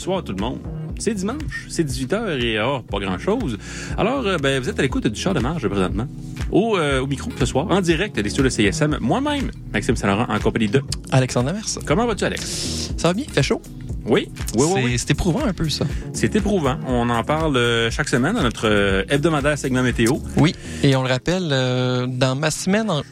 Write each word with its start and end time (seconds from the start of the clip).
bonsoir 0.00 0.24
tout 0.24 0.32
le 0.32 0.40
monde. 0.40 0.60
C'est 0.98 1.12
dimanche, 1.12 1.66
c'est 1.68 1.84
18h 1.86 2.42
et 2.42 2.58
oh, 2.58 2.80
pas 2.80 2.98
grand-chose. 3.00 3.58
Alors, 3.98 4.26
euh, 4.26 4.38
ben, 4.38 4.58
vous 4.62 4.70
êtes 4.70 4.78
à 4.78 4.82
l'écoute 4.82 5.06
du 5.06 5.20
char 5.20 5.34
de 5.34 5.40
marge 5.40 5.68
présentement. 5.68 6.06
Au, 6.50 6.78
euh, 6.78 7.00
au 7.02 7.06
micro 7.06 7.30
ce 7.38 7.44
soir, 7.44 7.66
en 7.70 7.82
direct 7.82 8.18
des 8.18 8.30
studios 8.30 8.44
de 8.44 8.48
CSM. 8.48 8.96
Moi-même, 9.02 9.50
Maxime 9.74 9.96
Saint-Laurent, 9.96 10.24
en 10.30 10.38
compagnie 10.38 10.68
de... 10.68 10.82
Alexandre 11.12 11.50
Demers. 11.50 11.66
Comment 11.84 12.06
vas-tu, 12.06 12.24
Alex? 12.24 12.94
Ça 12.96 13.08
va 13.08 13.14
bien? 13.14 13.24
Il 13.28 13.32
fait 13.34 13.42
chaud? 13.42 13.60
Oui, 14.06 14.28
oui, 14.56 14.64
oui. 14.74 14.98
C'est- 14.98 15.08
oui. 15.08 15.10
Éprouvant 15.10 15.44
un 15.44 15.52
peu, 15.52 15.68
ça. 15.68 15.84
C'est 16.14 16.34
éprouvant. 16.34 16.78
On 16.86 17.10
en 17.10 17.22
parle 17.22 17.58
euh, 17.58 17.90
chaque 17.90 18.08
semaine 18.08 18.34
dans 18.34 18.42
notre 18.42 18.66
euh, 18.68 19.02
hebdomadaire 19.10 19.58
segment 19.58 19.82
météo. 19.82 20.14
Oui. 20.38 20.54
Et 20.82 20.96
on 20.96 21.02
le 21.02 21.08
rappelle, 21.10 21.48
euh, 21.52 22.06
dans 22.08 22.34
ma 22.36 22.50
semaine, 22.50 22.90
en- 22.90 23.02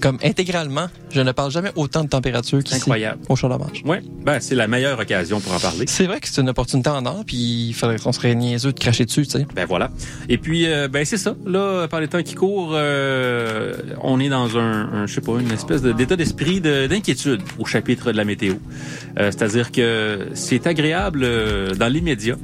comme 0.00 0.18
intégralement, 0.22 0.86
je 1.10 1.20
ne 1.20 1.32
parle 1.32 1.50
jamais 1.50 1.70
autant 1.76 2.04
de 2.04 2.08
température 2.08 2.62
qu'ici. 2.62 2.76
Incroyable. 2.76 3.20
Au 3.28 3.36
marge. 3.48 3.82
Oui, 3.84 3.96
ben, 4.24 4.38
c'est 4.40 4.54
la 4.54 4.66
meilleure 4.68 4.98
occasion 4.98 5.40
pour 5.40 5.52
en 5.54 5.58
parler. 5.58 5.86
C'est 5.88 6.06
vrai 6.06 6.20
que 6.20 6.28
c'est 6.28 6.40
une 6.40 6.48
opportunité 6.50 6.90
en 6.90 7.04
or, 7.06 7.22
puis 7.26 7.68
il 7.68 7.72
faudrait 7.72 7.98
qu'on 7.98 8.12
serait 8.12 8.34
niaiseux 8.34 8.72
de 8.72 8.78
cracher 8.78 9.04
dessus, 9.04 9.26
tu 9.26 9.30
sais. 9.38 9.46
Ben 9.54 9.64
voilà. 9.66 9.90
Et 10.28 10.38
puis, 10.38 10.66
euh, 10.66 10.88
ben 10.88 11.04
c'est 11.04 11.16
ça. 11.16 11.34
Là, 11.46 11.88
par 11.88 12.00
les 12.00 12.08
temps 12.08 12.22
qui 12.22 12.34
courent, 12.34 12.72
euh, 12.74 13.74
on 14.02 14.20
est 14.20 14.28
dans 14.28 14.56
un, 14.58 14.88
un, 14.92 15.06
je 15.06 15.14
sais 15.14 15.20
pas, 15.20 15.32
une 15.40 15.50
espèce 15.52 15.82
de- 15.82 15.92
d'état 15.92 16.16
d'esprit 16.16 16.60
de- 16.60 16.86
d'inquiétude 16.86 17.40
au 17.58 17.64
chapitre 17.64 18.12
de 18.12 18.16
la 18.16 18.24
météo. 18.24 18.54
Euh, 19.18 19.30
C'est-à-dire 19.30 19.72
que 19.72 20.28
c'est 20.34 20.66
agréable 20.66 21.26
dans 21.76 21.88
l'immédiat, 21.88 22.36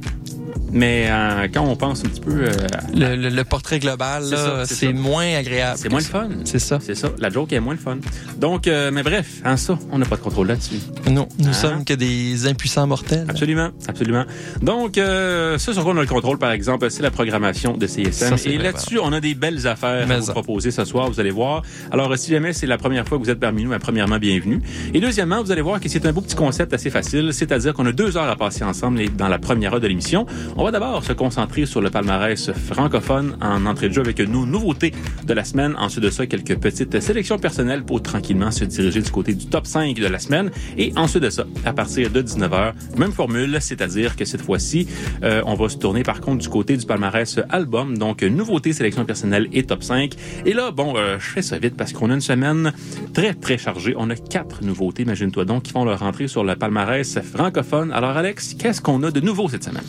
mais 0.71 1.05
euh, 1.09 1.47
quand 1.53 1.63
on 1.63 1.75
pense 1.75 2.01
un 2.03 2.09
petit 2.09 2.19
peu, 2.21 2.31
euh, 2.31 2.49
Le, 2.93 3.15
le- 3.15 3.29
le 3.29 3.43
portrait 3.43 3.79
global, 3.79 4.23
C'est 4.65 4.91
moins 4.93 5.35
agréable. 5.35 5.77
c'est 5.81 5.89
moins 5.89 5.99
le 5.99 6.05
fun. 6.05 6.29
C'est 6.43 6.59
ça. 6.59 6.79
C'est 6.81 6.95
ça. 6.95 7.09
La 7.19 7.29
joke 7.29 7.53
est 7.53 7.59
moins 7.59 7.73
le 7.75 7.79
fun. 7.79 7.97
Donc, 8.37 8.54
euh, 8.67 8.91
mais 8.93 9.03
bref, 9.03 9.41
en 9.45 9.57
ça, 9.57 9.77
on 9.91 9.97
n'a 9.99 10.05
pas 10.05 10.15
de 10.17 10.21
contrôle 10.21 10.47
là-dessus. 10.47 10.75
Non, 11.09 11.27
nous 11.39 11.49
Hein? 11.49 11.53
sommes 11.53 11.85
que 11.85 11.93
des 11.93 12.47
impuissants 12.47 12.87
mortels. 12.87 13.25
Absolument, 13.29 13.69
absolument. 13.87 14.25
Donc, 14.61 14.97
euh, 14.97 15.57
ça 15.57 15.73
sur 15.73 15.83
quoi 15.83 15.93
on 15.93 15.97
a 15.97 16.01
le 16.01 16.07
contrôle, 16.07 16.37
par 16.37 16.51
exemple, 16.51 16.89
c'est 16.89 17.03
la 17.03 17.11
programmation 17.11 17.77
de 17.77 17.87
CSM. 17.87 18.37
Ça, 18.37 18.49
Et 18.49 18.57
là-dessus, 18.57 18.99
on 19.01 19.11
a 19.13 19.19
des 19.19 19.35
belles 19.35 19.67
affaires 19.67 20.05
Mais 20.07 20.15
à 20.15 20.19
vous 20.19 20.25
ça. 20.25 20.31
proposer 20.33 20.71
ce 20.71 20.83
soir, 20.85 21.09
vous 21.09 21.19
allez 21.19 21.31
voir. 21.31 21.61
Alors, 21.91 22.15
si 22.17 22.31
jamais 22.31 22.53
c'est 22.53 22.67
la 22.67 22.77
première 22.77 23.07
fois 23.07 23.17
que 23.17 23.23
vous 23.23 23.29
êtes 23.29 23.39
parmi 23.39 23.63
nous, 23.63 23.69
ben, 23.69 23.79
premièrement, 23.79 24.17
bienvenue. 24.17 24.61
Et 24.93 24.99
deuxièmement, 24.99 25.43
vous 25.43 25.51
allez 25.51 25.61
voir 25.61 25.79
que 25.79 25.89
c'est 25.89 26.05
un 26.05 26.13
beau 26.13 26.21
petit 26.21 26.35
concept 26.35 26.73
assez 26.73 26.89
facile, 26.89 27.31
c'est-à-dire 27.33 27.73
qu'on 27.73 27.85
a 27.85 27.91
deux 27.91 28.17
heures 28.17 28.29
à 28.29 28.35
passer 28.35 28.63
ensemble 28.63 29.01
dans 29.17 29.27
la 29.27 29.39
première 29.39 29.73
heure 29.73 29.79
de 29.81 29.87
l'émission. 29.87 30.25
On 30.55 30.63
va 30.63 30.71
d'abord 30.71 31.03
se 31.03 31.13
concentrer 31.13 31.65
sur 31.65 31.81
le 31.81 31.89
palmarès 31.89 32.51
francophone 32.53 33.37
en 33.41 33.65
entrée 33.65 33.89
de 33.89 33.93
jeu 33.93 34.01
avec 34.01 34.19
nos 34.19 34.45
nouveautés 34.45 34.93
de 35.25 35.33
la 35.33 35.43
semaine. 35.43 35.75
Ensuite 35.77 36.03
de 36.03 36.09
ça, 36.09 36.25
quelques 36.27 36.57
petites 36.57 36.99
sélections 36.99 37.37
personnelles 37.37 37.83
pour 37.83 38.01
tranquillement 38.01 38.44
se 38.51 38.65
diriger 38.65 39.01
du 39.01 39.11
côté 39.11 39.33
du 39.33 39.47
top 39.47 39.67
5 39.67 39.95
de 39.95 40.07
la 40.07 40.19
semaine. 40.19 40.51
Et 40.77 40.93
ensuite 40.95 41.23
de 41.23 41.29
ça, 41.29 41.45
à 41.65 41.73
partir 41.73 42.09
de 42.09 42.21
19h, 42.21 42.73
même 42.97 43.11
formule, 43.11 43.57
c'est-à-dire 43.59 44.15
que 44.15 44.25
cette 44.25 44.41
fois-ci, 44.41 44.87
euh, 45.23 45.41
on 45.45 45.55
va 45.55 45.69
se 45.69 45.77
tourner 45.77 46.03
par 46.03 46.21
contre 46.21 46.41
du 46.41 46.49
côté 46.49 46.77
du 46.77 46.85
palmarès 46.85 47.39
album. 47.49 47.97
Donc, 47.97 48.23
nouveautés, 48.23 48.73
sélection 48.73 49.05
personnelle 49.05 49.47
et 49.53 49.63
top 49.63 49.83
5. 49.83 50.13
Et 50.45 50.53
là, 50.53 50.71
bon, 50.71 50.95
euh, 50.95 51.17
je 51.19 51.25
fais 51.25 51.41
ça 51.41 51.57
vite 51.57 51.75
parce 51.75 51.93
qu'on 51.93 52.09
a 52.09 52.13
une 52.13 52.21
semaine 52.21 52.73
très, 53.13 53.33
très 53.33 53.57
chargée. 53.57 53.93
On 53.97 54.09
a 54.09 54.15
quatre 54.15 54.63
nouveautés, 54.63 55.03
imagine-toi 55.03 55.45
donc, 55.45 55.63
qui 55.63 55.71
font 55.71 55.85
leur 55.85 56.03
entrée 56.03 56.27
sur 56.27 56.43
le 56.43 56.55
palmarès 56.55 57.19
francophone. 57.21 57.91
Alors, 57.91 58.17
Alex, 58.17 58.55
qu'est-ce 58.55 58.81
qu'on 58.81 59.01
a 59.03 59.11
de 59.11 59.19
nouveau 59.19 59.49
cette 59.49 59.63
semaine? 59.63 59.83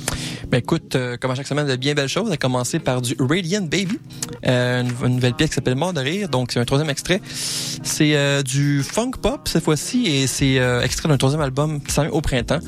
Ben 0.48 0.58
écoute, 0.58 0.94
euh, 0.94 1.16
comme 1.16 1.32
à 1.32 1.34
chaque 1.34 1.46
semaine, 1.46 1.66
de 1.66 1.76
bien 1.76 1.94
belles 1.94 2.08
choses. 2.08 2.28
On 2.28 2.32
a 2.32 2.36
commencé 2.36 2.78
par 2.78 3.02
du 3.02 3.16
Radiant 3.18 3.62
Baby, 3.62 3.98
une, 4.44 4.92
une 5.04 5.14
nouvelle 5.14 5.34
pièce 5.34 5.50
qui 5.50 5.54
s'appelle 5.56 5.74
Mort 5.74 5.92
de 5.92 6.00
rire. 6.00 6.28
Donc 6.28 6.52
c'est 6.52 6.60
un 6.60 6.64
troisième 6.64 6.90
extrait. 6.90 7.20
C'est 7.26 8.16
euh, 8.16 8.42
du 8.46 8.82
funk 8.82 9.12
pop 9.20 9.48
cette 9.48 9.64
fois-ci 9.64 10.06
et 10.06 10.26
c'est 10.26 10.58
euh, 10.58 10.80
extrait 10.80 11.08
d'un 11.08 11.16
troisième 11.16 11.40
album 11.42 11.80
qui 11.82 11.92
s'en 11.92 12.02
vient 12.02 12.12
au 12.12 12.20
printemps. 12.20 12.60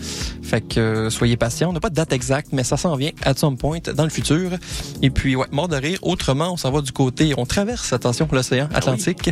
Fait 0.42 0.60
que 0.60 0.80
euh, 0.80 1.10
soyez 1.10 1.36
patients. 1.36 1.70
On 1.70 1.72
n'a 1.72 1.80
pas 1.80 1.90
de 1.90 1.94
date 1.94 2.12
exacte, 2.12 2.48
mais 2.52 2.64
ça 2.64 2.76
s'en 2.76 2.96
vient 2.96 3.10
at 3.22 3.34
some 3.34 3.56
point 3.56 3.78
dans 3.94 4.04
le 4.04 4.10
futur. 4.10 4.50
Et 5.02 5.10
puis 5.10 5.36
ouais, 5.36 5.46
Mort 5.52 5.68
de 5.68 5.76
rire. 5.76 5.98
Autrement, 6.02 6.52
on 6.52 6.56
s'en 6.56 6.70
va 6.70 6.80
du 6.80 6.92
côté, 6.92 7.34
on 7.36 7.46
traverse 7.46 7.92
attention 7.92 8.28
l'océan 8.32 8.68
Atlantique, 8.74 9.30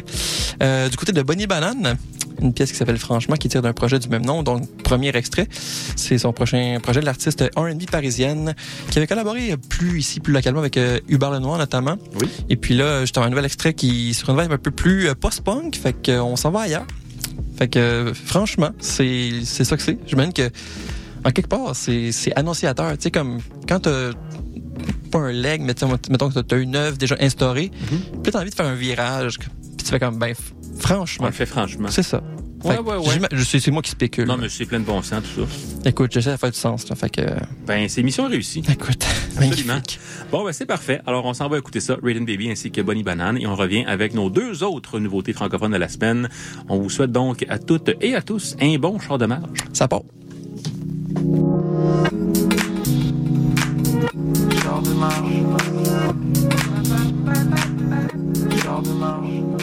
Euh, 0.63 0.89
du 0.89 0.97
côté 0.97 1.13
de 1.13 1.23
Bonnie 1.23 1.47
Banane. 1.47 1.97
Une 2.41 2.53
pièce 2.53 2.71
qui 2.71 2.77
s'appelle 2.77 2.99
Franchement, 2.99 3.37
qui 3.37 3.49
tire 3.49 3.63
d'un 3.63 3.73
projet 3.73 3.99
du 3.99 4.09
même 4.09 4.25
nom. 4.25 4.43
Donc, 4.43 4.67
premier 4.83 5.09
extrait, 5.17 5.49
c'est 5.97 6.19
son 6.19 6.33
prochain 6.33 6.79
projet 6.83 7.01
de 7.01 7.07
l'artiste 7.07 7.43
R&B 7.57 7.87
parisienne, 7.91 8.55
qui 8.91 8.99
avait 8.99 9.07
collaboré 9.07 9.55
plus 9.71 10.01
ici, 10.01 10.21
plus 10.21 10.35
localement 10.35 10.61
avec 10.61 10.77
euh, 10.77 11.01
Hubert 11.09 11.31
Lenoir 11.31 11.57
notamment. 11.59 11.97
Oui. 12.21 12.29
Et 12.51 12.57
puis 12.57 12.75
là, 12.75 13.01
justement, 13.03 13.25
un 13.25 13.31
nouvel 13.31 13.47
extrait 13.47 13.73
qui 13.73 14.13
sur 14.13 14.29
une 14.31 14.41
vibe 14.41 14.53
un 14.53 14.59
peu 14.59 14.71
plus 14.71 15.09
euh, 15.09 15.15
post-punk, 15.15 15.77
fait 15.77 15.95
que 15.95 16.11
euh, 16.11 16.23
on 16.37 16.39
s'en 16.39 16.51
va 16.51 16.61
ailleurs. 16.61 16.87
Fait 17.57 17.67
que 17.69 18.13
franchement, 18.15 18.71
c'est 18.79 19.41
c'est 19.45 19.65
ça 19.65 19.75
que 19.79 19.83
c'est. 19.83 19.99
Je 20.07 20.15
me 20.17 20.31
que 20.33 20.51
en 21.25 21.31
quelque 21.31 21.49
part, 21.49 21.75
c'est 21.75 22.13
c'est 22.13 22.37
annonciateur. 22.39 22.93
Tu 22.93 23.05
sais 23.05 23.11
comme 23.11 23.41
quand 23.67 23.81
t'as 23.81 24.11
pas 25.11 25.19
un 25.19 25.33
leg, 25.33 25.63
mais 25.63 25.75
mettons 26.11 26.29
que 26.29 26.41
t'as 26.41 26.59
une 26.59 26.77
œuvre 26.77 26.99
déjà 26.99 27.17
instaurée, 27.21 27.71
Mhm. 27.91 28.23
puis 28.23 28.31
t'as 28.33 28.41
envie 28.43 28.51
de 28.51 28.55
faire 28.55 28.67
un 28.67 28.75
virage, 28.75 29.39
puis 29.39 29.49
tu 29.79 29.87
fais 29.87 29.99
comme 29.99 30.19
ben 30.19 30.35
On 30.37 30.79
franchement, 30.79 31.27
le 31.27 31.33
fait 31.33 31.47
franchement. 31.47 31.89
c'est 31.91 32.03
ça. 32.03 32.23
Ouais, 32.69 32.79
ouais, 32.79 32.97
ouais. 32.97 33.05
j'ima- 33.13 33.29
je 33.33 33.43
sais, 33.45 33.61
c'est 33.61 33.71
moi 33.71 33.83
qui 33.83 33.91
spécule. 33.91 34.27
Non, 34.27 34.37
mais 34.37 34.49
c'est 34.49 34.67
plein 34.67 34.81
de 34.81 34.85
bon 34.85 35.01
sens, 35.03 35.23
tout 35.35 35.47
ça. 35.47 35.89
Écoute, 35.89 36.13
j'essaie 36.13 36.33
de 36.33 36.37
faire 36.37 36.51
du 36.51 36.59
sens. 36.59 36.89
Là, 36.89 36.97
fait 36.97 37.11
que, 37.11 37.23
Ben, 37.67 37.89
c'est 37.89 38.03
mission 38.03 38.27
réussie. 38.29 38.61
écoute, 38.69 39.05
Absolument. 39.37 39.41
magnifique. 39.75 40.01
Bon, 40.33 40.45
ben 40.45 40.53
c'est 40.53 40.67
parfait. 40.67 41.01
Alors, 41.07 41.25
on 41.25 41.35
s'en 41.35 41.49
va 41.49 41.59
écouter 41.59 41.81
ça, 41.81 41.97
Raiden 42.03 42.25
Baby 42.25 42.51
ainsi 42.51 42.71
que 42.71 42.81
Bonnie 42.81 43.03
Banane, 43.03 43.39
et 43.39 43.47
on 43.47 43.55
revient 43.55 43.85
avec 43.87 44.15
nos 44.15 44.31
deux 44.31 44.63
autres 44.65 44.99
nouveautés 44.99 45.33
francophones 45.33 45.73
de 45.73 45.77
la 45.77 45.89
semaine. 45.89 46.29
On 46.69 46.79
vous 46.81 46.91
souhaite 46.91 47.13
donc 47.13 47.45
à 47.49 47.59
toutes 47.59 47.91
et 48.01 48.15
à 48.15 48.23
tous 48.23 48.57
un 48.61 48.77
bon 48.79 48.99
char 48.99 49.19
de 49.19 49.27
marge. 49.27 49.61
Ça 49.73 49.87
part. 49.89 50.03
Char 54.63 54.83
de 54.83 54.91
marche. 54.91 55.33
Char 58.63 58.83
de 58.83 58.91
marche. 58.91 59.56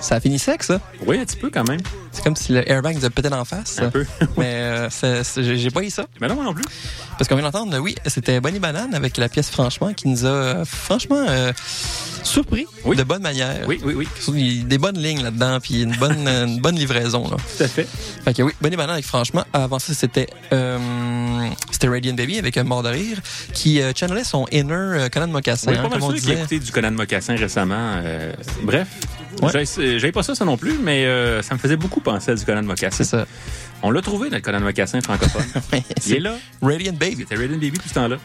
Ça 0.00 0.16
a 0.16 0.20
fini 0.20 0.38
sec, 0.38 0.62
ça? 0.62 0.80
Oui, 1.06 1.18
un 1.18 1.24
petit 1.24 1.36
peu 1.36 1.50
quand 1.50 1.66
même. 1.68 1.80
C'est 2.12 2.22
comme 2.22 2.36
si 2.36 2.52
le 2.52 2.68
airbag 2.70 2.96
nous 2.96 3.04
a 3.04 3.10
pété 3.10 3.28
d'en 3.28 3.44
face. 3.44 3.80
Un 3.80 3.90
peu. 3.90 4.06
Mais 4.36 4.54
euh, 4.54 4.90
c'est- 4.90 5.24
c'est- 5.24 5.42
j'ai 5.42 5.58
j'ai 5.58 5.70
pas 5.70 5.82
eu 5.82 5.90
ça. 5.90 6.06
Mais 6.20 6.28
non, 6.28 6.36
moi 6.36 6.44
non 6.44 6.54
plus. 6.54 6.64
Parce 7.18 7.26
qu'on 7.28 7.34
vient 7.34 7.44
d'entendre, 7.44 7.76
oui, 7.78 7.96
c'était 8.06 8.40
Bonnie 8.40 8.60
Banane 8.60 8.94
avec 8.94 9.16
la 9.16 9.28
pièce 9.28 9.50
Franchement 9.50 9.92
qui 9.94 10.06
nous 10.08 10.24
a 10.24 10.28
euh, 10.28 10.64
franchement 10.64 11.24
euh, 11.28 11.52
surpris 12.22 12.66
Oui. 12.84 12.94
de 12.96 13.02
bonne 13.02 13.22
manière. 13.22 13.64
Oui, 13.66 13.80
oui, 13.84 13.94
oui. 13.96 14.08
Surtout, 14.20 14.36
il 14.38 14.58
y 14.58 14.60
a 14.60 14.64
Des 14.64 14.78
bonnes 14.78 14.98
lignes 14.98 15.22
là-dedans, 15.22 15.58
puis 15.60 15.82
une 15.82 15.96
bonne, 15.96 16.28
une 16.28 16.60
bonne 16.60 16.76
livraison. 16.76 17.24
Là. 17.28 17.36
Tout 17.56 17.64
à 17.64 17.68
fait. 17.68 17.88
Fait 18.24 18.34
que 18.34 18.42
oui, 18.42 18.52
Bonnie 18.60 18.76
Banane 18.76 18.94
avec 18.94 19.04
Franchement. 19.06 19.44
Avant 19.52 19.80
ça, 19.80 19.94
c'était 19.94 20.28
euh, 20.52 21.48
c'était 21.72 21.88
Radiant 21.88 22.14
Baby 22.14 22.38
avec 22.38 22.56
un 22.56 22.64
mort 22.64 22.84
de 22.84 22.88
rire 22.90 23.18
qui 23.52 23.80
euh, 23.82 23.92
channelait 23.96 24.24
son 24.24 24.46
inner 24.52 24.72
euh, 24.74 25.08
Conan 25.08 25.26
Mocassin, 25.28 25.72
Oui, 25.72 25.76
hein, 25.78 25.82
pas 25.82 25.88
mal 25.88 25.98
comme 25.98 26.08
on 26.08 26.12
sûr 26.12 26.20
qu'il 26.20 26.30
a 26.30 26.34
disait. 26.34 26.40
écouté 26.42 26.58
du 26.60 26.70
Conan 26.72 26.92
Mocassin 26.92 27.34
récemment. 27.34 27.76
euh, 28.04 28.32
bref, 28.62 28.86
Ouais. 29.42 29.64
j'avais 29.98 30.12
pas 30.12 30.22
ça, 30.22 30.34
ça 30.34 30.44
non 30.44 30.56
plus, 30.56 30.74
mais 30.82 31.04
euh, 31.06 31.42
ça 31.42 31.54
me 31.54 31.58
faisait 31.58 31.76
beaucoup 31.76 32.00
penser 32.00 32.30
à 32.32 32.34
du 32.34 32.44
Conan 32.44 32.60
C'est 32.60 32.66
Mocassin. 32.66 33.04
ça. 33.04 33.26
On 33.82 33.90
l'a 33.90 34.00
trouvé, 34.02 34.30
notre 34.30 34.42
Conan 34.44 34.60
Mocassin 34.60 35.00
francophone. 35.00 35.44
Il 35.72 35.78
est 35.78 35.84
c'est 36.00 36.18
là. 36.20 36.34
Radiant 36.62 36.92
Baby. 36.92 37.18
C'était 37.28 37.36
Raiden 37.36 37.58
Baby 37.60 37.78
tout 37.78 37.88
ce 37.88 37.94
temps-là. 37.94 38.16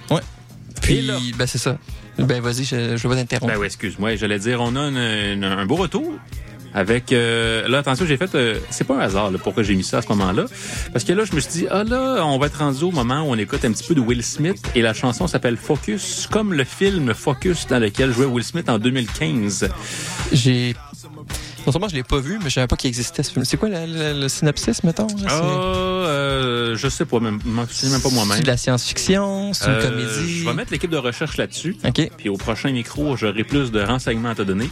Puis, 0.81 0.97
Et 0.97 1.01
là? 1.01 1.17
ben 1.37 1.45
c'est 1.47 1.57
ça. 1.59 1.77
Ben 2.17 2.41
vas-y, 2.41 2.63
je, 2.65 2.97
je 2.97 3.07
vais 3.07 3.15
t'interrompre. 3.15 3.53
Ben 3.53 3.59
oui, 3.59 3.65
excuse-moi, 3.67 4.15
j'allais 4.15 4.39
dire, 4.39 4.59
on 4.61 4.75
a 4.75 4.81
une- 4.89 4.97
une- 5.37 5.43
un 5.43 5.65
beau 5.65 5.75
retour. 5.75 6.13
Avec 6.75 7.11
euh, 7.13 7.67
là 7.67 7.77
attention 7.77 8.03
j'ai 8.07 8.17
fait 8.17 8.33
euh, 8.33 8.57
c'est 8.71 8.83
pas 8.83 8.95
un 8.95 9.01
hasard 9.01 9.29
là, 9.29 9.37
pourquoi 9.37 9.61
j'ai 9.61 9.75
mis 9.75 9.83
ça 9.83 9.99
à 9.99 10.01
ce 10.01 10.07
moment-là 10.07 10.45
parce 10.91 11.05
que 11.05 11.13
là 11.13 11.23
je 11.23 11.35
me 11.35 11.39
suis 11.39 11.51
dit 11.51 11.67
ah 11.69 11.83
là 11.83 12.23
on 12.25 12.39
va 12.39 12.47
être 12.47 12.57
rendu 12.57 12.83
au 12.83 12.89
moment 12.89 13.21
où 13.21 13.25
on 13.31 13.37
écoute 13.37 13.63
un 13.63 13.71
petit 13.71 13.83
peu 13.87 13.93
de 13.93 13.99
Will 14.01 14.23
Smith 14.23 14.57
et 14.73 14.81
la 14.81 14.95
chanson 14.95 15.27
s'appelle 15.27 15.55
Focus 15.55 16.27
comme 16.31 16.51
le 16.51 16.63
film 16.63 17.13
Focus 17.13 17.67
dans 17.67 17.77
lequel 17.77 18.11
jouait 18.11 18.25
Will 18.25 18.43
Smith 18.43 18.69
en 18.69 18.79
2015 18.79 19.69
J'ai. 20.31 20.73
Non 21.65 21.71
seulement 21.71 21.87
je 21.87 21.95
l'ai 21.95 22.03
pas 22.03 22.19
vu, 22.19 22.39
mais 22.43 22.49
je 22.49 22.55
savais 22.55 22.67
pas 22.67 22.75
qu'il 22.75 22.89
existait 22.89 23.23
ce 23.23 23.31
film. 23.31 23.45
C'est 23.45 23.57
quoi 23.57 23.69
le, 23.71 24.27
synopsis, 24.27 24.83
mettons? 24.83 25.07
là? 25.07 25.27
Ah, 25.29 25.41
euh, 25.43 26.75
je 26.75 26.87
sais 26.89 27.05
pas, 27.05 27.19
même, 27.19 27.39
je 27.69 27.73
sais 27.73 27.87
même 27.89 28.01
pas 28.01 28.09
moi-même. 28.09 28.37
C'est 28.37 28.43
de 28.43 28.47
la 28.47 28.57
science-fiction, 28.57 29.53
c'est 29.53 29.65
une 29.65 29.71
Euh, 29.71 29.89
comédie. 29.89 30.39
Je 30.39 30.45
vais 30.45 30.53
mettre 30.53 30.71
l'équipe 30.73 30.89
de 30.91 30.97
recherche 30.97 31.37
là-dessus. 31.37 31.77
OK. 31.85 32.09
Puis 32.17 32.29
au 32.29 32.35
prochain 32.37 32.71
micro, 32.71 33.15
j'aurai 33.15 33.43
plus 33.43 33.71
de 33.71 33.81
renseignements 33.81 34.29
à 34.29 34.35
te 34.35 34.41
donner. 34.41 34.69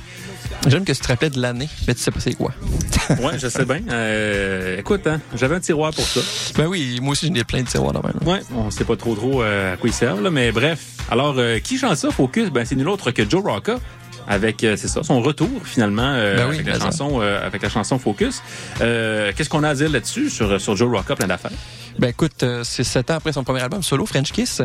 J'aime 0.67 0.83
que 0.83 0.91
tu 0.91 0.99
te 0.99 1.07
rappelais 1.07 1.29
de 1.29 1.39
l'année, 1.41 1.69
mais 1.87 1.95
tu 1.95 2.01
sais 2.01 2.11
pas 2.11 2.19
c'est 2.19 2.33
quoi. 2.33 2.51
Ouais, 3.21 3.37
je 3.39 3.47
sais 3.47 3.65
bien. 3.65 3.81
Euh, 3.89 4.77
écoute, 4.79 5.05
hein, 5.07 5.19
j'avais 5.35 5.55
un 5.55 5.59
tiroir 5.59 5.91
pour 5.93 6.05
ça. 6.05 6.21
Ben 6.55 6.67
oui, 6.67 6.99
moi 7.01 7.11
aussi, 7.13 7.27
j'en 7.27 7.33
ai 7.33 7.43
plein 7.43 7.61
de 7.61 7.67
tiroirs 7.67 7.93
dans 7.93 8.01
même. 8.01 8.15
Ouais, 8.25 8.41
on 8.55 8.69
sait 8.71 8.85
pas 8.85 8.95
trop 8.95 9.15
trop 9.15 9.41
à 9.41 9.75
quoi 9.77 9.89
ils 9.89 9.93
servent, 9.93 10.21
là, 10.21 10.29
mais 10.29 10.51
bref. 10.51 10.79
Alors, 11.09 11.35
qui 11.63 11.77
chante 11.77 11.97
ça, 11.97 12.09
Focus? 12.11 12.49
Ben, 12.51 12.63
c'est 12.65 12.75
nul 12.75 12.87
autre 12.87 13.11
que 13.11 13.27
Joe 13.29 13.43
Rocca. 13.43 13.79
Avec, 14.27 14.63
euh, 14.63 14.75
c'est 14.77 14.87
ça, 14.87 15.03
son 15.03 15.21
retour, 15.21 15.49
finalement, 15.63 16.13
euh, 16.15 16.37
Ben 16.37 16.47
oui, 16.49 16.55
avec, 16.55 16.67
la 16.67 16.75
ça. 16.79 16.85
chanson, 16.85 17.19
euh, 17.21 17.45
avec 17.45 17.61
la 17.61 17.69
chanson 17.69 17.99
Focus. 17.99 18.41
Euh, 18.81 19.31
Qu'est-ce 19.35 19.49
qu'on 19.49 19.63
a 19.63 19.69
à 19.69 19.73
dire 19.75 19.89
là-dessus, 19.89 20.29
sur, 20.29 20.59
sur 20.59 20.75
Joe 20.75 20.89
Rocca, 20.95 21.15
plein 21.15 21.27
d'affaires? 21.27 21.51
Ben 21.99 22.09
écoute, 22.09 22.43
euh, 22.43 22.63
c'est 22.63 22.83
sept 22.83 23.11
ans 23.11 23.15
après 23.15 23.33
son 23.33 23.43
premier 23.43 23.61
album 23.61 23.83
solo, 23.83 24.05
French 24.05 24.31
Kiss. 24.31 24.61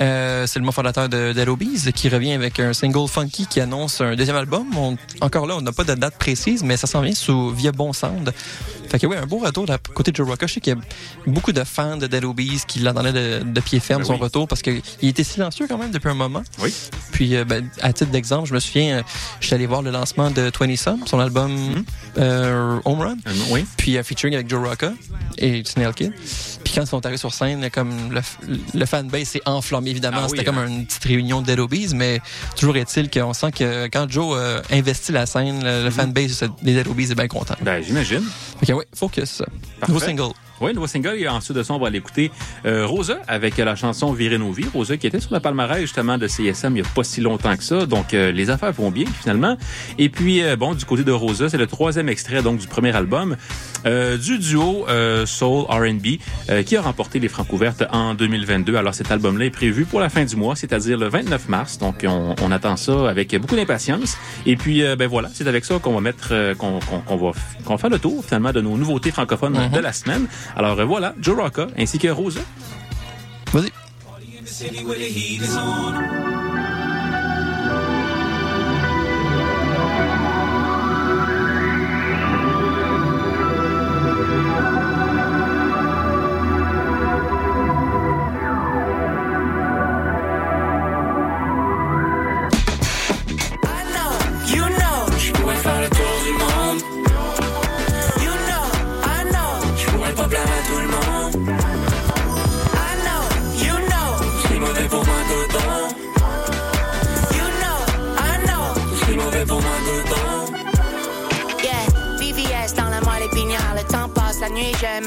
Euh, 0.00 0.46
c'est 0.46 0.58
le 0.58 0.64
membre 0.64 0.74
fondateur 0.74 1.08
de 1.08 1.32
Dead 1.32 1.48
Obies 1.48 1.92
qui 1.94 2.08
revient 2.08 2.32
avec 2.32 2.60
un 2.60 2.72
single 2.72 3.08
funky 3.08 3.46
qui 3.46 3.60
annonce 3.60 4.00
un 4.00 4.14
deuxième 4.16 4.36
album. 4.36 4.66
On- 4.76 4.96
encore 5.20 5.46
là, 5.46 5.56
on 5.56 5.60
n'a 5.60 5.72
pas 5.72 5.84
de 5.84 5.94
date 5.94 6.16
précise, 6.18 6.62
mais 6.62 6.76
ça 6.76 6.86
s'en 6.86 7.00
vient 7.02 7.14
sous 7.14 7.50
via 7.50 7.72
Bon 7.72 7.92
Sound. 7.92 8.32
Fait 8.88 8.98
que 8.98 9.06
oui, 9.06 9.16
un 9.16 9.26
beau 9.26 9.38
retour 9.38 9.66
de 9.66 9.72
la- 9.72 9.78
côté 9.78 10.12
de 10.12 10.16
Joe 10.16 10.26
Rocca. 10.28 10.46
Je 10.46 10.54
sais 10.54 10.60
qu'il 10.60 10.74
y 10.74 10.76
a 10.76 10.80
beaucoup 11.30 11.52
de 11.52 11.62
fans 11.64 11.96
de 11.96 12.06
Dead 12.06 12.24
Obies 12.24 12.62
qui 12.66 12.78
l'entendaient 12.78 13.12
de, 13.12 13.42
de 13.44 13.60
pied 13.60 13.80
ferme 13.80 14.00
Ben 14.02 14.06
son 14.06 14.14
oui. 14.14 14.20
retour 14.20 14.48
parce 14.48 14.62
qu'il 14.62 14.80
était 15.02 15.24
silencieux 15.24 15.66
quand 15.68 15.76
même 15.78 15.90
depuis 15.90 16.08
un 16.08 16.14
moment. 16.14 16.42
Oui. 16.62 16.72
Puis, 17.12 17.36
euh, 17.36 17.44
ben, 17.44 17.68
à 17.82 17.92
titre 17.92 18.10
d'exemple, 18.10 18.48
je 18.48 18.54
me 18.54 18.60
souviens, 18.60 18.98
euh, 18.98 19.02
je 19.40 19.46
suis 19.46 19.54
allé 19.54 19.66
voir 19.66 19.82
le 19.82 19.90
lancement 19.90 20.30
de 20.30 20.50
20 20.58 20.76
Some, 20.76 21.00
son 21.06 21.18
album 21.20 21.52
Mhm. 21.52 21.84
euh, 22.18 22.80
Home 22.84 23.00
Run 23.00 23.16
oui. 23.50 23.64
puis 23.76 23.98
un 23.98 24.02
featuring 24.02 24.34
avec 24.34 24.48
Joe 24.48 24.66
Rocca 24.66 24.92
et 25.36 25.62
Snail 25.64 25.92
Kid. 25.94 26.12
Quand 26.78 26.84
ils 26.84 26.86
sont 26.86 27.04
arrivés 27.04 27.18
sur 27.18 27.34
scène, 27.34 27.68
comme 27.72 27.90
le, 28.12 28.20
le 28.72 28.86
fanbase 28.86 29.24
s'est 29.24 29.42
enflammé, 29.46 29.90
évidemment. 29.90 30.18
Ah 30.20 30.24
oui, 30.26 30.30
C'était 30.30 30.44
comme 30.44 30.58
hein. 30.58 30.68
une 30.68 30.86
petite 30.86 31.02
réunion 31.02 31.40
de 31.40 31.46
Dead 31.46 31.58
Obies, 31.58 31.90
mais 31.92 32.20
toujours 32.56 32.76
est-il 32.76 33.10
qu'on 33.10 33.32
sent 33.34 33.50
que 33.50 33.88
quand 33.88 34.08
Joe 34.08 34.36
euh, 34.38 34.60
investit 34.70 35.10
la 35.10 35.26
scène, 35.26 35.64
le, 35.64 35.78
Mhm. 35.78 35.84
le 35.86 35.90
fanbase 35.90 36.44
des 36.62 36.74
Dead 36.74 36.86
Obies 36.86 37.10
est 37.10 37.16
bien 37.16 37.26
content. 37.26 37.56
Ben, 37.62 37.82
j'imagine. 37.82 38.22
Ok, 38.62 38.76
ouais, 38.76 38.86
focus. 38.94 39.42
Parfait. 39.80 39.92
Nouveau 39.92 40.04
single. 40.04 40.32
Oui, 40.60 40.74
nouveau 40.74 40.86
single. 40.88 41.14
Et 41.18 41.28
ensuite 41.28 41.56
de 41.56 41.62
ça, 41.62 41.72
on 41.74 41.78
va 41.78 41.86
aller 41.86 41.98
écouter 41.98 42.32
euh, 42.66 42.84
Rosa 42.86 43.18
avec 43.28 43.56
la 43.58 43.76
chanson 43.76 44.12
Virer 44.12 44.38
nos 44.38 44.50
vies. 44.50 44.66
Rosa 44.74 44.96
qui 44.96 45.06
était 45.06 45.20
sur 45.20 45.32
la 45.32 45.38
palmarès 45.38 45.80
justement 45.80 46.18
de 46.18 46.26
CSM 46.26 46.76
il 46.76 46.82
n'y 46.82 46.88
a 46.88 46.90
pas 46.94 47.04
si 47.04 47.20
longtemps 47.20 47.56
que 47.56 47.62
ça. 47.62 47.86
Donc, 47.86 48.12
euh, 48.14 48.32
les 48.32 48.50
affaires 48.50 48.72
vont 48.72 48.90
bien 48.90 49.04
finalement. 49.20 49.56
Et 49.98 50.08
puis, 50.08 50.42
bon, 50.58 50.74
du 50.74 50.84
côté 50.84 51.04
de 51.04 51.12
Rosa, 51.12 51.48
c'est 51.48 51.58
le 51.58 51.66
troisième 51.68 52.08
extrait 52.08 52.42
donc 52.42 52.58
du 52.58 52.66
premier 52.66 52.94
album 52.94 53.36
euh, 53.86 54.16
du 54.16 54.38
duo 54.38 54.86
euh, 54.88 55.26
Soul 55.26 55.64
R&B 55.68 56.18
euh, 56.50 56.62
qui 56.62 56.76
a 56.76 56.82
remporté 56.82 57.18
les 57.18 57.28
Francs 57.28 57.52
ouvertes 57.52 57.84
en 57.92 58.14
2022. 58.14 58.76
Alors, 58.76 58.94
cet 58.94 59.10
album-là 59.10 59.46
est 59.46 59.50
prévu 59.50 59.84
pour 59.84 60.00
la 60.00 60.08
fin 60.08 60.24
du 60.24 60.36
mois, 60.36 60.56
c'est-à-dire 60.56 60.98
le 60.98 61.08
29 61.08 61.48
mars. 61.48 61.78
Donc, 61.78 62.04
on, 62.06 62.34
on 62.42 62.50
attend 62.52 62.76
ça 62.76 63.08
avec 63.08 63.34
beaucoup 63.40 63.56
d'impatience. 63.56 64.16
Et 64.46 64.56
puis, 64.56 64.82
euh, 64.82 64.96
ben 64.96 65.08
voilà, 65.08 65.28
c'est 65.32 65.46
avec 65.46 65.64
ça 65.64 65.78
qu'on 65.78 65.94
va 65.94 66.00
mettre, 66.00 66.28
euh, 66.32 66.54
qu'on 66.54 66.78
va, 66.78 67.32
qu'on 67.64 67.78
faire 67.78 67.90
le 67.90 67.98
tour 67.98 68.24
finalement 68.24 68.52
de 68.52 68.60
nos 68.60 68.76
nouveautés 68.76 69.10
francophones 69.10 69.56
Mhm. 69.58 69.70
de 69.72 69.80
la 69.80 69.92
semaine. 69.92 70.26
Alors 70.56 70.78
euh, 70.78 70.84
voilà, 70.84 71.14
Joe 71.20 71.36
Rocca 71.40 71.66
ainsi 71.78 71.98
que 71.98 72.08
Rosa. 72.08 72.40
Vas-y. 73.52 73.70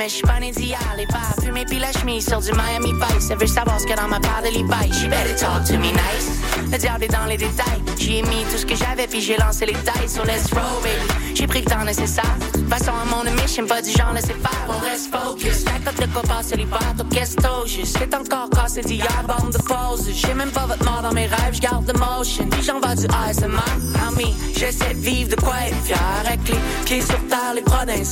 Mais 0.02 0.10
je 0.10 0.16
suis 0.16 0.24
pas 0.24 0.40
né 0.40 0.52
d'hier. 0.52 0.80
Les 0.98 1.06
bars 1.06 1.36
fumés 1.44 1.66
puis 1.66 1.78
la 1.78 1.92
chemise 1.92 2.26
sur 2.28 2.40
du 2.40 2.52
Miami 2.54 2.92
Vice. 2.94 3.30
Elle 3.30 3.38
veut 3.38 3.46
savoir 3.46 3.80
ce 3.80 3.86
a 3.92 3.96
dans 3.96 4.08
ma 4.08 4.20
part 4.20 4.42
de 4.42 4.48
l'e-bike. 4.48 4.94
She 4.94 5.08
better 5.08 5.36
talk 5.36 5.64
to 5.66 5.74
me 5.74 5.92
nice. 5.92 6.42
Le 6.72 6.78
diable 6.78 7.04
est 7.04 7.08
dans 7.08 7.26
les 7.26 7.38
détails. 7.38 7.82
J'y 8.00 8.18
ai 8.18 8.22
mis 8.24 8.44
tout 8.50 8.58
ce 8.58 8.66
que 8.66 8.76
j'avais 8.76 9.06
puis 9.06 9.22
j'ai 9.22 9.38
lancé 9.38 9.68
les 9.68 9.74
tailles 9.74 10.10
sur 10.10 10.26
Let's 10.26 10.52
Roll, 10.54 10.82
baby. 10.82 11.31
J'ai 11.34 11.48
pris 11.48 11.62
le 11.62 11.66
temps 11.66 11.84
nécessaire. 11.84 12.36
Façon, 12.70 12.92
à 12.92 13.06
mon 13.06 13.24
mission, 13.42 13.66
pas 13.66 13.82
du 13.82 13.92
genre 13.92 14.14
laisser 14.14 14.34
faire. 14.34 14.68
On 14.68 14.80
reste 14.80 15.14
focus. 15.14 15.66
La 15.66 15.92
cote 15.92 16.00
de 16.02 16.14
quoi 16.14 16.22
passer 16.24 16.56
les 16.56 16.66
bateaux, 16.66 17.04
qu'est-ce 17.12 17.36
que 17.36 17.68
juste. 17.68 17.98
C'est 18.00 18.14
encore 18.14 18.50
cassé 18.50 18.82
d'hier, 18.82 19.24
bande 19.28 19.52
de 19.52 19.58
pause. 19.58 20.10
J'ai 20.14 20.34
même 20.34 20.52
pas 20.52 20.66
votre 20.66 20.84
mort 20.86 21.02
dans 21.02 21.14
mes 21.14 21.28
rêves, 21.28 21.54
je 21.54 21.62
garde 21.62 21.90
le 21.92 22.00
motion. 22.00 22.48
Puis 22.50 22.64
j'en 22.64 22.80
vais 22.80 22.96
du 22.96 23.06
ASMR. 23.06 23.58
I 23.96 24.16
mean, 24.18 24.34
j'essaie 24.56 24.94
de 24.94 25.00
vivre 25.00 25.36
de 25.36 25.42
quoi 25.42 25.56
être 25.68 25.84
fier. 25.84 25.98
Avec 26.26 26.48
les 26.48 26.60
pieds 26.86 27.02
sur 27.02 27.20
terre, 27.28 27.54
les 27.56 27.62
bras 27.62 27.86
d'un. 27.86 28.04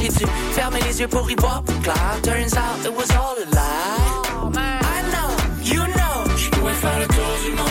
J'ai 0.00 0.08
dû 0.08 0.26
fermer 0.52 0.80
les 0.88 1.00
yeux 1.00 1.08
pour 1.08 1.30
y 1.30 1.34
voir 1.36 1.62
plus 1.62 1.78
clair. 1.80 2.18
Turns 2.22 2.54
out 2.54 2.84
it 2.84 2.92
was 2.96 3.10
all 3.12 3.36
a 3.36 3.46
lie. 3.54 4.34
I 4.56 5.02
know, 5.12 5.30
you 5.64 5.80
know, 5.80 6.36
je 6.36 6.50
pourrais 6.50 6.74
faire 6.74 6.98
le 7.00 7.06
tour 7.06 7.38
du 7.44 7.50
monde. 7.56 7.63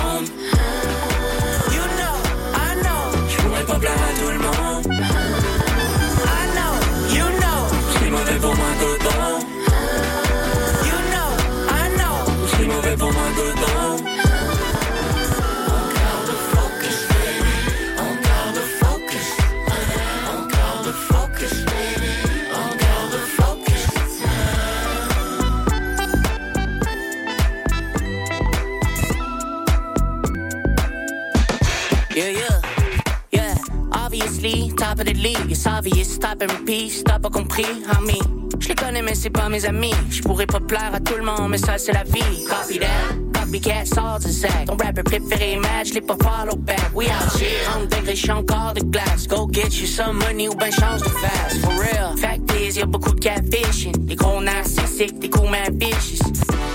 Repeat, 36.48 37.04
t'as 37.06 37.20
pas 37.20 37.30
compris, 37.30 37.66
homie. 37.98 38.22
Je 38.60 38.70
les 38.70 38.76
connais, 38.76 39.02
mais 39.02 39.16
c'est 39.16 39.30
pas 39.30 39.50
mes 39.50 39.66
amis. 39.66 39.94
Je 40.10 40.22
pourrais 40.22 40.46
pas 40.46 40.60
plaire 40.60 40.92
à 40.94 41.00
tout 41.00 41.16
le 41.16 41.24
monde, 41.24 41.50
mais 41.50 41.58
ça, 41.58 41.78
c'est 41.78 41.92
la 41.92 42.04
vie. 42.04 42.46
Copy 42.48 42.80
that. 42.80 43.40
Copycat 43.40 43.86
sort 43.86 44.20
du 44.20 44.32
sac. 44.32 44.66
Ton 44.66 44.78
rapper 44.78 45.04
préféré 45.04 45.58
match, 45.58 45.94
les 45.94 46.02
pas 46.02 46.16
follow 46.22 46.56
back. 46.56 46.80
We 46.96 47.08
out 47.08 47.40
here. 47.40 47.50
30 47.66 47.90
degrés, 47.92 48.16
j'suis 48.16 48.32
encore 48.32 48.74
de 48.74 48.82
glace. 48.82 49.28
Go 49.28 49.50
get 49.52 49.80
you 49.80 49.88
some 49.88 50.18
money 50.18 50.48
ou 50.48 50.56
ben 50.56 50.72
change 50.72 51.02
de 51.02 51.10
fast. 51.10 51.58
For 51.62 51.74
real. 51.74 52.18
Fact 52.18 52.52
is, 52.60 52.78
y'a 52.78 52.86
beaucoup 52.86 53.14
de 53.14 53.20
catfishing. 53.20 54.06
Des 54.06 54.16
gros 54.16 54.42
narcissiques, 54.42 55.20
des 55.20 55.30
cool 55.30 55.50
mad 55.50 55.74
bitches. 55.74 56.20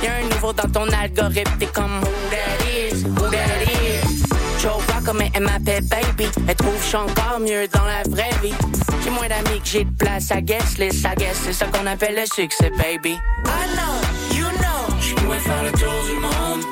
Y'a 0.02 0.16
un 0.16 0.28
nouveau 0.34 0.52
dans 0.52 0.68
ton 0.70 0.88
algorithme, 0.92 1.52
t'es 1.58 1.66
comme 1.66 2.00
who 2.00 2.10
that 2.30 2.64
is, 2.66 3.02
who 3.04 3.30
that 3.30 3.62
is. 3.62 3.67
Mais 5.14 5.30
elle 5.32 5.44
m'appelle 5.44 5.84
baby. 5.84 6.28
Elle 6.46 6.54
trouve 6.54 6.74
que 6.74 6.82
je 6.82 6.86
suis 6.88 6.96
encore 6.96 7.40
mieux 7.40 7.66
dans 7.68 7.84
la 7.84 8.02
vraie 8.08 8.30
vie. 8.42 8.54
J'ai 9.02 9.10
moins 9.10 9.26
d'amis 9.26 9.60
que 9.60 9.66
j'ai 9.66 9.84
de 9.84 9.90
place 9.96 10.30
à 10.30 10.42
guest 10.42 10.78
list. 10.78 11.04
I 11.04 11.14
guess 11.16 11.36
c'est 11.44 11.52
ça 11.54 11.66
qu'on 11.66 11.86
appelle 11.86 12.14
le 12.14 12.26
succès, 12.26 12.70
baby. 12.76 13.12
I 13.12 13.18
know, 13.74 14.36
you 14.36 14.44
know, 14.44 14.96
je 15.00 15.14
pourrais 15.14 15.38
faire 15.38 15.62
le 15.62 15.70
tour 15.72 15.94
du 16.06 16.12
monde. 16.20 16.62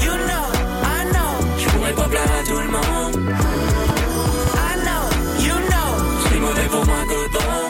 You 0.00 0.12
know, 0.12 0.46
I 0.84 1.04
know, 1.10 1.34
je 1.58 1.68
pourrais 1.70 1.92
pas 1.92 2.08
plaire 2.08 2.22
à 2.22 2.44
tout 2.46 2.60
le 2.60 2.68
monde. 2.68 3.34
I 4.54 4.76
know, 4.84 5.10
you 5.40 5.54
know, 5.54 5.88
c'est 6.28 6.38
mauvais 6.38 6.68
pour 6.70 6.86
moi, 6.86 7.04
good 7.08 7.32
bon. 7.32 7.64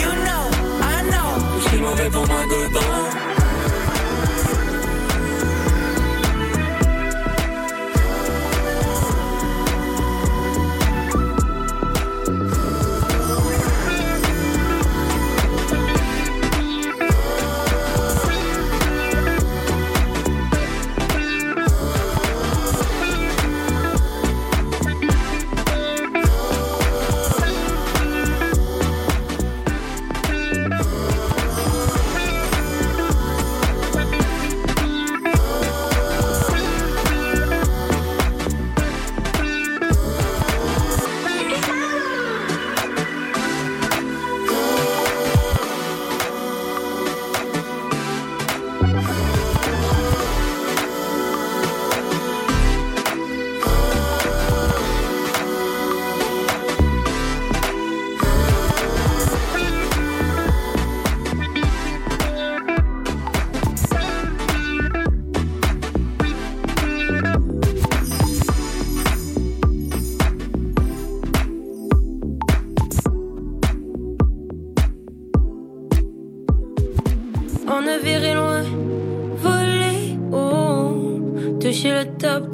You 0.00 0.10
know, 0.24 0.44
I 0.82 1.02
know, 1.08 1.30
c'est 1.70 1.78
mauvais 1.78 2.10
pour 2.10 2.26
moi, 2.26 2.42
good 2.48 2.65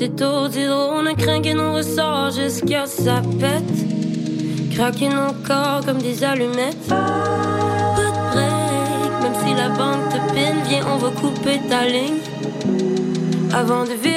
On 0.04 1.06
a 1.06 1.14
craqué 1.14 1.54
nos 1.54 1.74
ressorts 1.74 2.32
jusqu'à 2.32 2.86
ça 2.86 3.22
pète. 3.38 4.74
Craqué 4.74 5.08
nos 5.08 5.32
corps 5.46 5.82
comme 5.86 5.98
des 5.98 6.24
allumettes. 6.24 6.88
Break, 8.32 9.12
même 9.22 9.36
si 9.46 9.54
la 9.54 9.68
banque 9.68 10.08
te 10.10 10.16
pine. 10.34 10.60
Viens, 10.68 10.84
on 10.92 10.96
va 10.96 11.10
couper 11.10 11.60
ta 11.68 11.86
ligne. 11.86 12.18
Avant 13.54 13.84
de 13.84 13.92
virer 13.92 14.11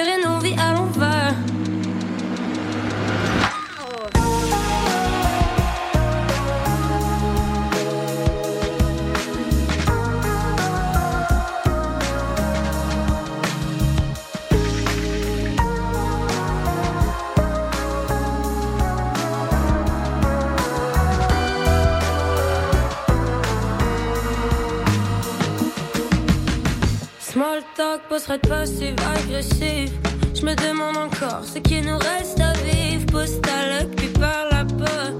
de 28.34 28.48
passive 28.48 28.96
agressif. 29.16 29.92
Je 30.34 30.46
me 30.46 30.56
demande 30.56 30.98
encore 30.98 31.44
ce 31.44 31.60
qui 31.60 31.82
nous 31.82 31.98
reste 31.98 32.40
à 32.40 32.54
vivre. 32.54 33.24
Ta 33.42 33.84
luck, 33.84 33.96
puis 33.96 34.08
par 34.08 34.46
là-bas. 34.52 35.12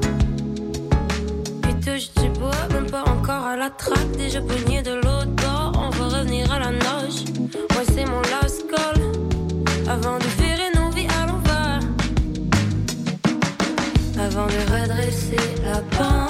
Puis 1.62 1.74
touche 1.76 2.12
du 2.22 2.30
bois, 2.40 2.52
même 2.74 2.90
pas 2.90 3.04
encore 3.04 3.46
à 3.46 3.56
la 3.56 3.70
traque. 3.70 4.12
Déjà 4.18 4.42
pogné 4.42 4.82
de 4.82 4.96
l'autre 4.96 5.34
bord, 5.44 5.72
on 5.76 5.90
va 5.90 6.20
revenir 6.20 6.52
à 6.52 6.60
la 6.60 6.72
nage. 6.72 7.24
Moi, 7.72 7.84
c'est 7.94 8.06
mon 8.06 8.22
last 8.22 8.66
call. 8.70 9.02
Avant 9.88 10.18
de 10.18 10.26
virer 10.40 10.72
nos 10.76 10.90
vies 10.90 11.08
à 11.22 11.28
l'envers. 11.28 11.80
Avant 14.20 14.48
de 14.48 14.62
redresser 14.74 15.38
la 15.64 15.78
pente. 15.96 16.25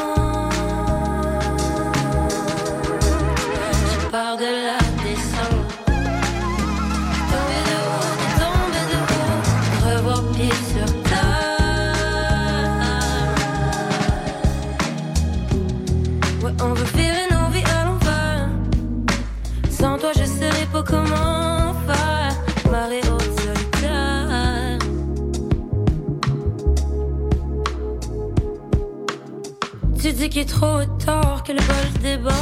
Est 30.37 30.43
trop 30.43 30.83
tard, 31.05 31.43
que 31.45 31.53
le 31.53 31.59
bol 31.59 32.01
déborde. 32.01 32.35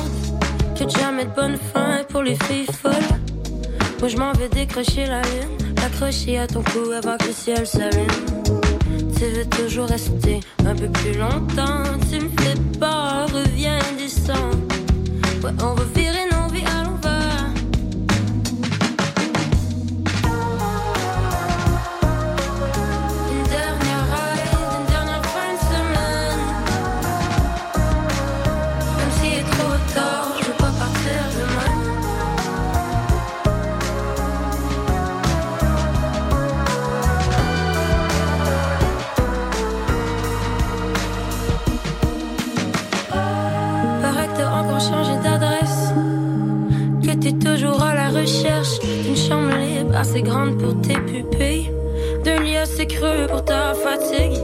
Que 0.75 0.89
jamais 0.89 1.25
de 1.25 1.29
bonne 1.29 1.57
fin 1.57 2.03
pour 2.09 2.23
les 2.23 2.35
filles 2.45 2.65
folles. 2.65 2.93
Moi 3.99 4.07
je 4.07 4.17
m'en 4.17 4.33
vais 4.33 4.49
décrocher 4.49 5.05
la 5.05 5.21
lune, 5.21 5.75
l'accrocher 5.77 6.39
à 6.39 6.47
ton 6.47 6.63
cou 6.63 6.91
avant 6.91 7.17
que 7.17 7.27
le 7.27 7.33
ciel 7.33 7.67
s'allume. 7.67 8.07
Tu 9.15 9.25
veux 9.25 9.45
toujours 9.45 9.85
rester 9.85 10.39
un 10.65 10.73
peu 10.73 10.87
plus 10.87 11.19
longtemps, 11.19 11.83
tu 12.09 12.19
me 12.19 12.29
fais 12.41 12.55
peur, 12.79 13.27
reviens 13.31 13.77
descend. 13.99 14.55
Ouais, 15.43 15.51
on 15.61 15.75
va 15.75 15.83
assez 50.03 50.21
grande 50.21 50.57
pour 50.57 50.81
tes 50.81 50.95
pupilles. 50.95 51.71
D'un 52.25 52.43
lit 52.43 52.57
assez 52.57 52.85
creux 52.85 53.25
pour 53.29 53.45
ta 53.45 53.73
fatigue. 53.73 54.37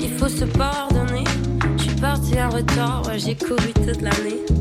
Il 0.00 0.10
faut 0.10 0.28
se 0.28 0.44
pardonner. 0.44 1.24
Je 1.76 1.82
suis 1.82 2.00
parti 2.00 2.40
en 2.40 2.48
retard, 2.48 3.02
ouais, 3.08 3.18
j'ai 3.18 3.34
couru 3.34 3.72
toute 3.74 4.00
l'année. 4.00 4.51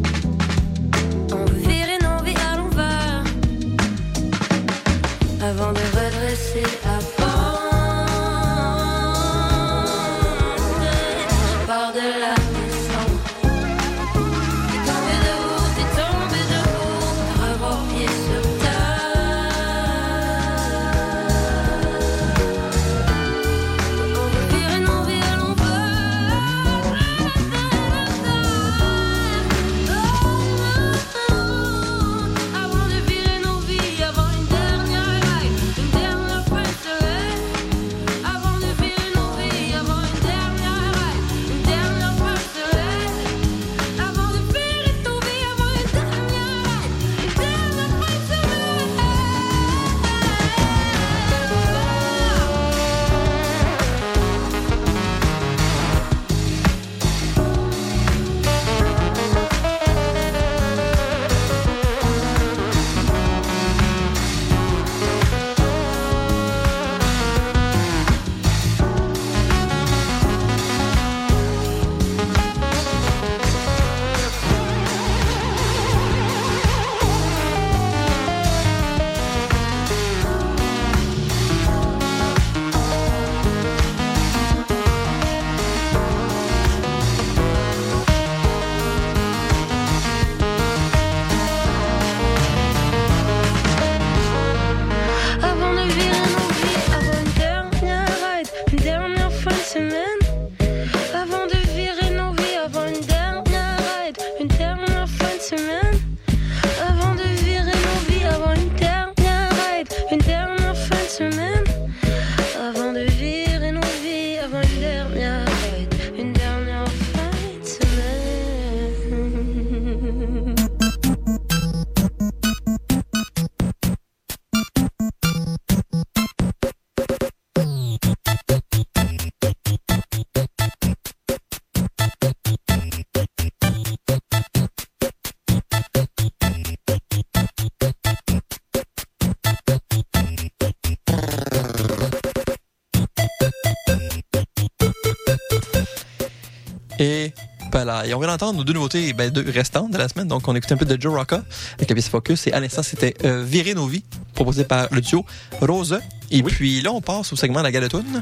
Et 148.05 148.13
on 148.13 148.19
vient 148.19 148.27
d'entendre 148.29 148.57
nos 148.57 148.63
deux 148.63 148.73
nouveautés 148.73 149.13
ben, 149.13 149.29
deux 149.29 149.45
restantes 149.49 149.91
de 149.91 149.97
la 149.97 150.07
semaine. 150.09 150.27
Donc, 150.27 150.47
on 150.47 150.55
écoute 150.55 150.71
un 150.71 150.77
peu 150.77 150.85
de 150.85 151.01
Joe 151.01 151.13
Rocca 151.17 151.41
avec 151.77 151.89
la 151.89 151.95
pièce 151.95 152.09
Focus. 152.09 152.47
Et 152.47 152.53
à 152.53 152.59
l'instant, 152.59 152.83
c'était 152.83 153.15
euh, 153.23 153.43
Virer 153.43 153.73
nos 153.73 153.87
vies, 153.87 154.03
proposé 154.33 154.63
par 154.65 154.87
le 154.91 155.01
duo 155.01 155.25
Rose. 155.61 155.99
Et 156.31 156.41
Oui. 156.41 156.51
puis 156.51 156.81
là, 156.81 156.91
on 156.91 157.01
passe 157.01 157.31
au 157.33 157.35
segment 157.35 157.59
de 157.59 157.63
la 157.65 157.71
galatoune. 157.71 158.21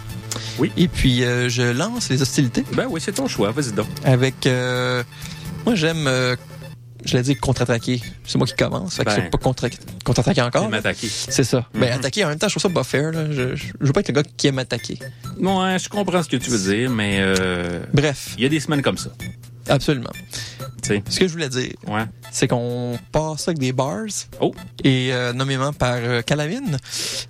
Oui. 0.59 0.71
Et 0.77 0.87
puis, 0.87 1.23
euh, 1.23 1.49
je 1.49 1.63
lance 1.63 2.09
les 2.09 2.21
hostilités 2.21 2.63
Ben 2.73 2.87
oui, 2.89 3.01
c'est 3.03 3.11
ton 3.13 3.27
choix. 3.27 3.51
Vas-y 3.51 3.71
donc. 3.73 3.87
avec... 4.03 4.45
euh, 4.45 5.03
moi, 5.65 5.75
j'aime... 5.75 6.07
je 7.05 7.17
l'ai 7.17 7.23
dit 7.23 7.35
contre-attaquer. 7.35 8.01
C'est 8.25 8.37
moi 8.37 8.47
qui 8.47 8.53
commence. 8.55 8.95
Fait 8.95 9.03
que 9.05 9.09
Ben. 9.09 9.15
c'est 9.15 9.29
pas 9.29 9.37
contre- 9.37 9.69
contre-attaquer 10.03 10.41
encore. 10.41 10.69
M'attaquer. 10.69 11.07
C'est 11.09 11.43
ça. 11.43 11.65
Ben, 11.73 11.87
Mhm. 11.91 11.99
attaquer, 11.99 12.25
en 12.25 12.29
même 12.29 12.37
temps, 12.39 12.47
je 12.47 12.53
trouve 12.57 12.63
ça 12.71 12.73
pas 12.73 12.83
fair. 12.83 13.11
Là. 13.11 13.31
Je, 13.31 13.55
je, 13.55 13.65
je 13.79 13.85
veux 13.85 13.93
pas 13.93 13.99
être 14.01 14.09
le 14.09 14.13
gars 14.15 14.23
qui 14.37 14.47
aime 14.47 14.59
attaquer. 14.59 14.99
Ouais, 15.39 15.77
je 15.79 15.89
comprends 15.89 16.21
ce 16.23 16.29
que 16.29 16.37
tu 16.37 16.49
veux 16.49 16.73
dire, 16.73 16.89
mais 16.89 17.17
euh, 17.21 17.81
Bref, 17.93 18.33
il 18.37 18.43
y 18.43 18.45
a 18.45 18.49
des 18.49 18.59
semaines 18.59 18.81
comme 18.81 18.97
ça. 18.97 19.09
absolument. 19.67 20.09
Ce 21.09 21.19
que 21.19 21.27
je 21.27 21.31
voulais 21.33 21.49
dire, 21.49 21.71
Ouais. 21.87 22.03
c'est 22.31 22.47
qu'on 22.47 22.97
passe 23.11 23.47
avec 23.47 23.59
des 23.59 23.71
bars. 23.73 23.99
Oh. 24.39 24.53
Et 24.83 25.09
euh, 25.13 25.33
nommément 25.33 25.73
par 25.73 25.95
euh, 25.95 26.21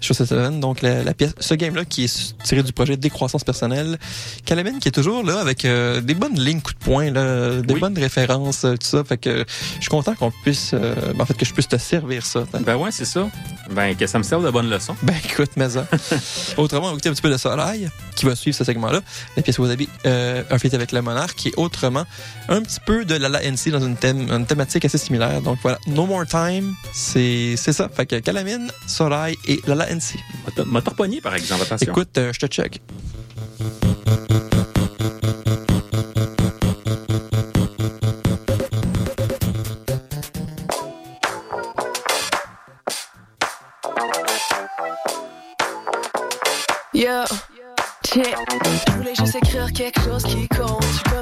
cette 0.01 0.27
semaine. 0.27 0.59
Donc, 0.59 0.81
la, 0.81 1.03
la 1.03 1.13
pièce, 1.13 1.33
ce 1.39 1.53
game-là 1.53 1.85
qui 1.85 2.05
est 2.05 2.35
tiré 2.43 2.63
du 2.63 2.73
projet 2.73 2.97
Décroissance 2.97 3.43
personnelle. 3.43 3.97
Calamine 4.45 4.79
qui 4.79 4.87
est 4.87 4.91
toujours 4.91 5.23
là 5.23 5.39
avec 5.39 5.65
euh, 5.65 6.01
des 6.01 6.13
bonnes 6.13 6.39
lignes 6.39 6.61
coup 6.61 6.73
de 6.73 6.79
poing, 6.79 7.11
là, 7.11 7.61
des 7.61 7.73
Oui. 7.73 7.79
bonnes 7.79 7.97
références, 7.97 8.65
euh, 8.65 8.73
tout 8.75 8.87
ça. 8.87 9.03
Fait 9.03 9.17
que 9.17 9.45
je 9.75 9.81
suis 9.81 9.89
content 9.89 10.15
qu'on 10.15 10.31
puisse, 10.31 10.71
euh, 10.73 10.95
ben, 11.13 11.21
en 11.21 11.25
fait, 11.25 11.35
que 11.35 11.45
je 11.45 11.53
puisse 11.53 11.67
te 11.67 11.77
servir 11.77 12.25
ça. 12.25 12.43
Ben 12.61 12.75
ouais, 12.75 12.91
c'est 12.91 13.05
ça. 13.05 13.29
Ben, 13.71 13.95
que 13.95 14.07
ça 14.07 14.17
me 14.17 14.23
serve 14.23 14.45
de 14.45 14.49
bonne 14.51 14.69
leçon. 14.69 14.95
Ben 15.03 15.15
écoute, 15.23 15.51
mais 15.55 15.69
ça. 15.69 15.87
Autrement, 16.57 16.87
on 16.87 16.89
va 16.89 16.93
écouter 16.93 17.09
un 17.09 17.13
petit 17.13 17.21
peu 17.21 17.29
de 17.31 17.37
Soleil 17.37 17.89
qui 18.15 18.25
va 18.25 18.35
suivre 18.35 18.57
ce 18.57 18.63
segment-là. 18.63 19.01
La 19.37 19.43
pièce 19.43 19.57
Wasabi, 19.59 19.87
un 20.05 20.57
feat 20.59 20.73
avec 20.73 20.91
le 20.91 21.01
monarque, 21.01 21.45
et 21.47 21.53
autrement 21.57 22.05
un 22.49 22.61
petit 22.61 22.79
peu 22.85 23.05
de 23.05 23.15
Lala 23.39 23.51
NC 23.51 23.69
dans 23.71 23.79
une, 23.81 23.95
thème, 23.95 24.27
une 24.31 24.45
thématique 24.45 24.85
assez 24.85 24.97
similaire. 24.97 25.41
Donc 25.41 25.57
voilà, 25.61 25.77
No 25.87 26.05
More 26.05 26.25
Time, 26.25 26.73
c'est 26.93 27.55
c'est 27.57 27.73
ça. 27.73 27.89
Fait 27.89 28.05
que 28.05 28.19
Calamine, 28.19 28.71
Soleil 28.87 29.37
et 29.47 29.59
Lala 29.67 29.89
NC. 29.91 30.15
M'a- 30.57 30.65
M'a 30.65 30.81
torpogné, 30.81 31.21
par 31.21 31.35
exemple. 31.35 31.63
Attention. 31.63 31.91
Écoute, 31.91 32.17
euh, 32.17 32.31
je 32.33 32.39
te 32.39 32.45
check. 32.47 32.81
Yo, 46.93 47.23
check. 48.05 48.35
Je 48.87 48.91
voulais 48.93 49.15
juste 49.15 49.35
écrire 49.35 49.71
quelque 49.73 50.01
chose 50.01 50.23
qui 50.23 50.47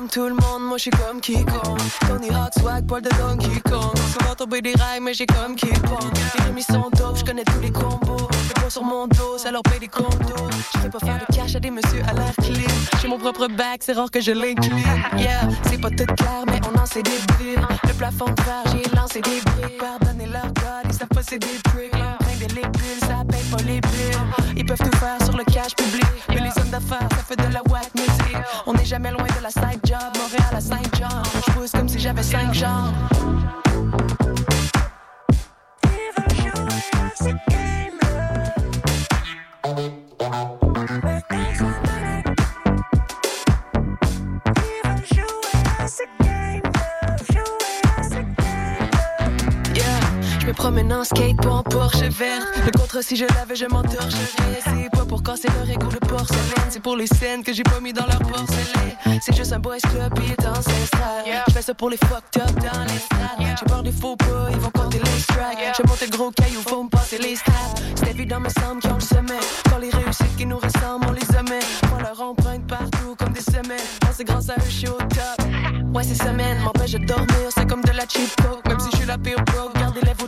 tout 0.07 0.27
le 0.27 0.33
monde, 0.33 0.63
moi 0.63 0.77
je 0.77 0.83
suis 0.83 0.91
comme 0.91 1.19
quiconque. 1.19 1.79
Tony 2.07 2.29
Hawk, 2.29 2.53
swag, 2.59 2.85
Paul 2.87 3.01
de 3.01 3.09
Donkey 3.09 3.61
Kong. 3.69 3.95
Souvent 4.13 4.35
tomber 4.35 4.61
des 4.61 4.73
rails, 4.73 5.01
mais 5.01 5.13
j'ai 5.13 5.25
comme 5.25 5.55
qui 5.55 5.67
pong. 5.67 6.11
Les 6.37 6.45
remis 6.45 6.63
sont 6.63 6.89
dope, 6.95 7.17
je 7.17 7.25
connais 7.25 7.43
tous 7.43 7.59
les 7.61 7.71
combos. 7.71 8.27
Les 8.47 8.69
sur 8.69 8.83
mon 8.83 9.07
dos, 9.07 9.37
ça 9.37 9.51
leur 9.51 9.61
paye 9.63 9.79
des 9.79 9.87
condos. 9.87 10.49
Je 10.73 10.79
fais 10.79 10.89
pas 10.89 10.99
faire 10.99 11.19
de 11.19 11.35
cash 11.35 11.55
à 11.55 11.59
des 11.59 11.71
messieurs 11.71 12.01
à 12.07 12.13
l'air 12.13 12.33
clean. 12.41 12.67
J'ai 13.01 13.07
mon 13.07 13.17
propre 13.17 13.47
bac, 13.47 13.81
c'est 13.81 13.93
rare 13.93 14.11
que 14.11 14.21
je 14.21 14.31
l'incline. 14.31 14.83
Yeah, 15.17 15.47
c'est 15.63 15.79
pas 15.79 15.89
tout 15.89 16.05
clair, 16.05 16.43
mais 16.47 16.59
on 16.71 16.79
en 16.79 16.85
sait 16.85 17.03
des 17.03 17.19
billes. 17.37 17.57
Le 17.87 17.93
plafond 17.93 18.25
de 18.25 18.41
verre, 18.43 18.63
j'ai 18.71 18.95
lancé 18.95 19.21
des 19.21 19.41
briques. 19.41 19.77
Pardonnez 19.79 20.27
leur 20.27 20.47
god, 20.47 20.85
ils 20.85 20.93
savent 20.93 21.07
pas 21.09 21.21
c'est 21.27 21.39
des 21.39 21.59
prix. 21.63 21.89
Bring 21.91 22.39
des 22.39 22.61
bulles, 22.61 23.01
ça 23.01 23.23
paye 23.29 23.43
pas 23.51 23.63
les 23.63 23.81
billes. 23.81 24.55
Ils 24.55 24.65
peuvent 24.65 24.77
tout 24.77 24.97
faire 24.97 25.21
sur 25.23 25.35
le 25.37 25.43
cash 25.45 25.75
public. 25.75 26.05
Mais 26.29 26.41
les 26.41 26.61
hommes 26.61 26.69
d'affaires, 26.69 27.07
ça 27.11 27.23
fait 27.27 27.35
de 27.35 27.53
la 27.53 27.61
whack 27.69 27.89
music. 27.95 28.37
On 28.65 28.73
n'est 28.73 28.85
jamais 28.85 29.11
loin 29.11 29.23
de 29.23 29.43
la 29.43 29.49
side 29.49 29.81
job. 29.85 29.99
Montréal 30.17 30.53
à 30.55 30.61
Saint-Jean. 30.61 31.23
Je 31.47 31.51
pousse 31.53 31.71
comme 31.71 31.89
si 31.89 31.99
j'avais 31.99 32.23
cinq 32.23 32.53
genres. 32.53 32.93
Yeah, 37.25 37.56
Thank 39.67 40.61
you. 40.61 40.66
Promène 50.57 50.91
en 50.91 51.03
skate 51.03 51.37
pour 51.37 51.53
en 51.53 51.63
Porsche 51.63 52.09
vert. 52.09 52.41
Le 52.65 52.71
contre 52.71 53.03
si 53.03 53.15
je 53.15 53.25
l'avais, 53.35 53.55
je 53.55 53.65
m'entorcherais. 53.65 54.59
C'est 54.63 54.89
pas 54.91 55.05
pour 55.05 55.21
casser 55.23 55.47
leur 55.57 55.69
égo 55.69 55.87
de 55.87 55.99
porcelaine, 55.99 56.69
c'est 56.69 56.81
pour 56.81 56.95
les 56.95 57.07
scènes 57.07 57.43
que 57.43 57.53
j'ai 57.53 57.63
pas 57.63 57.79
mis 57.79 57.93
dans 57.93 58.05
leur 58.05 58.19
porcelaine. 58.19 59.19
C'est 59.21 59.35
juste 59.35 59.53
un 59.53 59.59
boys 59.59 59.77
club 59.77 60.13
et 60.19 60.31
est 60.31 60.47
ancestral. 60.47 61.23
Je 61.47 61.53
fais 61.53 61.61
ça 61.61 61.73
pour 61.73 61.89
les 61.89 61.97
fucked 61.97 62.41
up 62.41 62.55
dans 62.55 62.83
les 62.83 62.99
strates. 62.99 63.57
J'ai 63.59 63.65
peur 63.65 63.83
des 63.83 63.91
faux 63.91 64.15
pas, 64.15 64.47
ils 64.51 64.57
vont 64.57 64.71
compter 64.71 64.99
les 64.99 65.19
strikes. 65.21 65.59
Je 65.77 65.87
monte 65.87 66.01
le 66.01 66.17
gros 66.17 66.31
caillou, 66.31 66.61
faut 66.67 66.83
me 66.83 66.89
passer 66.89 67.17
les 67.19 67.35
stats. 67.35 67.51
C'est 67.95 68.11
évident, 68.11 68.39
me 68.39 68.49
semble 68.49 68.81
qu'ils 68.81 68.91
ont 68.91 68.95
le 68.95 68.99
sommet. 68.99 69.39
Quand 69.69 69.77
les 69.77 69.89
réussites 69.89 70.35
qui 70.37 70.45
nous 70.45 70.57
ressemblent, 70.57 71.05
on 71.07 71.11
les 71.11 71.37
omet. 71.37 71.59
On 71.95 72.01
leur 72.01 72.19
emprunte 72.21 72.65
partout 72.67 73.15
comme 73.17 73.33
des 73.33 73.41
semelles. 73.41 73.87
C'est 74.11 74.23
grâce 74.23 74.49
à 74.49 74.53
eux, 74.53 74.65
je 74.65 74.71
suis 74.71 74.87
au 74.87 74.97
top. 74.97 75.47
Ouais, 75.93 76.03
ces 76.03 76.15
semaines 76.15 76.59
m'empêchent 76.63 76.93
de 76.93 77.05
dormir, 77.05 77.49
c'est 77.55 77.67
comme 77.67 77.83
de 77.83 77.91
la 77.91 78.07
cheap 78.07 78.35
coke. 78.37 78.67
Même 78.67 78.79
si 78.79 78.89
je 78.91 78.97
suis 78.97 79.05
la 79.05 79.17
pire 79.17 79.37
broke, 79.45 79.75
garde 79.75 79.95
les 79.95 80.01
lèvres 80.01 80.23
au 80.23 80.27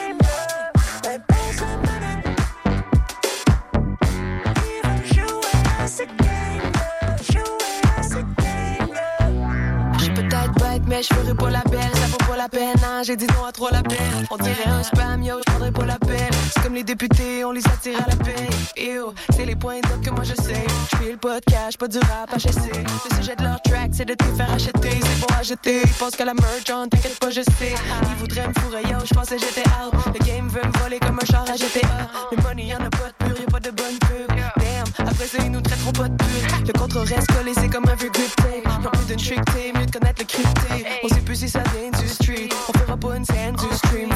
je 11.01 11.13
ferai 11.13 11.33
pas 11.33 11.49
la 11.49 11.63
belle. 11.63 11.91
Ça 11.93 12.07
vaut 12.07 12.31
pas 12.31 12.37
la 12.37 12.49
peine, 12.49 12.75
hein, 12.83 13.01
j'ai 13.03 13.15
dit 13.15 13.27
non 13.27 13.45
à 13.45 13.51
trop 13.51 13.69
la 13.71 13.81
peine. 13.81 14.27
On 14.29 14.37
dirait 14.37 14.67
un 14.67 14.83
spam, 14.83 15.23
yo, 15.23 15.35
je 15.39 15.51
prendrai 15.51 15.71
pas 15.71 15.85
la 15.85 15.99
peine. 15.99 16.31
C'est 16.53 16.63
comme 16.63 16.75
les 16.75 16.83
députés, 16.83 17.43
on 17.45 17.51
les 17.51 17.65
attire 17.67 17.99
à 18.03 18.09
la 18.09 18.15
paix. 18.15 18.47
Yo, 18.77 19.13
c'est 19.35 19.45
les 19.45 19.55
points 19.55 19.81
d'op 19.81 20.01
que 20.03 20.09
moi 20.09 20.23
je 20.23 20.35
sais. 20.35 20.65
Je 20.91 20.97
fais 20.97 21.11
le 21.11 21.17
podcast, 21.17 21.77
pas 21.77 21.87
du 21.87 21.99
rap 21.99 22.35
HSC. 22.35 22.71
Le 23.09 23.15
sujet 23.15 23.35
de 23.35 23.43
leur 23.43 23.61
track, 23.61 23.91
c'est 23.93 24.05
de 24.05 24.13
te 24.13 24.23
faire 24.23 24.51
acheter. 24.51 24.99
C'est 25.01 25.25
pour 25.25 25.37
acheter, 25.37 25.81
ils 25.83 25.93
pensent 25.93 26.15
que 26.15 26.23
la 26.23 26.33
merch, 26.33 26.69
on 26.71 26.87
t'inquiète 26.87 27.19
pas, 27.19 27.29
je 27.29 27.41
sais. 27.41 27.75
Ils 28.09 28.15
voudraient 28.17 28.47
me 28.47 28.53
fourrer, 28.59 28.83
yo, 28.83 28.97
je 29.05 29.13
pensais 29.13 29.37
j'étais 29.37 29.67
out. 29.69 29.93
Le 30.13 30.25
game 30.25 30.47
veut 30.49 30.61
me 30.63 30.79
voler 30.83 30.99
comme 30.99 31.19
un 31.21 31.25
char 31.25 31.45
à 31.49 31.55
GTA. 31.55 31.87
Le 32.31 32.41
money, 32.43 32.65
y'en 32.65 32.77
a 32.77 32.89
pas 32.89 33.09
de 33.09 33.25
pur, 33.25 33.39
y'a 33.39 33.45
pas 33.47 33.59
de 33.59 33.71
bonne 33.71 33.97
pub. 33.99 34.60
Après 34.97 35.25
ça, 35.27 35.37
ils 35.43 35.51
nous 35.51 35.61
traiteront 35.61 35.91
pas 35.91 36.09
de 36.09 36.15
pute. 36.15 36.67
Le 36.67 36.73
contre 36.73 36.99
reste 36.99 37.31
collé, 37.31 37.53
c'est 37.53 37.69
comme 37.69 37.85
un 37.87 37.95
vieux 37.95 38.09
grip 38.09 38.35
tape. 38.35 38.91
Plus 38.93 39.05
d'une 39.05 39.17
trick 39.17 39.45
tape, 39.45 39.79
mieux 39.79 39.85
de 39.85 39.91
connaître 39.91 40.21
le 40.21 40.25
crypté. 40.25 40.85
On 41.03 41.07
sait 41.07 41.21
plus 41.21 41.35
si 41.35 41.49
ça 41.49 41.63
vient 41.73 41.91
du. 41.91 42.49
On 42.69 42.77
fera 42.79 42.97
pas 42.97 43.17
une 43.17 43.25
scène 43.25 43.55
du 43.55 43.75
stream, 43.75 44.09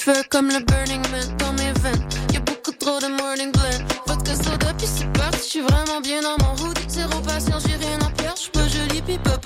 feu 0.00 0.22
comme 0.30 0.48
le 0.48 0.60
Burning 0.64 1.02
Man 1.12 1.36
dans 1.36 1.52
mes 1.52 1.72
veines. 1.80 2.02
Y'a 2.32 2.40
beaucoup 2.40 2.72
trop 2.72 2.98
de 3.00 3.08
morning 3.08 3.52
blend. 3.52 3.84
Vodka 4.06 4.34
soda, 4.34 4.72
puis 4.78 4.86
c'est 4.86 5.12
parti. 5.12 5.38
Je 5.44 5.50
suis 5.50 5.60
vraiment 5.60 6.00
bien 6.00 6.22
dans 6.22 6.38
mon 6.42 6.52
hood. 6.62 6.78
Zéro 6.88 7.20
patience, 7.20 7.64
j'ai 7.68 7.76
rien 7.76 7.98
à 7.98 8.10
perdre. 8.10 8.40
Je 8.42 8.50
peux 8.50 8.66
joli, 8.68 9.02
puis 9.02 9.18
pas. 9.18 9.38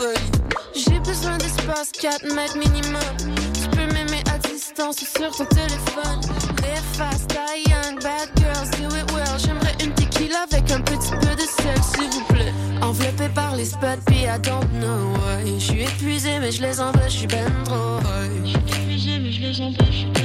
J'ai 0.75 1.01
besoin 1.01 1.39
d'espace, 1.39 1.91
4 2.01 2.33
mètres 2.35 2.57
minimum. 2.57 3.17
Tu 3.55 3.69
peux 3.71 3.87
m'aimer 3.93 4.23
à 4.33 4.39
distance 4.39 4.99
sur 4.99 5.31
ton 5.37 5.45
téléphone. 5.47 6.21
Live 6.63 6.89
fast, 6.93 7.29
die 7.31 7.69
young, 7.71 7.99
bad 8.01 8.31
girls, 8.37 8.71
do 8.79 8.95
it 8.97 9.11
well. 9.13 9.39
J'aimerais 9.39 9.75
une 9.83 9.93
tequila 9.95 10.45
avec 10.51 10.71
un 10.71 10.81
petit 10.83 11.15
peu 11.21 11.35
de 11.35 11.47
sel, 11.59 11.81
s'il 11.83 12.11
vous 12.11 12.25
plaît. 12.33 12.53
Enveloppé 12.81 13.29
par 13.35 13.57
les 13.57 13.65
spots, 13.65 14.03
puis 14.07 14.23
I 14.23 14.39
don't 14.41 14.69
know 14.81 15.15
why. 15.19 15.59
Je 15.59 15.65
suis 15.65 15.83
épuisé, 15.83 16.39
mais 16.39 16.53
je 16.53 16.63
les 16.63 16.81
envoie, 16.81 17.09
je 17.09 17.19
suis 17.19 17.27
ben 17.27 17.51
trop 17.65 17.99
high. 18.01 18.45
Je 18.45 18.49
suis 18.51 18.59
épuisé, 18.59 19.19
mais 19.19 19.33
je 19.33 19.41
les 19.41 20.24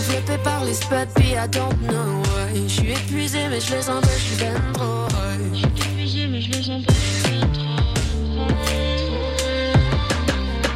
Enveloppé 0.00 0.38
par 0.42 0.64
les 0.64 0.74
spots, 0.74 1.12
puis 1.14 1.32
I 1.32 1.46
don't 1.50 1.76
know 1.86 2.22
why. 2.32 2.62
Je 2.68 2.72
suis 2.72 2.92
épuisé, 2.92 3.48
mais 3.50 3.60
je 3.60 3.74
les 3.76 3.90
empêche, 3.90 4.12
je 4.18 4.34
suis 4.34 4.44
ben 4.44 4.72
trop 4.72 5.06
high. 5.10 6.60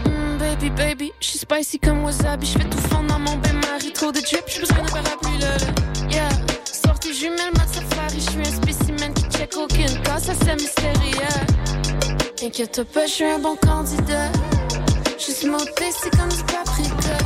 Mm, 0.06 0.38
Baby, 0.38 0.70
baby, 0.70 1.12
je 1.20 1.26
suis 1.28 1.38
spicy 1.38 1.78
comme 1.78 2.04
wasabi. 2.04 2.46
Je 2.46 2.58
fais 2.58 2.68
tout 2.68 2.78
fondre 2.90 3.06
dans 3.08 3.18
mon 3.18 3.36
bain-marie. 3.36 3.92
Trop 3.92 4.12
de 4.12 4.20
drip, 4.20 4.44
j'ai 4.46 4.60
besoin 4.60 4.76
d'un 4.78 4.92
parapluie, 5.02 5.38
là. 5.38 5.56
Yeah. 6.10 6.28
Sortie 6.64 7.14
jumelle, 7.14 7.52
mat 7.56 7.68
safari. 7.72 8.20
Je 8.20 8.30
suis 8.30 8.40
un 8.40 8.62
spécimen 8.62 9.14
qui 9.14 9.24
check 9.38 9.56
aucune 9.56 10.02
casse, 10.02 10.24
ça 10.24 10.32
c'est 10.44 10.54
mystérieux. 10.54 11.46
Inquiète 12.42 12.82
pas, 12.92 13.06
je 13.06 13.12
suis 13.12 13.24
un 13.24 13.38
bon 13.38 13.56
candidat. 13.56 14.30
Je 15.18 15.32
suis 15.32 15.46
monté, 15.48 15.90
c'est 15.98 16.10
comme 16.10 16.28
du 16.28 16.42
paprika. 16.44 17.16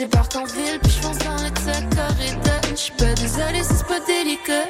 Je 0.00 0.06
débarque 0.06 0.34
en 0.34 0.44
ville, 0.44 0.80
puis 0.82 0.92
je 0.92 1.02
fonce 1.02 1.18
dans 1.18 1.34
le 1.34 1.50
tas 1.50 1.82
corridor. 1.94 2.60
Je 2.70 2.74
suis 2.74 2.92
pas 2.92 3.12
désolé, 3.12 3.62
c'est 3.62 3.86
pas 3.86 4.00
délicat. 4.00 4.64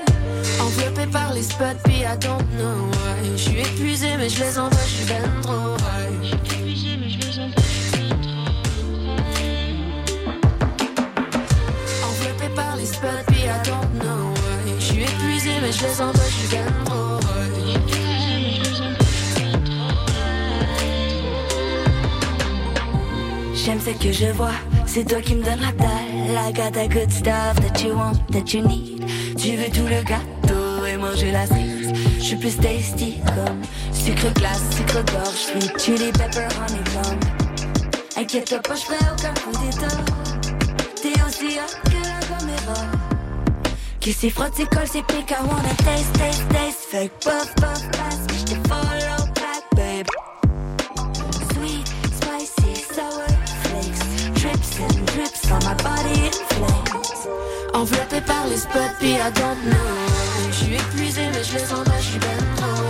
Enveloppé 0.60 1.06
par 1.06 1.32
les 1.34 1.44
spots, 1.44 1.78
puis 1.84 2.00
I 2.00 2.18
don't 2.18 2.42
know 2.58 2.90
why. 2.90 3.30
Je 3.36 3.42
suis 3.42 3.60
épuisé, 3.60 4.16
mais 4.18 4.28
je 4.28 4.42
les 4.42 4.58
envoie, 4.58 4.82
je 4.84 4.90
suis 4.90 5.04
ben 5.04 5.22
trop 5.42 5.76
high. 5.86 6.34
Enveloppé 12.08 12.48
par 12.56 12.74
les 12.74 12.86
spots, 12.86 13.24
puis 13.28 13.42
I 13.42 13.60
don't 13.64 13.88
know 14.00 14.34
why. 14.34 14.74
Je 14.80 14.84
suis 14.84 15.02
épuisé, 15.02 15.50
mais 15.62 15.70
je 15.70 15.84
les 15.84 16.00
envoie, 16.00 16.24
je 16.24 16.48
suis 16.48 16.58
trop 16.84 17.20
high. 17.20 17.40
J'aime 23.54 23.80
ce 23.80 23.90
que 23.90 24.10
je 24.10 24.32
vois, 24.32 24.54
c'est 24.92 25.04
toi 25.04 25.20
qui 25.20 25.36
me 25.36 25.44
donne 25.44 25.60
la 25.60 25.70
dalle. 25.72 26.48
I 26.48 26.52
got 26.52 26.72
the 26.72 26.88
good 26.88 27.10
stuff 27.12 27.54
that 27.60 27.80
you 27.80 27.94
want, 27.94 28.18
that 28.32 28.52
you 28.52 28.66
need. 28.66 29.06
Tu 29.38 29.56
veux 29.56 29.70
tout 29.70 29.86
le 29.86 30.02
gâteau 30.02 30.84
et 30.84 30.96
manger 30.96 31.30
la 31.30 31.46
cerise. 31.46 31.92
Je 32.18 32.24
suis 32.24 32.36
plus 32.36 32.56
tasty 32.56 33.20
comme 33.36 33.62
sucre 33.92 34.32
glace, 34.34 34.62
sucre 34.76 35.04
gorge, 35.12 35.34
sweet 35.34 35.78
chili 35.78 36.10
pepper 36.12 36.48
honeycomb. 36.58 37.20
Inquiète 38.16 38.60
pas, 38.66 38.74
je 38.74 38.80
ferai 38.80 38.98
aucun 39.12 39.34
coup 39.34 39.64
d'état. 39.64 39.96
T'es 41.00 41.22
aussi 41.22 41.58
hot 41.58 41.72
que 41.84 42.02
la 42.02 42.38
caméra. 42.38 42.80
Qui 44.00 44.12
s'y 44.12 44.30
frotte, 44.30 44.56
s'y 44.56 44.66
colle, 44.66 44.88
s'y 44.88 45.02
pique, 45.02 45.30
I 45.30 45.40
wanna 45.42 45.74
taste, 45.84 46.12
taste, 46.14 46.48
taste. 46.48 46.88
Que 46.90 47.08
puff, 47.24 47.54
puff, 47.54 47.90
pass, 47.92 48.18
j'te 48.40 48.56
follow 48.68 48.90
back, 48.90 48.99
Drips 54.60 54.78
and 54.80 55.06
drips 55.06 55.50
on 55.50 55.64
my 55.64 55.74
body 55.82 56.26
in 56.26 56.32
flames. 56.32 57.28
Enveloppé 57.72 58.20
par 58.20 58.46
les 58.46 58.58
spots, 58.58 58.94
puis 58.98 59.12
I 59.12 59.30
don't 59.34 59.56
know. 59.64 59.76
Je 60.50 60.54
suis 60.54 60.74
épuisé, 60.74 61.22
mais 61.32 61.42
je 61.42 61.54
les 61.56 61.72
envoie, 61.72 61.96
je 61.98 62.02
suis 62.02 62.18
ben 62.18 62.28
trop. 62.56 62.84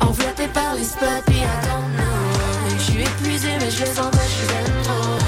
Enveloppé 0.00 0.46
par 0.48 0.74
les 0.76 0.84
spots, 0.84 1.22
puis 1.26 1.36
I 1.36 1.60
don't 1.66 1.92
know. 1.94 2.78
Je 2.78 2.82
suis 2.82 3.02
épuisé, 3.02 3.48
mais 3.60 3.70
je 3.70 3.84
les 3.84 3.98
envoie, 4.00 4.22
je 4.22 4.30
suis 4.30 4.46
ben 4.46 4.82
trop. 4.82 5.23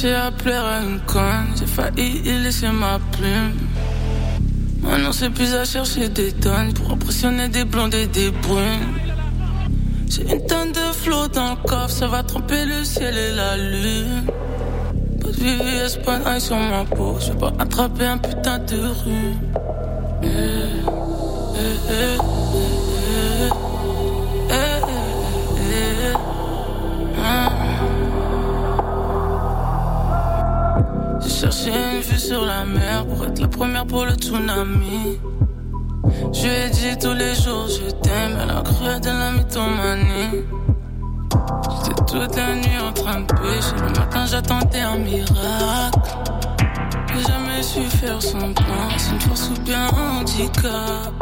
Cherché 0.00 0.14
à 0.14 0.30
plaire 0.30 0.64
une 0.82 1.00
j'ai 1.58 1.66
failli 1.66 2.22
y 2.24 2.42
laisser 2.42 2.68
ma 2.68 2.98
plume. 3.12 3.54
Maintenant 4.82 5.12
c'est 5.12 5.30
plus 5.30 5.54
à 5.54 5.64
chercher 5.64 6.08
des 6.08 6.32
tonnes 6.32 6.72
pour 6.72 6.92
impressionner 6.92 7.48
des 7.48 7.64
blondes 7.64 7.94
et 7.94 8.06
des 8.06 8.30
brunes. 8.30 8.94
J'ai 10.08 10.22
une 10.22 10.46
tonne 10.46 10.72
de 10.72 10.92
flots 10.92 11.28
dans 11.28 11.50
le 11.50 11.68
coffre, 11.68 11.90
ça 11.90 12.06
va 12.06 12.22
tromper 12.22 12.64
le 12.64 12.84
ciel 12.84 13.14
et 13.16 13.34
la 13.34 13.56
lune. 13.56 14.24
Pas 15.20 15.28
de 15.28 15.36
VVS, 15.36 15.96
pas 16.04 16.18
d'ail 16.18 16.40
sur 16.40 16.56
ma 16.56 16.84
peau, 16.84 17.16
je 17.20 17.32
vais 17.32 17.38
pas 17.38 17.52
attraper 17.58 18.06
un 18.06 18.18
putain 18.18 18.58
de 18.58 18.78
rue. 18.78 19.34
Eh, 20.22 20.26
eh, 20.26 21.76
eh, 21.90 22.29
sur 32.30 32.44
la 32.44 32.64
mer 32.64 33.04
pour 33.06 33.24
être 33.26 33.40
la 33.40 33.48
première 33.48 33.84
pour 33.84 34.04
le 34.04 34.12
tsunami. 34.12 35.18
Je 36.32 36.42
lui 36.42 36.48
ai 36.48 36.70
dit 36.70 36.96
tous 37.00 37.12
les 37.12 37.34
jours 37.34 37.66
je 37.66 37.90
t'aime, 38.02 38.38
elle 38.40 38.56
a 38.56 38.62
cru 38.62 39.00
de 39.00 39.12
la 39.22 39.32
mythomanie. 39.32 40.44
J'étais 41.72 42.04
toute 42.06 42.36
la 42.36 42.54
nuit 42.54 42.78
en 42.88 42.92
train 42.92 43.20
de 43.22 43.26
pêcher, 43.26 43.74
le 43.84 43.90
matin 43.98 44.26
j'attendais 44.26 44.80
un 44.80 44.98
miracle. 44.98 45.98
J'ai 47.12 47.22
jamais 47.32 47.62
su 47.64 47.82
faire 47.98 48.22
son 48.22 48.54
plan, 48.54 48.86
c'est 48.96 49.12
une 49.12 49.20
force 49.22 49.50
ou 49.50 49.60
bien 49.62 49.88
un 49.88 50.20
handicap. 50.20 51.12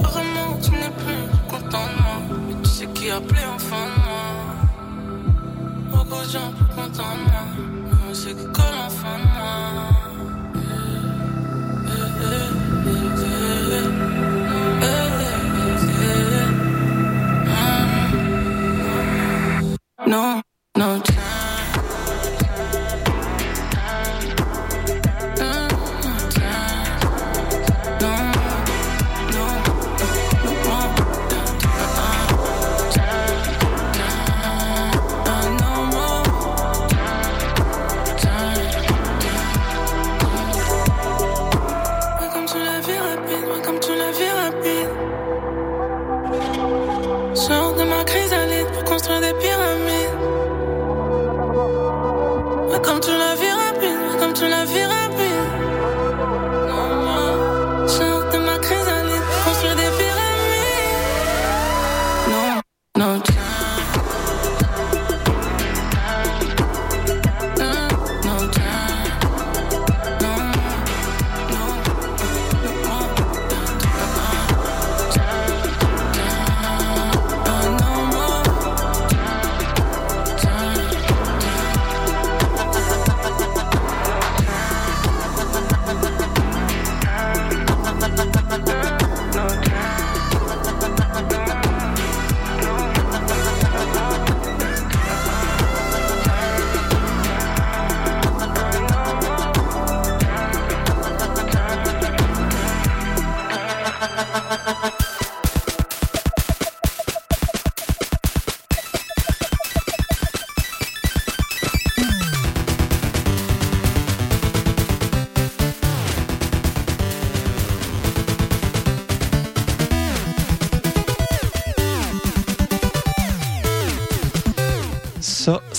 Apparemment 0.00 0.58
tu 0.60 0.72
n'es 0.72 0.92
plus 1.02 1.24
content 1.48 1.86
de 1.90 1.96
moi, 2.02 2.18
mais 2.48 2.54
tu 2.64 2.68
sais 2.68 2.86
qui 2.94 3.10
a 3.10 3.18
appelé 3.18 3.42
enfin 3.54 3.84
de 3.92 3.96
moi. 4.06 4.26
Beaucoup 5.92 6.20
de 6.26 6.30
gens 6.30 6.50
plus 6.56 6.74
contents 6.74 7.16
de 7.20 7.30
moi, 7.30 7.44
mais 7.84 8.10
on 8.10 8.14
sait 8.14 8.34
qui 8.34 8.46
colle 8.46 8.78
enfin 8.88 9.18
de 9.18 9.38
moi. 9.38 10.01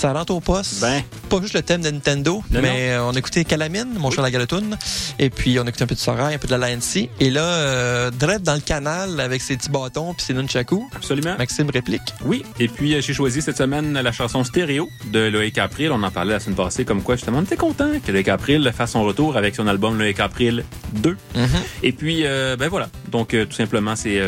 Ça 0.04 0.12
rentre 0.12 0.34
au 0.34 0.42
poste. 0.42 0.82
Ben. 0.82 1.02
Pas 1.30 1.40
juste 1.42 1.54
le 1.54 1.62
thème 1.62 1.82
de 1.82 1.90
Nintendo, 1.90 2.44
Non, 2.52 2.62
mais 2.62 2.92
euh, 2.92 3.06
on 3.06 3.12
a 3.12 3.18
écouté 3.18 3.46
Calamine, 3.46 3.88
mon 3.98 4.12
cher 4.12 4.22
la 4.22 4.32
Galatoune. 4.32 4.78
Et 5.18 5.30
puis, 5.30 5.58
on 5.60 5.66
a 5.66 5.70
écouté 5.70 5.86
un 5.86 5.88
peu 5.88 5.96
de 5.96 6.00
Sorail, 6.02 6.36
un 6.36 6.38
peu 6.38 6.50
de 6.50 6.54
la 6.54 6.70
LNC. 6.70 7.10
Et 7.22 7.30
là, 7.30 7.42
euh, 7.42 8.12
Dredd 8.12 8.44
dans 8.44 8.56
le 8.56 8.60
canal 8.60 9.22
avec 9.22 9.42
ses 9.42 9.56
petits 9.56 9.70
bâtons 9.70 10.14
puis 10.14 10.26
ses 10.26 10.34
nunchakus. 10.34 10.82
Absolument. 10.94 11.38
Maxime 11.38 11.70
réplique. 11.70 12.02
Oui, 12.26 12.44
et 12.60 12.68
puis 12.68 12.94
euh, 12.94 13.00
j'ai 13.00 13.14
choisi 13.14 13.42
cette 13.42 13.56
semaine 13.56 13.94
la 13.94 14.12
chanson 14.12 14.44
Stéréo 14.44 14.90
de 15.06 15.20
Loïc 15.20 15.58
April. 15.58 15.94
On 15.94 16.04
en 16.04 16.12
parlait 16.12 16.34
la 16.34 16.42
semaine 16.42 16.58
passée, 16.58 16.84
comme 16.84 17.02
quoi 17.02 17.16
justement 17.16 17.38
on 17.38 17.44
était 17.44 17.56
content 17.56 17.90
que 18.06 18.12
Loïc 18.12 18.28
April 18.28 18.74
fasse 18.76 18.92
son 18.92 19.04
retour 19.04 19.38
avec 19.38 19.56
son 19.56 19.68
album 19.68 19.98
Loïc 19.98 20.20
April 20.20 20.66
2. 20.96 21.16
Et 21.82 21.94
puis, 21.94 22.26
euh, 22.26 22.58
ben 22.58 22.68
voilà. 22.68 22.90
Donc, 23.10 23.30
tout 23.30 23.56
simplement, 23.56 23.96
c'est, 23.96 24.22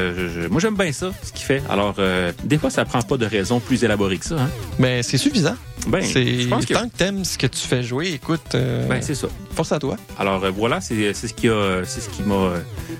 moi 0.49 0.61
j'aime 0.61 0.75
bien 0.75 0.93
ça, 0.93 1.11
fait. 1.45 1.61
Alors, 1.69 1.95
euh, 1.99 2.31
des 2.43 2.57
fois, 2.57 2.69
ça 2.69 2.83
prend 2.85 3.01
pas 3.01 3.17
de 3.17 3.25
raison 3.25 3.59
plus 3.59 3.83
élaborée 3.83 4.17
que 4.17 4.25
ça. 4.25 4.35
Hein? 4.35 4.49
Mais 4.79 5.03
c'est 5.03 5.17
suffisant. 5.17 5.55
Ben, 5.87 6.01
c'est 6.01 6.41
je 6.41 6.47
pense 6.47 6.65
que, 6.65 6.73
tant 6.73 6.89
que 6.89 6.95
t'aimes 6.97 7.23
ce 7.23 7.37
que 7.37 7.45
tu 7.45 7.59
fais 7.59 7.83
jouer, 7.83 8.13
écoute, 8.13 8.55
euh, 8.55 8.87
ben 8.87 9.01
c'est 9.03 9.13
ça. 9.13 9.27
force 9.53 9.71
à 9.71 9.77
toi. 9.77 9.97
Alors 10.17 10.43
euh, 10.43 10.49
voilà, 10.49 10.81
c'est 10.81 11.13
c'est 11.13 11.27
ce 11.27 11.33
qui 11.35 11.47
a, 11.47 11.83
c'est 11.85 12.01
ce 12.01 12.09
qui 12.09 12.23
m'a, 12.23 12.53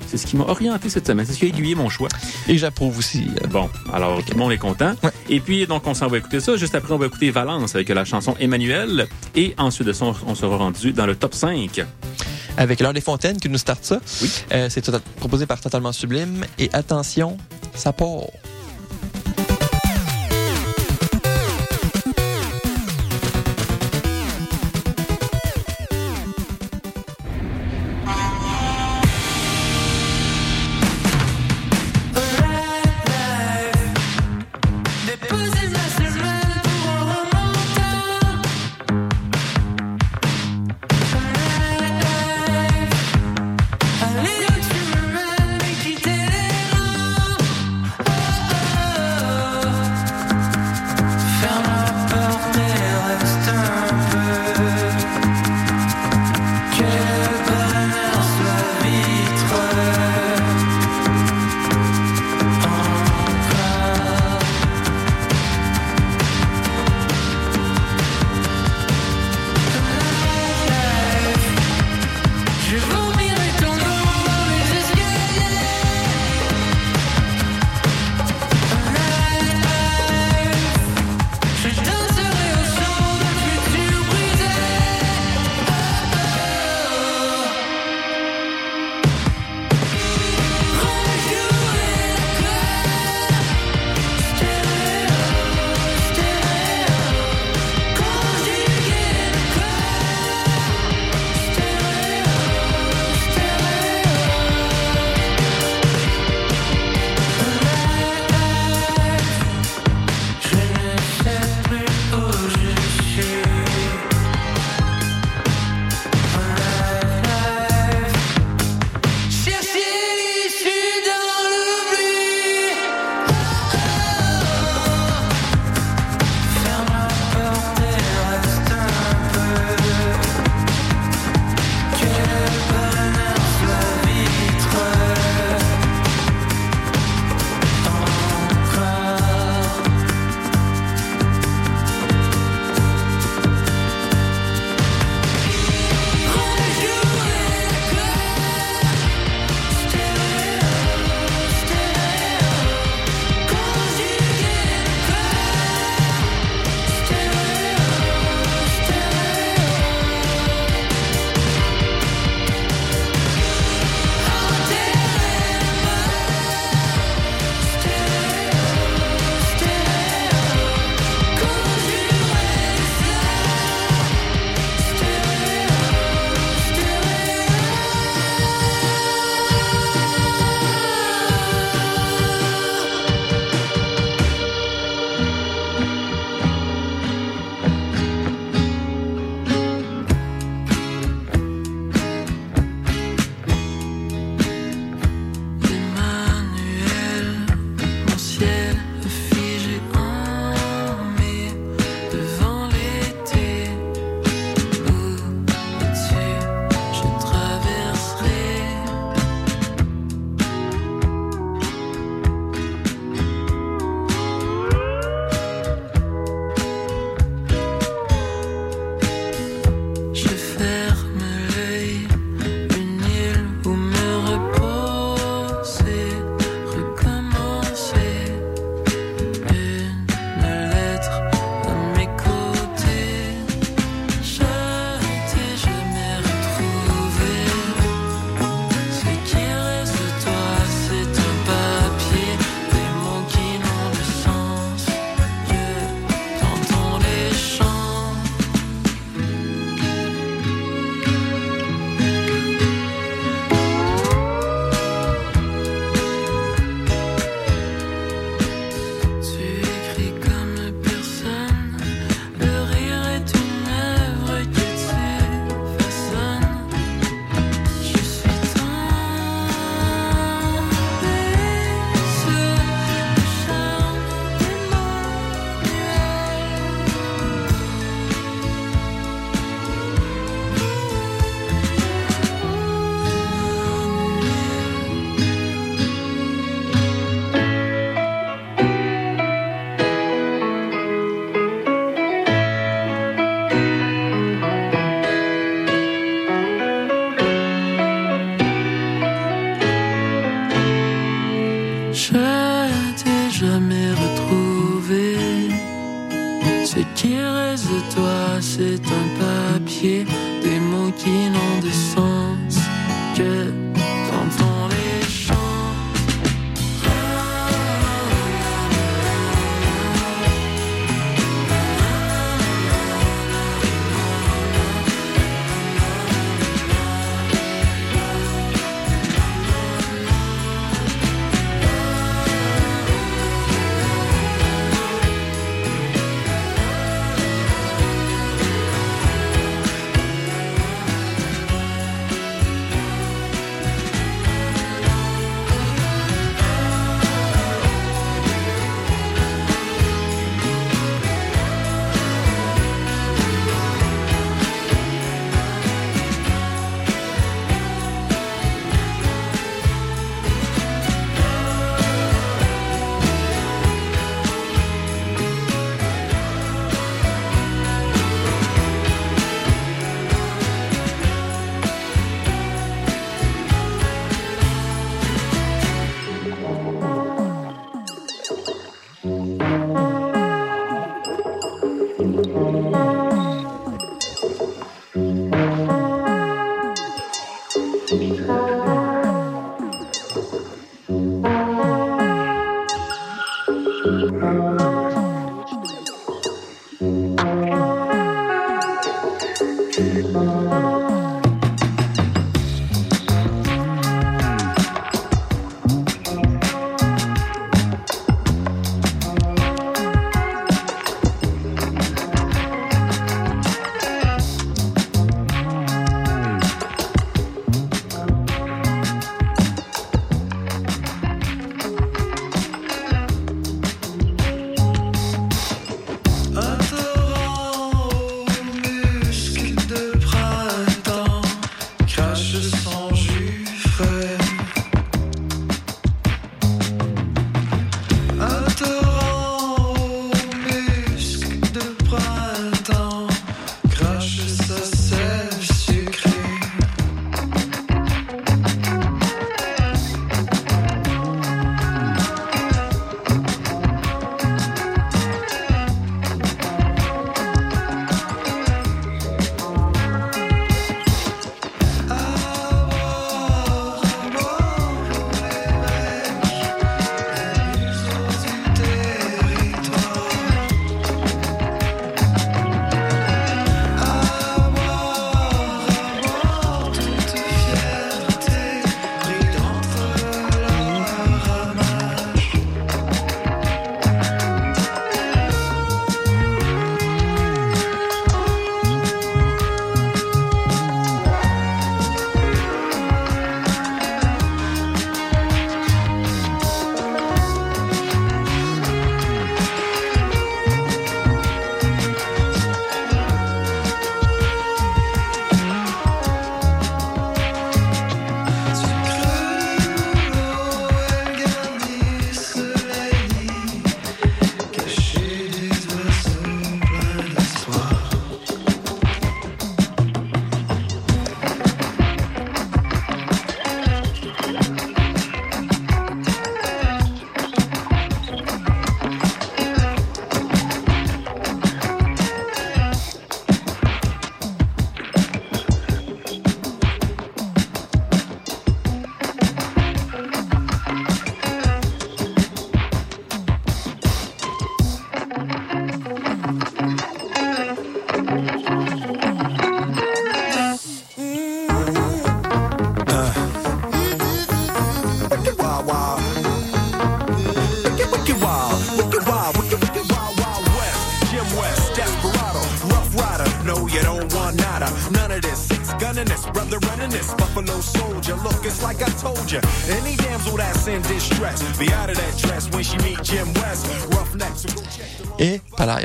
c'est 0.05 0.17
ce 0.17 0.27
qui 0.27 0.37
m'a 0.37 0.43
orienté 0.43 0.89
cette 0.89 1.07
semaine. 1.07 1.25
C'est 1.25 1.33
ce 1.33 1.39
qui 1.39 1.45
a 1.45 1.47
aiguillé 1.47 1.73
mon 1.73 1.89
choix. 1.89 2.09
Et 2.47 2.59
j'approuve 2.59 2.99
aussi. 2.99 3.27
Bon, 3.49 3.69
alors 3.91 4.23
tout 4.23 4.33
le 4.33 4.37
monde 4.37 4.51
est 4.51 4.59
content. 4.59 4.93
Ouais. 5.03 5.09
Et 5.29 5.39
puis 5.39 5.65
donc 5.65 5.87
on 5.87 5.95
s'en 5.95 6.07
va 6.07 6.19
écouter 6.19 6.39
ça. 6.39 6.57
Juste 6.57 6.75
après, 6.75 6.93
on 6.93 6.97
va 6.97 7.07
écouter 7.07 7.31
Valence 7.31 7.73
avec 7.73 7.89
la 7.89 8.05
chanson 8.05 8.35
Emmanuel. 8.39 9.07
Et 9.35 9.55
ensuite 9.57 9.87
de 9.87 9.93
ça, 9.93 10.05
on, 10.27 10.35
sera 10.35 10.55
rendu 10.55 10.93
dans 10.93 11.07
le 11.07 11.15
top 11.15 11.33
5. 11.33 11.83
avec 12.57 12.79
l'heure 12.79 12.93
des 12.93 13.01
fontaines 13.01 13.37
qui 13.37 13.49
nous 13.49 13.57
starte 13.57 13.83
ça. 13.83 13.99
Oui. 14.21 14.29
Euh, 14.53 14.67
c'est 14.69 14.81
tota- 14.81 15.01
proposé 15.17 15.45
par 15.47 15.59
Totalement 15.59 15.91
Sublime. 15.91 16.45
Et 16.59 16.69
attention, 16.71 17.37
ça 17.75 17.93
part. 17.93 18.27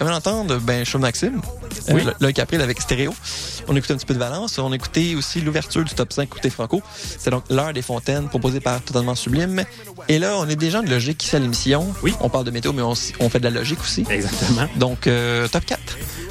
Il 0.01 0.07
va 0.07 0.16
entendre 0.16 0.59
ben, 0.59 0.84
Chaud 0.84 0.98
Maxime, 0.98 1.40
Oui. 1.90 2.03
euh, 2.07 2.12
le, 2.20 2.32
Capril 2.32 2.61
avec 2.62 2.80
stéréo. 2.80 3.14
On 3.68 3.76
écoutait 3.76 3.92
un 3.92 3.96
petit 3.96 4.07
peu 4.07 4.14
de 4.14 4.18
Valence. 4.18 4.59
On 4.59 4.72
écoutait 4.72 5.14
aussi 5.14 5.40
l'ouverture 5.42 5.84
du 5.84 5.94
top 5.94 6.12
5 6.12 6.28
Côté 6.28 6.48
Franco. 6.48 6.82
C'est 7.18 7.30
donc 7.30 7.44
l'heure 7.51 7.72
des 7.72 7.82
fontaines 7.82 8.28
proposée 8.28 8.61
par 8.61 8.80
Totalement 8.80 9.14
Sublime. 9.14 9.62
Et 10.09 10.18
là, 10.18 10.36
on 10.38 10.48
est 10.48 10.57
des 10.57 10.70
gens 10.70 10.82
de 10.82 10.88
logique 10.88 11.22
ici 11.22 11.36
à 11.36 11.38
l'émission. 11.38 11.86
Oui. 12.03 12.14
On 12.20 12.30
parle 12.30 12.44
de 12.44 12.51
météo, 12.51 12.72
mais 12.72 12.82
on 12.82 12.94
fait 12.94 13.38
de 13.38 13.44
la 13.44 13.51
logique 13.51 13.80
aussi. 13.80 14.05
Exactement. 14.09 14.66
Donc, 14.76 15.07
euh, 15.07 15.46
top 15.48 15.66
4. 15.66 15.79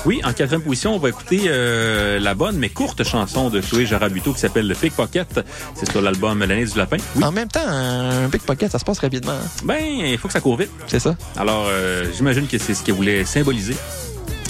Oui, 0.06 0.22
en 0.24 0.32
quatrième 0.34 0.62
position, 0.62 0.96
on 0.96 0.98
va 0.98 1.10
écouter 1.10 1.42
euh, 1.48 2.20
la 2.20 2.34
bonne 2.34 2.56
mais 2.58 2.70
courte 2.70 3.04
chanson 3.04 3.50
de 3.50 3.60
Chloé 3.60 3.86
Jarabuto 3.86 4.34
qui 4.34 4.40
s'appelle 4.40 4.68
Le 4.68 4.74
Pickpocket. 4.76 5.42
C'est 5.76 5.92
sur 5.92 6.02
l'album 6.02 6.40
L'année 6.40 6.66
du 6.66 6.78
lapin. 6.78 6.98
Oui. 7.16 7.24
En 7.24 7.32
même 7.32 7.50
temps, 7.50 7.68
un 7.68 8.30
pickpocket, 8.30 8.72
ça 8.72 8.80
se 8.80 8.86
passe 8.86 9.00
rapidement. 9.00 9.34
hein. 9.34 9.48
Ben, 9.66 9.78
il 9.84 10.18
faut 10.18 10.28
que 10.28 10.34
ça 10.34 10.40
court 10.40 10.58
vite. 10.58 10.70
C'est 10.88 11.00
ça? 11.00 11.16
Alors, 11.38 11.66
euh, 11.70 12.06
j'imagine 12.16 12.48
que 12.48 12.58
c'est 12.58 12.74
ce 12.74 12.84
qu'elle 12.84 12.96
voulait 12.96 13.26
symboliser 13.26 13.76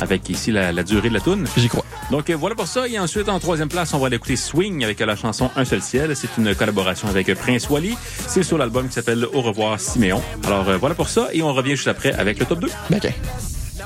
avec 0.01 0.29
ici 0.29 0.51
la, 0.51 0.71
la 0.71 0.83
durée 0.83 1.09
de 1.09 1.15
la 1.15 1.19
toune. 1.19 1.45
J'y 1.57 1.67
crois. 1.67 1.83
Donc 2.11 2.29
euh, 2.29 2.35
voilà 2.35 2.55
pour 2.55 2.67
ça. 2.67 2.87
Et 2.87 2.97
ensuite, 2.99 3.27
en 3.27 3.39
troisième 3.39 3.69
place, 3.69 3.93
on 3.93 3.97
va 3.99 4.07
aller 4.07 4.15
écouter 4.17 4.35
Swing 4.35 4.83
avec 4.83 4.99
la 4.99 5.15
chanson 5.15 5.49
Un 5.55 5.65
seul 5.65 5.81
ciel. 5.81 6.15
C'est 6.15 6.29
une 6.37 6.53
collaboration 6.55 7.07
avec 7.09 7.33
Prince 7.33 7.69
Wally. 7.69 7.97
C'est 8.27 8.43
sur 8.43 8.57
l'album 8.59 8.87
qui 8.87 8.93
s'appelle 8.93 9.25
Au 9.33 9.41
revoir 9.41 9.79
Siméon. 9.79 10.21
Alors 10.45 10.69
euh, 10.69 10.77
voilà 10.77 10.95
pour 10.95 11.09
ça. 11.09 11.29
Et 11.33 11.41
on 11.41 11.53
revient 11.53 11.75
juste 11.75 11.87
après 11.87 12.13
avec 12.13 12.39
le 12.39 12.45
top 12.45 12.59
2. 12.59 12.67
OK. 12.95 13.13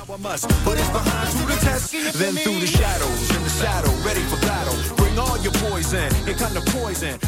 Now 0.08 0.16
I 0.16 0.18
must 0.18 0.50
put 0.66 0.78
it 0.78 0.92
behind 0.92 1.32
to 1.32 1.46
the 1.46 1.56
test, 1.62 1.92
then 2.18 2.36
through 2.36 2.60
the 2.60 2.68
shadows, 2.68 3.36
in 3.36 3.44
the 3.44 3.50
saddle, 3.50 3.94
ready 4.06 4.22
for 4.22 4.38
battle. 4.42 4.76
Bring 4.98 5.18
all 5.18 5.38
your 5.40 5.54
poison, 5.54 6.12
it 6.28 6.38
kind 6.38 6.58
of 6.58 6.66
poison. 6.66 7.20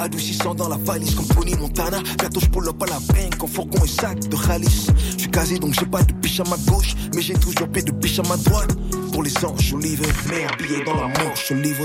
Adoucissant 0.00 0.54
dans 0.54 0.68
la 0.68 0.78
valise 0.78 1.14
comme 1.14 1.26
Pony 1.26 1.54
Montana. 1.56 1.98
Bientôt, 2.18 2.40
je 2.40 2.46
pull 2.46 2.66
up 2.66 2.82
à 2.82 2.86
la 2.86 2.98
banque 3.00 3.42
en 3.42 3.46
fourgon 3.46 3.84
et 3.84 3.88
sac 3.88 4.18
de 4.18 4.34
Khalis. 4.34 4.86
Je 5.12 5.18
suis 5.18 5.30
casé, 5.30 5.58
donc 5.58 5.74
j'ai 5.78 5.84
pas 5.84 6.02
de 6.02 6.14
biche 6.14 6.40
à 6.40 6.44
ma 6.44 6.56
gauche. 6.72 6.94
Mais 7.14 7.20
j'ai 7.20 7.34
toujours 7.34 7.68
paix 7.68 7.82
de 7.82 7.92
biche 7.92 8.18
à 8.18 8.22
ma 8.22 8.38
droite. 8.38 8.74
Pour 9.12 9.22
les 9.22 9.44
anges, 9.44 9.74
olive. 9.74 10.00
Mais 10.30 10.46
habillé 10.46 10.84
dans 10.84 10.94
la 10.94 11.08
manche, 11.08 11.48
je 11.48 11.54
livre. 11.54 11.84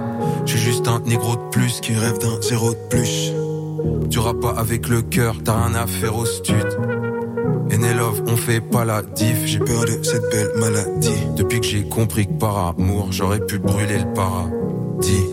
Je 0.45 0.51
suis 0.51 0.59
juste 0.59 0.87
un 0.87 0.99
négro 0.99 1.35
de 1.35 1.49
plus 1.51 1.79
Qui 1.81 1.93
rêve 1.93 2.19
d'un 2.19 2.41
zéro 2.41 2.71
de 2.71 2.79
plus. 2.89 3.31
Tu 4.09 4.19
pas 4.41 4.51
avec 4.57 4.89
le 4.89 5.01
cœur, 5.01 5.35
t'as 5.43 5.65
rien 5.65 5.75
à 5.75 5.87
faire 5.87 6.15
au 6.17 6.25
stud. 6.25 6.67
Enelov, 7.73 8.23
on 8.27 8.35
fait 8.35 8.61
pas 8.61 8.83
la 8.83 9.01
diff. 9.01 9.45
J'ai 9.45 9.59
peur 9.59 9.85
de 9.85 10.03
cette 10.03 10.29
belle 10.31 10.51
maladie. 10.57 11.09
Depuis 11.37 11.61
que 11.61 11.65
j'ai 11.65 11.83
compris 11.83 12.27
que 12.27 12.33
par 12.33 12.75
amour, 12.77 13.07
j'aurais 13.11 13.39
pu 13.39 13.57
brûler 13.57 13.99
le 13.99 14.13
paradis. 14.13 15.30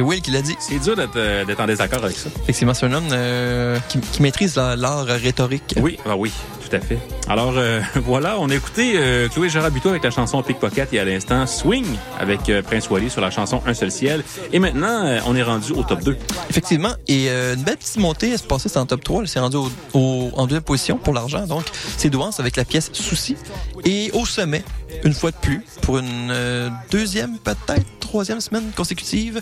C'est 0.00 0.06
Will 0.06 0.22
qui 0.22 0.30
l'a 0.30 0.40
dit. 0.40 0.56
C'est 0.60 0.78
dur 0.78 0.96
d'être 0.96 1.10
euh, 1.16 1.44
d'être 1.44 1.60
en 1.60 1.66
désaccord 1.66 2.02
avec 2.02 2.16
ça. 2.16 2.30
Effectivement, 2.44 2.72
c'est 2.72 2.86
un 2.86 2.92
homme 2.94 3.08
euh, 3.12 3.78
qui, 3.90 4.00
qui 4.00 4.22
maîtrise 4.22 4.56
la- 4.56 4.74
l'art 4.74 5.04
rhétorique. 5.04 5.74
Oui, 5.78 5.98
ah 6.06 6.16
oui, 6.16 6.32
tout 6.66 6.74
à 6.74 6.80
fait. 6.80 6.96
Alors 7.28 7.52
euh, 7.58 7.82
voilà, 8.06 8.36
on 8.38 8.48
a 8.48 8.54
écouté 8.54 8.94
euh, 8.96 9.28
Chloé 9.28 9.50
Gérard 9.50 9.70
Buteau 9.70 9.90
avec 9.90 10.02
la 10.02 10.10
chanson 10.10 10.42
Pickpocket 10.42 10.90
et 10.94 11.00
à 11.00 11.04
l'instant 11.04 11.46
Swing 11.46 11.84
avec 12.18 12.50
Prince 12.66 12.88
Wally 12.88 13.10
sur 13.10 13.20
la 13.20 13.30
chanson 13.30 13.60
Un 13.66 13.74
seul 13.74 13.90
ciel. 13.92 14.24
Et 14.54 14.58
maintenant, 14.58 15.18
on 15.26 15.36
est 15.36 15.42
rendu 15.42 15.72
au 15.72 15.82
top 15.82 16.02
2. 16.02 16.16
Effectivement. 16.48 16.92
Et 17.06 17.28
une 17.28 17.62
belle 17.62 17.76
petite 17.76 17.98
montée, 17.98 18.34
se 18.38 18.42
passait, 18.44 18.70
c'est 18.70 18.78
en 18.78 18.86
top 18.86 19.04
3. 19.04 19.20
Elle 19.20 19.28
s'est 19.28 19.38
rendue 19.40 19.58
au, 19.58 19.70
au- 19.92 20.30
en 20.34 20.44
deuxième 20.46 20.62
position 20.62 20.96
pour 20.96 21.12
l'argent. 21.12 21.46
Donc, 21.46 21.64
c'est 21.98 22.08
Douance 22.08 22.40
avec 22.40 22.56
la 22.56 22.64
pièce 22.64 22.88
Souci. 22.94 23.36
Et 23.84 24.10
au 24.14 24.24
sommet, 24.24 24.62
une 25.04 25.14
fois 25.14 25.30
de 25.30 25.36
plus, 25.36 25.62
pour 25.82 25.98
une 25.98 26.30
euh, 26.30 26.70
deuxième, 26.90 27.38
peut-être 27.38 27.86
troisième 28.00 28.40
semaine 28.40 28.72
consécutive, 28.76 29.40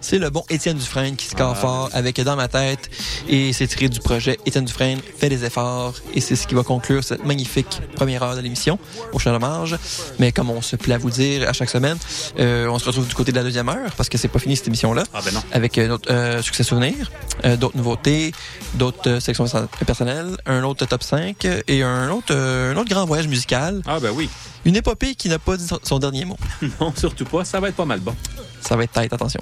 c'est 0.00 0.18
le 0.18 0.30
bon 0.30 0.44
Étienne 0.48 0.76
Dufresne 0.76 1.16
qui 1.16 1.26
score 1.26 1.56
fort 1.56 1.90
avec 1.92 2.20
Dans 2.20 2.36
ma 2.36 2.46
tête. 2.46 2.88
Et 3.28 3.52
c'est 3.52 3.66
tiré 3.66 3.88
du 3.88 3.98
projet 3.98 4.38
Étienne 4.46 4.64
Dufresne 4.64 5.00
fait 5.18 5.28
des 5.28 5.44
efforts. 5.44 5.94
Et 6.14 6.20
c'est 6.20 6.36
ce 6.36 6.46
qui 6.46 6.54
va 6.54 6.62
conclure 6.62 7.02
cette 7.02 7.24
magnifique 7.24 7.80
première 7.96 8.22
heure 8.22 8.36
de 8.36 8.40
l'émission 8.40 8.78
au 9.12 9.18
champ 9.18 9.34
hommage. 9.34 9.76
Mais 10.20 10.30
comme 10.30 10.50
on 10.50 10.62
se 10.62 10.76
plaît 10.76 10.94
à 10.94 10.98
vous 10.98 11.10
dire 11.10 11.48
à 11.48 11.52
chaque 11.52 11.68
semaine, 11.70 11.96
euh, 12.38 12.68
on 12.68 12.78
se 12.78 12.84
retrouve 12.84 13.08
du 13.08 13.14
côté 13.14 13.32
de 13.32 13.36
la 13.36 13.42
deuxième 13.42 13.68
heure 13.68 13.90
parce 13.96 14.08
que 14.08 14.18
c'est 14.18 14.28
pas 14.28 14.38
fini 14.38 14.54
cette 14.56 14.68
émission-là 14.68 15.02
Ah 15.12 15.20
ben 15.24 15.34
non. 15.34 15.42
avec 15.50 15.76
euh, 15.78 15.88
notre 15.88 16.08
euh, 16.12 16.42
succès 16.42 16.62
souvenirs, 16.62 17.10
euh, 17.44 17.56
d'autres 17.56 17.76
nouveautés, 17.76 18.32
d'autres 18.74 19.18
sections 19.18 19.46
personnelles, 19.84 20.36
un 20.46 20.62
autre 20.62 20.86
top 20.86 21.02
5 21.02 21.44
euh, 21.44 21.60
et 21.66 21.82
un 21.82 22.08
autre, 22.10 22.32
un 22.32 22.76
autre 22.76 22.88
grand 22.88 23.04
voyage 23.04 23.26
musical. 23.26 23.82
Ah 23.86 23.98
ben 23.98 24.12
oui. 24.14 24.28
Une 24.66 24.74
épopée 24.74 25.14
qui 25.14 25.28
n'a 25.28 25.38
pas 25.38 25.56
dit 25.56 25.66
son- 25.84 25.98
dernier 26.00 26.24
mot. 26.24 26.36
Non, 26.80 26.92
surtout 26.96 27.24
pas. 27.24 27.44
Ça 27.44 27.60
va 27.60 27.68
être 27.68 27.76
pas 27.76 27.84
mal 27.84 28.00
bon. 28.00 28.14
Ça 28.60 28.74
va 28.76 28.82
être 28.82 28.92
tête, 28.92 29.12
attention. 29.12 29.40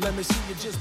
Let 0.00 0.14
me 0.16 0.22
see 0.24 0.34
you 0.48 0.72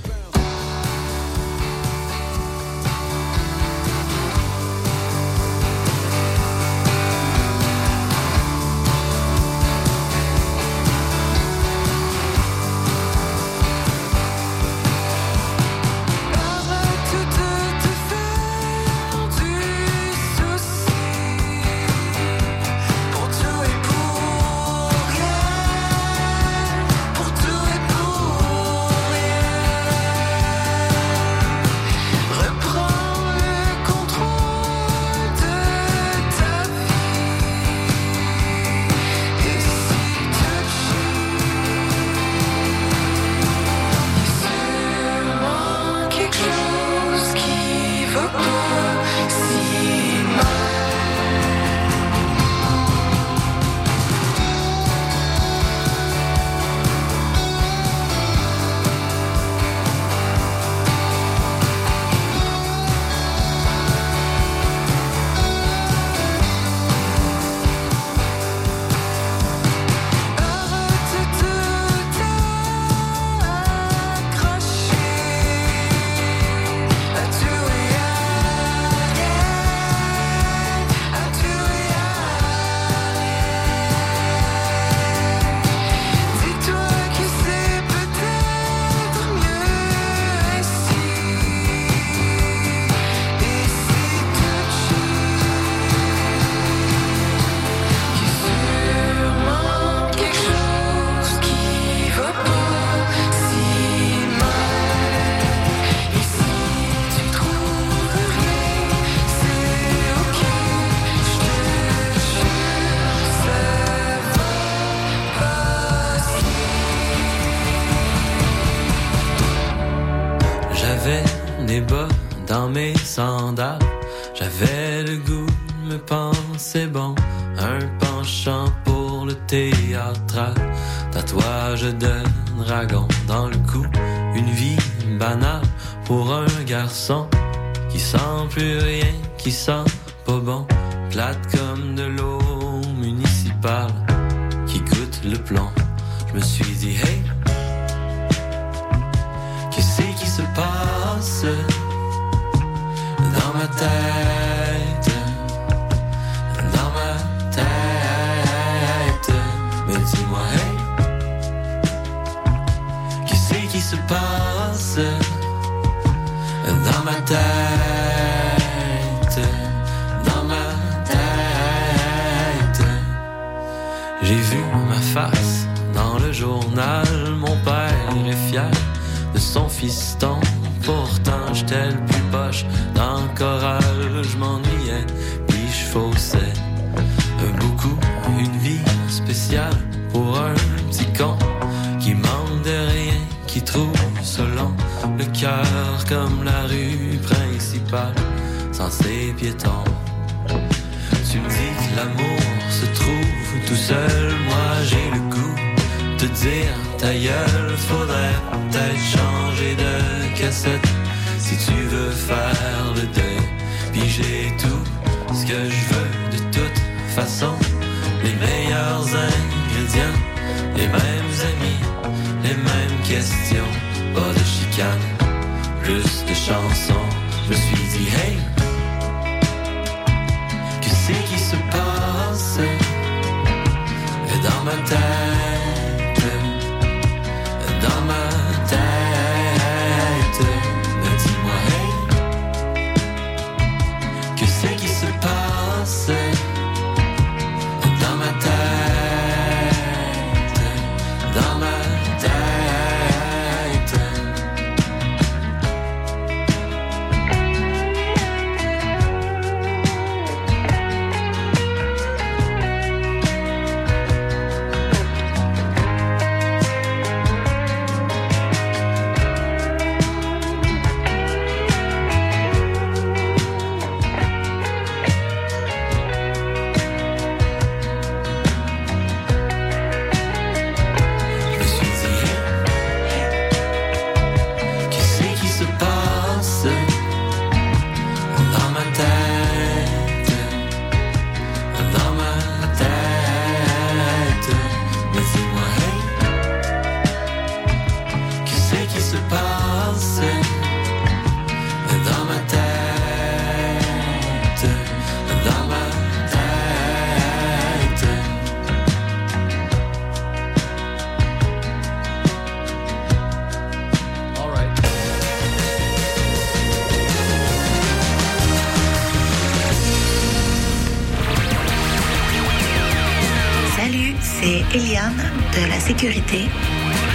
de 325.61 325.65
la 325.67 325.79
Sécurité, 325.79 326.47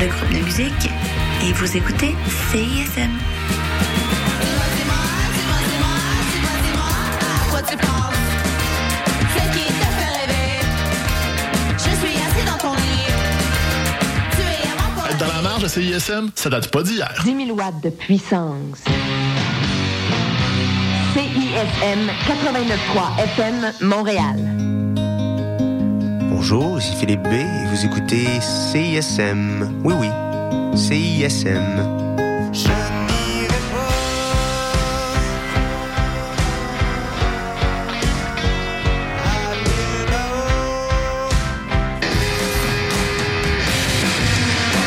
le 0.00 0.06
groupe 0.08 0.28
de 0.30 0.44
musique, 0.44 0.90
et 1.42 1.52
vous 1.52 1.76
écoutez 1.76 2.14
CISM. 2.50 3.10
Quoi 7.50 7.62
tu 7.62 7.76
penses? 7.76 8.14
C'est 9.34 9.50
qui 9.50 9.66
te 9.66 9.86
fait 9.96 10.12
rêver? 10.20 10.60
Je 11.78 11.90
suis 11.96 12.16
assis 12.20 12.44
dans 12.46 12.58
ton 12.58 12.74
lit. 12.74 13.08
Tu 14.32 14.42
es 14.42 14.68
avant 14.72 14.90
pour 14.94 15.06
Être 15.06 15.18
dans 15.18 15.34
la 15.34 15.42
marge 15.42 15.62
de 15.62 15.68
CISM, 15.68 16.30
ça 16.34 16.50
date 16.50 16.70
pas 16.70 16.82
d'hier. 16.82 17.14
10 17.24 17.46
000 17.46 17.56
watts 17.56 17.82
de 17.82 17.90
puissance. 17.90 18.84
CISM 21.14 22.10
89.3 22.26 23.24
FM 23.24 23.72
Montréal. 23.88 24.53
Bonjour, 26.46 26.78
ici 26.78 26.94
Philippe 26.94 27.22
B 27.22 27.32
et 27.32 27.66
vous 27.70 27.86
écoutez 27.86 28.26
CISM. 28.42 29.80
Oui, 29.82 29.94
oui, 29.98 30.10
CISM. 30.76 31.62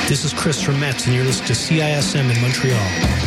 This 0.08 0.24
is 0.24 0.34
Chris 0.36 0.62
from 0.62 0.80
Metz, 0.80 1.08
and 1.08 1.16
you're 1.16 1.26
listening 1.26 1.48
to 1.48 1.54
CISM 1.54 2.30
in 2.30 2.40
Montreal. 2.40 3.27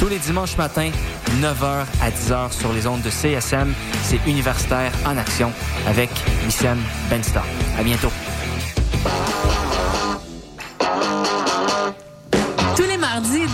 Tous 0.00 0.08
les 0.08 0.18
dimanches 0.18 0.56
matins, 0.56 0.90
9h 1.42 1.84
à 2.00 2.10
10h 2.10 2.52
sur 2.58 2.72
les 2.72 2.86
ondes 2.86 3.02
de 3.02 3.10
CSM, 3.10 3.74
c'est 4.02 4.18
Universitaire 4.26 4.90
en 5.04 5.18
Action 5.18 5.52
avec 5.86 6.08
Wissam 6.46 6.78
Benstar. 7.10 7.44
À 7.78 7.82
bientôt. 7.82 8.10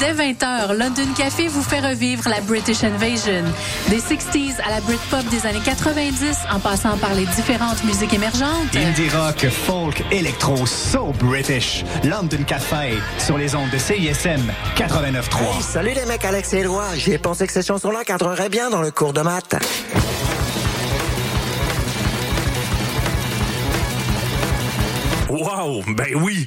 Dès 0.07 0.33
20h, 0.33 0.73
London 0.73 1.13
Café 1.17 1.49
vous 1.49 1.63
fait 1.63 1.81
revivre 1.81 2.29
la 2.29 2.41
British 2.41 2.85
Invasion. 2.85 3.45
Des 3.89 3.99
60s 3.99 4.61
à 4.65 4.71
la 4.71 4.81
Britpop 4.81 5.25
des 5.31 5.47
années 5.47 5.63
90, 5.65 6.39
en 6.53 6.61
passant 6.61 6.97
par 6.99 7.15
les 7.15 7.25
différentes 7.27 7.83
musiques 7.85 8.15
émergentes. 8.15 8.75
Indie 8.75 9.09
rock, 9.09 9.47
folk, 9.49 10.05
électro, 10.13 10.65
so 10.67 11.13
British. 11.19 11.85
London 12.05 12.43
Café 12.47 12.99
sur 13.19 13.39
les 13.39 13.55
ondes 13.55 13.71
de 13.71 13.79
CISM 13.79 14.43
89.3. 14.77 15.57
Hey, 15.57 15.63
salut 15.63 15.93
les 15.95 16.05
mecs, 16.07 16.25
Alex 16.25 16.53
et 16.55 16.59
Éloi. 16.59 16.85
J'ai 16.97 17.19
pensé 17.19 17.47
que 17.47 17.53
ces 17.53 17.63
chansons-là 17.63 18.05
cadreraient 18.05 18.49
bien 18.49 18.71
dans 18.71 18.83
le 18.83 18.91
cours 18.91 19.13
de 19.13 19.23
maths. 19.23 19.57
Wow, 25.29 25.83
ben 25.97 26.15
oui! 26.15 26.47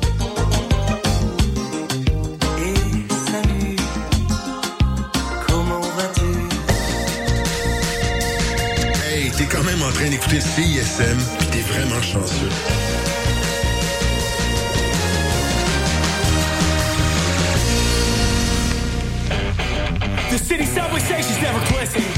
en 9.91 9.93
train 9.93 10.09
d'écouter 10.09 10.39
CISM, 10.39 11.17
puis 11.37 11.47
t'es 11.47 11.59
vraiment 11.59 12.01
chanceux. 12.01 12.49
The 20.29 20.37
city 20.37 20.65
subway 20.65 20.99
station's 20.99 21.41
never 21.41 21.59
closing. 21.67 22.10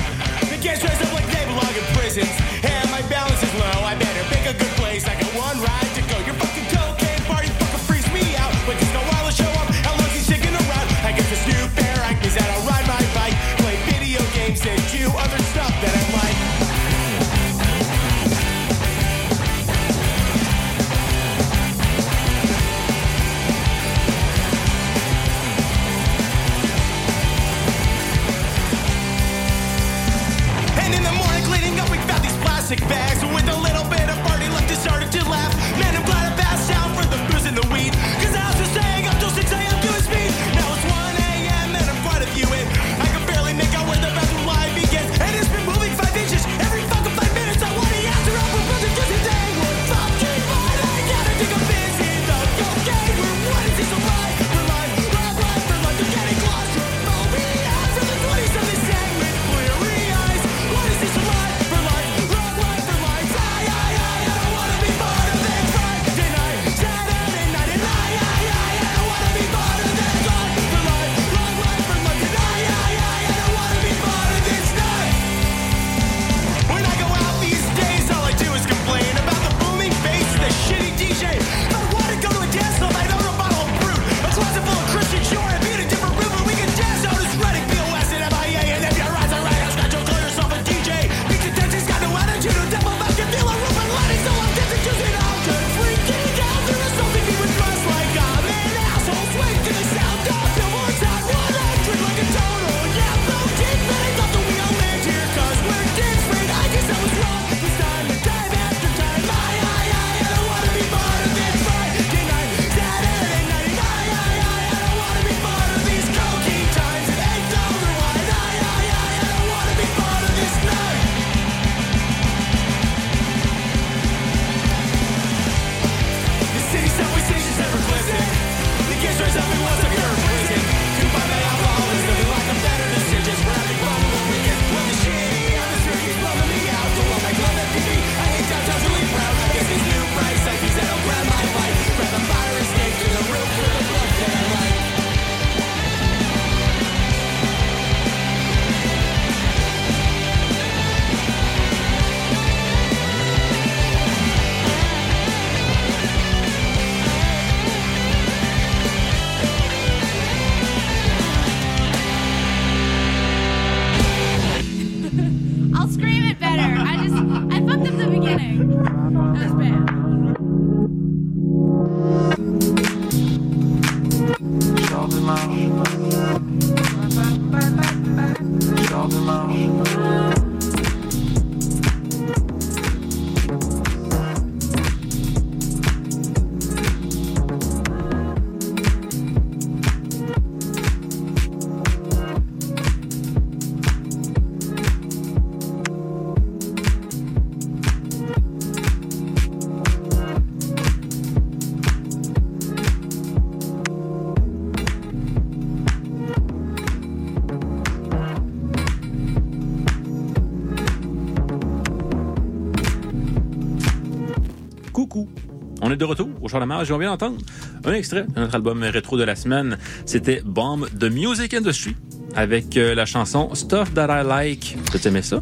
de 215.97 216.05
retour 216.05 216.29
au 216.41 216.47
Charlemagne 216.47 216.85
et 216.87 216.91
on 216.91 216.97
vient 216.97 217.09
d'entendre 217.09 217.37
un 217.85 217.93
extrait 217.93 218.23
de 218.23 218.39
notre 218.39 218.55
album 218.55 218.83
rétro 218.83 219.17
de 219.17 219.23
la 219.23 219.35
semaine. 219.35 219.77
C'était 220.05 220.41
Bomb 220.45 220.87
de 220.93 221.09
Music 221.09 221.53
Industry 221.53 221.95
avec 222.35 222.77
euh, 222.77 222.95
la 222.95 223.05
chanson 223.05 223.53
Stuff 223.53 223.93
That 223.93 224.21
I 224.21 224.25
Like. 224.25 224.77
Tu 224.91 225.07
aimais 225.07 225.21
ça? 225.21 225.41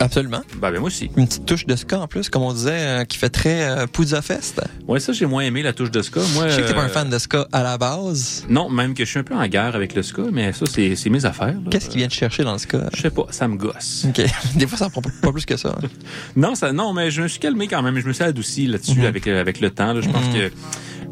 Absolument. 0.00 0.42
Ben, 0.60 0.70
ben, 0.70 0.78
moi 0.78 0.88
aussi. 0.88 1.10
Une 1.16 1.26
petite 1.26 1.46
touche 1.46 1.66
de 1.66 1.76
ska 1.76 2.00
en 2.00 2.06
plus, 2.06 2.28
comme 2.28 2.42
on 2.42 2.52
disait, 2.52 3.00
euh, 3.00 3.04
qui 3.04 3.18
fait 3.18 3.30
très 3.30 3.68
euh, 3.68 3.86
Fest. 4.22 4.60
Ouais, 4.88 5.00
ça, 5.00 5.12
j'ai 5.12 5.26
moins 5.26 5.42
aimé 5.42 5.62
la 5.62 5.74
touche 5.74 5.90
de 5.90 6.00
ska. 6.00 6.20
Moi, 6.32 6.48
je 6.48 6.54
sais 6.54 6.62
que 6.62 6.68
t'es 6.68 6.74
pas 6.74 6.80
un 6.80 6.86
euh, 6.86 6.88
fan 6.88 7.10
de 7.10 7.18
ska 7.18 7.46
à 7.52 7.62
la 7.62 7.76
base. 7.76 8.46
Non, 8.48 8.70
même 8.70 8.94
que 8.94 9.04
je 9.04 9.10
suis 9.10 9.18
un 9.18 9.22
peu 9.22 9.34
en 9.34 9.46
guerre 9.46 9.76
avec 9.76 9.94
le 9.94 10.02
ska, 10.02 10.22
mais 10.32 10.54
ça, 10.54 10.64
c'est, 10.64 10.96
c'est 10.96 11.10
mes 11.10 11.26
affaires. 11.26 11.56
Qu'est-ce 11.70 11.90
qu'ils 11.90 11.98
viennent 11.98 12.10
chercher 12.10 12.42
dans 12.42 12.54
le 12.54 12.58
ska? 12.58 12.88
Je 12.94 13.02
sais 13.02 13.10
pas, 13.10 13.26
ça 13.30 13.46
me 13.48 13.56
gosse. 13.56 14.06
OK. 14.08 14.22
Des 14.56 14.66
fois, 14.66 14.78
ça 14.78 14.88
prend 14.88 15.02
pas 15.02 15.30
plus 15.30 15.44
que 15.44 15.56
ça. 15.56 15.76
Non, 16.36 16.54
ça, 16.54 16.72
non, 16.72 16.94
mais 16.94 17.10
je 17.10 17.22
me 17.22 17.28
suis 17.28 17.38
calmé 17.38 17.68
quand 17.68 17.82
même. 17.82 17.98
Je 17.98 18.06
me 18.06 18.12
suis 18.12 18.24
adouci 18.24 18.66
là-dessus 18.66 19.00
mhm. 19.00 19.06
avec, 19.06 19.26
euh, 19.26 19.40
avec 19.40 19.60
le 19.60 19.70
temps. 19.70 19.92
Là. 19.92 20.00
Je 20.00 20.08
pense 20.08 20.24
mhm. 20.26 20.32
que 20.32 20.52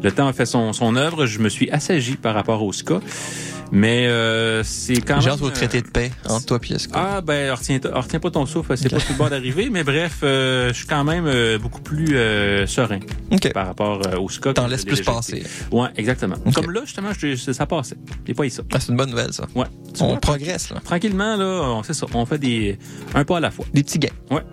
le 0.01 0.11
temps 0.11 0.27
a 0.27 0.33
fait 0.33 0.45
son, 0.45 0.73
son 0.73 0.95
œuvre. 0.95 1.27
Je 1.27 1.39
me 1.39 1.49
suis 1.49 1.69
assagi 1.69 2.15
par 2.15 2.33
rapport 2.33 2.63
au 2.63 2.73
ska. 2.73 2.99
Mais 3.71 4.07
euh, 4.07 4.63
c'est 4.63 5.01
quand 5.01 5.15
même. 5.15 5.23
Genre, 5.23 5.37
vous 5.37 5.49
traité 5.49 5.81
de 5.81 5.87
paix 5.87 6.11
euh, 6.25 6.29
entre 6.29 6.45
toi. 6.45 6.59
Ah 6.93 7.21
ben, 7.21 7.51
retiens, 7.53 7.79
retiens 7.93 8.19
pas 8.19 8.31
ton 8.31 8.45
souffle, 8.45 8.77
c'est 8.77 8.89
pas 8.89 8.97
tout 8.97 9.11
le 9.11 9.17
bord 9.17 9.29
d'arriver, 9.29 9.69
mais 9.69 9.83
bref, 9.83 10.19
euh, 10.23 10.69
je 10.69 10.73
suis 10.73 10.87
quand 10.87 11.03
même 11.03 11.25
euh, 11.27 11.57
beaucoup 11.59 11.81
plus 11.81 12.15
euh, 12.15 12.65
serein 12.67 12.99
par 13.53 13.67
rapport 13.67 14.01
euh, 14.07 14.17
au 14.17 14.29
SCA. 14.29 14.53
T'en 14.53 14.67
laisses 14.67 14.85
plus 14.85 15.01
passer. 15.01 15.43
Ouais, 15.71 15.89
exactement. 15.97 16.35
Comme 16.53 16.71
là, 16.71 16.81
justement, 16.85 17.09
je, 17.17 17.35
ça 17.35 17.65
passait. 17.65 17.97
J'ai 18.25 18.33
pas 18.33 18.45
eu 18.45 18.49
ça. 18.49 18.63
Ah, 18.73 18.79
c'est 18.79 18.89
une 18.91 18.97
bonne 18.97 19.09
nouvelle 19.09 19.33
ça. 19.33 19.45
Ouais. 19.55 19.67
On 19.99 20.15
progresse 20.17 20.69
là. 20.71 20.79
Tranquillement 20.83 21.35
là, 21.35 21.45
on, 21.45 21.83
ça, 21.83 22.05
on 22.13 22.25
fait 22.25 22.37
des 22.37 22.77
un 23.13 23.23
pas 23.25 23.37
à 23.37 23.39
la 23.39 23.51
fois. 23.51 23.65
Des 23.73 23.83
petits 23.83 23.99
gains. 23.99 24.09
Ouais. 24.31 24.43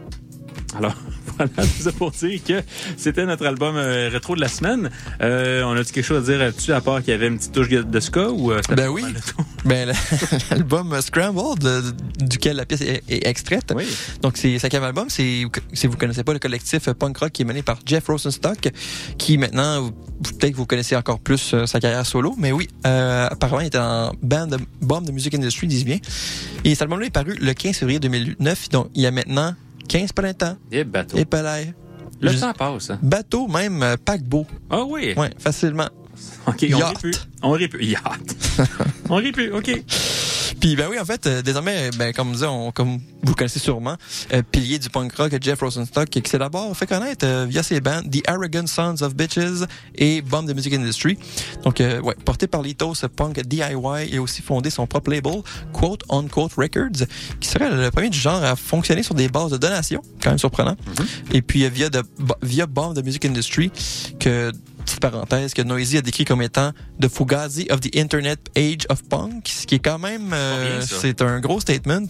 Alors. 0.77 0.95
Voilà, 1.37 1.51
tout 1.57 1.83
ça 1.83 1.93
pour 1.93 2.11
dire 2.13 2.41
que 2.45 2.63
c'était 2.97 3.27
notre 3.27 3.47
album 3.47 3.77
euh, 3.77 4.09
rétro 4.13 4.37
de 4.37 4.41
la 4.41 4.49
semaine. 4.49 4.91
Euh, 5.21 5.63
on 5.65 5.77
a-tu 5.77 5.93
quelque 5.93 6.05
chose 6.05 6.29
à 6.29 6.33
dire 6.33 6.39
là-dessus, 6.39 6.73
à 6.73 6.81
part 6.81 7.01
qu'il 7.01 7.11
y 7.11 7.15
avait 7.15 7.27
une 7.27 7.39
petite 7.39 7.53
touche 7.53 7.69
de 7.69 8.01
ska? 8.01 8.31
Ou, 8.31 8.53
euh, 8.53 8.61
ben 8.69 8.89
oui, 8.89 9.05
ben, 9.65 9.93
l'album 10.51 11.01
Scrambled, 11.01 11.95
duquel 12.19 12.57
la 12.57 12.67
pièce 12.67 12.83
est, 12.83 13.03
extraite. 13.09 13.73
Oui. 13.75 13.85
Donc, 14.23 14.37
c'est 14.37 14.59
cinquième 14.59 14.85
album. 14.85 15.09
Si 15.09 15.45
vous 15.45 15.51
ne 15.51 15.95
connaissez 15.97 16.25
pas 16.25 16.33
le 16.33 16.39
collectif 16.39 16.91
punk 16.93 17.19
rock 17.19 17.33
qui 17.33 17.43
est 17.43 17.45
mené 17.45 17.63
par 17.63 17.79
Jeff 17.85 18.07
Rosenstock, 18.07 18.71
qui 19.19 19.39
maintenant, 19.39 19.91
peut-être 20.23 20.53
que 20.53 20.57
vous 20.57 20.67
connaissez 20.67 20.97
encore 20.97 21.19
plus 21.19 21.53
euh, 21.55 21.67
sa 21.67 21.81
carrière 21.81 22.07
solo, 22.07 22.35
mais 22.39 22.53
oui, 22.53 22.69
apparemment, 22.85 23.61
il 23.61 23.67
est 23.67 23.77
en 23.77 24.13
band 24.23 24.47
de, 24.47 25.13
musique 25.13 25.35
industry, 25.35 25.67
disent 25.67 25.85
bien. 25.85 25.99
Et 26.65 26.71
cet 26.71 26.83
album-là 26.83 27.07
est 27.07 27.11
paru 27.11 27.35
le 27.41 27.53
15 27.53 27.77
février 27.77 27.99
2009, 27.99 28.69
donc 28.71 28.91
il 28.95 29.03
y 29.03 29.07
a 29.07 29.11
maintenant 29.11 29.55
15 29.89 30.13
printemps. 30.13 30.57
Et 30.71 30.85
bateau. 30.85 31.17
Et 31.17 31.25
palais. 31.25 31.75
Le 32.21 32.33
temps 32.39 32.53
passe. 32.55 32.91
hein. 32.91 32.99
Bateau, 33.03 33.47
même 33.49 33.83
euh, 33.83 33.97
paquebot. 34.03 34.47
Ah 34.71 34.83
oui. 34.85 35.15
Ouais, 35.17 35.31
facilement. 35.39 35.89
OK, 36.47 36.55
on 36.55 36.61
rit 36.61 36.69
Yacht. 36.79 37.01
plus. 37.01 37.17
On 37.43 37.51
rit 37.51 37.69
plus. 37.69 37.85
Yacht. 37.87 38.37
on 39.11 39.17
rit 39.17 39.33
plus, 39.33 39.53
OK. 39.53 39.71
Puis 40.65 40.77
ben 40.77 40.87
oui, 40.91 40.99
en 40.99 41.05
fait, 41.05 41.27
euh, 41.27 41.43
désormais, 41.43 41.91
ben 41.99 42.15
comme 42.15 42.31
on 42.31 42.33
disait, 42.33 42.47
on- 42.47 42.73
comme 42.73 42.97
vous 42.97 43.29
le 43.29 43.35
connaissez 43.35 43.59
sûrement, 43.59 43.97
euh, 44.33 44.41
pilier 44.51 44.79
du 44.79 44.89
punk 44.89 45.13
rock, 45.13 45.37
Jeff 45.39 45.61
Rosenstock, 45.61 46.09
qui 46.09 46.23
s'est 46.25 46.39
d'abord 46.39 46.75
fait 46.75 46.87
connaître 46.87 47.27
euh, 47.27 47.45
via 47.47 47.63
ses 47.63 47.83
bands 47.83 48.01
The 48.01 48.27
Arrogant 48.27 48.67
Sons 48.67 49.03
of 49.03 49.15
Bitches 49.15 49.67
et 49.95 50.23
Bomb 50.23 50.47
the 50.51 50.55
Music 50.55 50.73
Industry. 50.73 51.19
Donc, 51.65 51.83
euh, 51.83 52.01
ouais, 52.01 52.15
porté 52.25 52.47
par 52.47 52.63
l'ethos 52.63 53.05
punk 53.15 53.43
DIY 53.43 54.09
et 54.11 54.19
aussi 54.19 54.41
fondé 54.41 54.71
son 54.71 54.87
propre 54.87 55.11
label, 55.11 55.43
Quote 55.75 56.03
on 56.09 56.23
Quote 56.29 56.55
Records, 56.55 57.07
qui 57.41 57.49
serait 57.51 57.71
le 57.71 57.91
premier 57.91 58.09
du 58.09 58.19
genre 58.19 58.43
à 58.43 58.57
fonctionner 58.57 59.03
sur 59.03 59.15
des 59.15 59.29
bases 59.29 59.51
de 59.51 59.59
donation, 59.59 60.01
quand 60.23 60.31
même 60.31 60.39
surprenant. 60.39 60.77
Et 61.35 61.43
puis 61.43 61.69
via, 61.69 61.91
de, 61.91 62.03
via 62.41 62.65
Bomb 62.65 62.95
the 62.95 63.05
Music 63.05 63.27
Industry, 63.27 63.71
que 64.19 64.51
petite 64.85 65.01
parenthèse 65.01 65.55
que 65.55 65.63
Noisy 65.63 65.99
a 65.99 66.03
décrit 66.03 66.25
comme 66.25 66.43
étant 66.43 66.73
The 67.01 67.09
Fugazi 67.09 67.67
of 67.71 67.81
the 67.81 67.97
Internet 67.97 68.39
Age 68.57 68.87
of 68.89 69.03
Punk, 69.09 69.49
ce 69.49 69.67
qui 69.67 69.77
est 69.77 69.79
quand 69.81 69.99
même, 69.99 70.31
euh, 70.33 70.79
bien, 70.79 70.87
ça. 70.87 70.97
c'est 71.01 71.23
un 71.23 71.41
gros 71.41 71.61
statement. 71.61 72.07